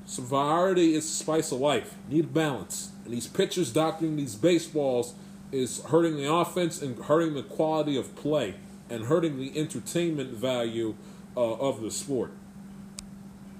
So 0.06 0.22
variety 0.22 0.94
is 0.94 1.04
the 1.04 1.12
spice 1.12 1.52
of 1.52 1.60
life. 1.60 1.94
Need 2.08 2.32
balance. 2.32 2.92
And 3.04 3.12
these 3.12 3.26
pitchers 3.26 3.70
doctoring 3.70 4.16
these 4.16 4.34
baseballs 4.34 5.14
is 5.52 5.84
hurting 5.84 6.16
the 6.16 6.32
offense 6.32 6.80
and 6.80 6.98
hurting 6.98 7.34
the 7.34 7.42
quality 7.42 7.96
of 7.96 8.16
play 8.16 8.54
and 8.88 9.04
hurting 9.04 9.38
the 9.38 9.56
entertainment 9.58 10.30
value 10.30 10.94
uh, 11.36 11.40
of 11.40 11.82
the 11.82 11.90
sport. 11.90 12.32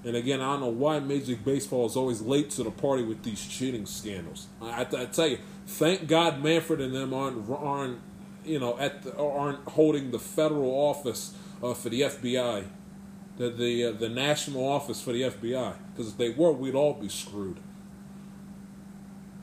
And 0.05 0.15
again, 0.15 0.41
I 0.41 0.51
don't 0.53 0.61
know 0.61 0.67
why 0.67 0.99
Major 0.99 1.27
League 1.27 1.43
Baseball 1.43 1.85
is 1.85 1.95
always 1.97 2.21
late 2.21 2.49
to 2.51 2.63
the 2.63 2.71
party 2.71 3.03
with 3.03 3.23
these 3.23 3.45
cheating 3.45 3.85
scandals. 3.85 4.47
I, 4.61 4.81
I, 4.83 5.01
I 5.01 5.05
tell 5.05 5.27
you, 5.27 5.39
thank 5.67 6.07
God 6.07 6.41
Manfred 6.41 6.79
and 6.79 6.95
them 6.95 7.13
aren't, 7.13 7.49
aren't 7.49 7.99
you 8.45 8.59
know, 8.59 8.77
at 8.79 9.03
the, 9.03 9.17
aren't 9.17 9.67
holding 9.69 10.11
the 10.11 10.19
federal 10.19 10.71
office 10.71 11.35
uh, 11.61 11.73
for 11.73 11.89
the 11.89 12.01
FBI, 12.01 12.65
the 13.37 13.49
the 13.49 13.85
uh, 13.85 13.91
the 13.91 14.09
national 14.09 14.65
office 14.65 15.01
for 15.01 15.11
the 15.11 15.23
FBI. 15.23 15.75
Because 15.91 16.11
if 16.11 16.17
they 16.17 16.29
were, 16.29 16.51
we'd 16.51 16.75
all 16.75 16.93
be 16.93 17.09
screwed. 17.09 17.59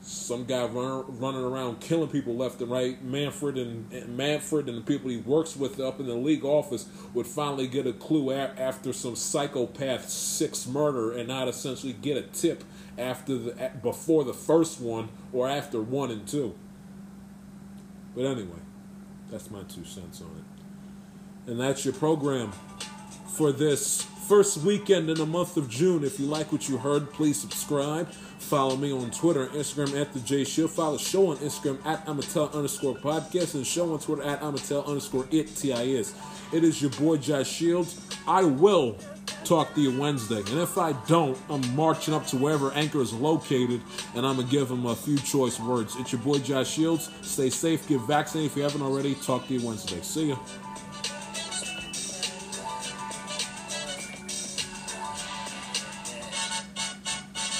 Some 0.07 0.45
guy 0.45 0.65
run, 0.65 1.03
running 1.19 1.43
around 1.43 1.81
killing 1.81 2.07
people 2.07 2.33
left 2.33 2.61
and 2.61 2.71
right. 2.71 3.03
Manfred 3.03 3.57
and, 3.57 3.91
and 3.91 4.15
Manfred 4.15 4.69
and 4.69 4.77
the 4.77 4.81
people 4.81 5.09
he 5.09 5.17
works 5.17 5.57
with 5.57 5.81
up 5.81 5.99
in 5.99 6.05
the 6.05 6.15
league 6.15 6.45
office 6.45 6.87
would 7.13 7.27
finally 7.27 7.67
get 7.67 7.85
a 7.85 7.91
clue 7.91 8.31
a- 8.31 8.53
after 8.57 8.93
some 8.93 9.17
psychopath 9.17 10.07
six 10.07 10.65
murder, 10.65 11.11
and 11.11 11.27
not 11.27 11.49
essentially 11.49 11.91
get 11.91 12.15
a 12.15 12.21
tip 12.21 12.63
after 12.97 13.37
the 13.37 13.71
before 13.83 14.23
the 14.23 14.33
first 14.33 14.79
one 14.79 15.09
or 15.33 15.49
after 15.49 15.81
one 15.81 16.09
and 16.09 16.25
two. 16.25 16.55
But 18.15 18.27
anyway, 18.27 18.61
that's 19.29 19.51
my 19.51 19.63
two 19.63 19.83
cents 19.83 20.21
on 20.21 20.29
it. 20.37 21.51
And 21.51 21.59
that's 21.59 21.83
your 21.83 21.93
program 21.93 22.53
for 23.27 23.51
this 23.51 24.03
first 24.29 24.59
weekend 24.59 25.09
in 25.09 25.17
the 25.17 25.25
month 25.25 25.57
of 25.57 25.69
June. 25.69 26.05
If 26.05 26.17
you 26.17 26.27
like 26.27 26.53
what 26.53 26.69
you 26.69 26.77
heard, 26.77 27.11
please 27.11 27.39
subscribe. 27.41 28.09
Follow 28.47 28.77
me 28.77 28.93
on 28.93 29.11
Twitter 29.11 29.43
and 29.43 29.51
Instagram 29.51 29.99
at 29.99 30.13
the 30.13 30.21
J 30.21 30.45
Shield. 30.45 30.71
Follow 30.71 30.93
the 30.93 31.03
show 31.03 31.31
on 31.31 31.37
Instagram 31.37 31.85
at 31.85 32.05
Amatel 32.05 32.53
underscore 32.53 32.95
podcast 32.95 33.55
and 33.55 33.67
show 33.67 33.91
on 33.91 33.99
Twitter 33.99 34.23
at 34.23 34.39
Amatel 34.39 34.87
underscore 34.87 35.27
it 35.31 35.53
T-I-S. 35.53 36.15
It 36.53 36.63
is 36.63 36.81
your 36.81 36.91
boy 36.91 37.17
Josh 37.17 37.49
Shields. 37.49 37.99
I 38.25 38.45
will 38.45 38.95
talk 39.43 39.75
to 39.75 39.81
you 39.81 39.99
Wednesday. 39.99 40.39
And 40.39 40.59
if 40.59 40.77
I 40.77 40.93
don't, 41.07 41.37
I'm 41.49 41.75
marching 41.75 42.13
up 42.13 42.25
to 42.27 42.37
wherever 42.37 42.71
Anchor 42.71 43.01
is 43.01 43.11
located 43.11 43.81
and 44.15 44.25
I'm 44.25 44.37
going 44.37 44.47
to 44.47 44.51
give 44.51 44.71
him 44.71 44.85
a 44.85 44.95
few 44.95 45.17
choice 45.17 45.59
words. 45.59 45.97
It's 45.97 46.13
your 46.13 46.21
boy 46.21 46.39
Josh 46.39 46.69
Shields. 46.69 47.11
Stay 47.23 47.49
safe, 47.49 47.85
get 47.89 47.99
vaccinated 47.99 48.51
if 48.51 48.55
you 48.57 48.63
haven't 48.63 48.81
already. 48.81 49.15
Talk 49.15 49.45
to 49.49 49.55
you 49.55 49.67
Wednesday. 49.67 49.99
See 50.01 50.29
ya. 50.29 50.37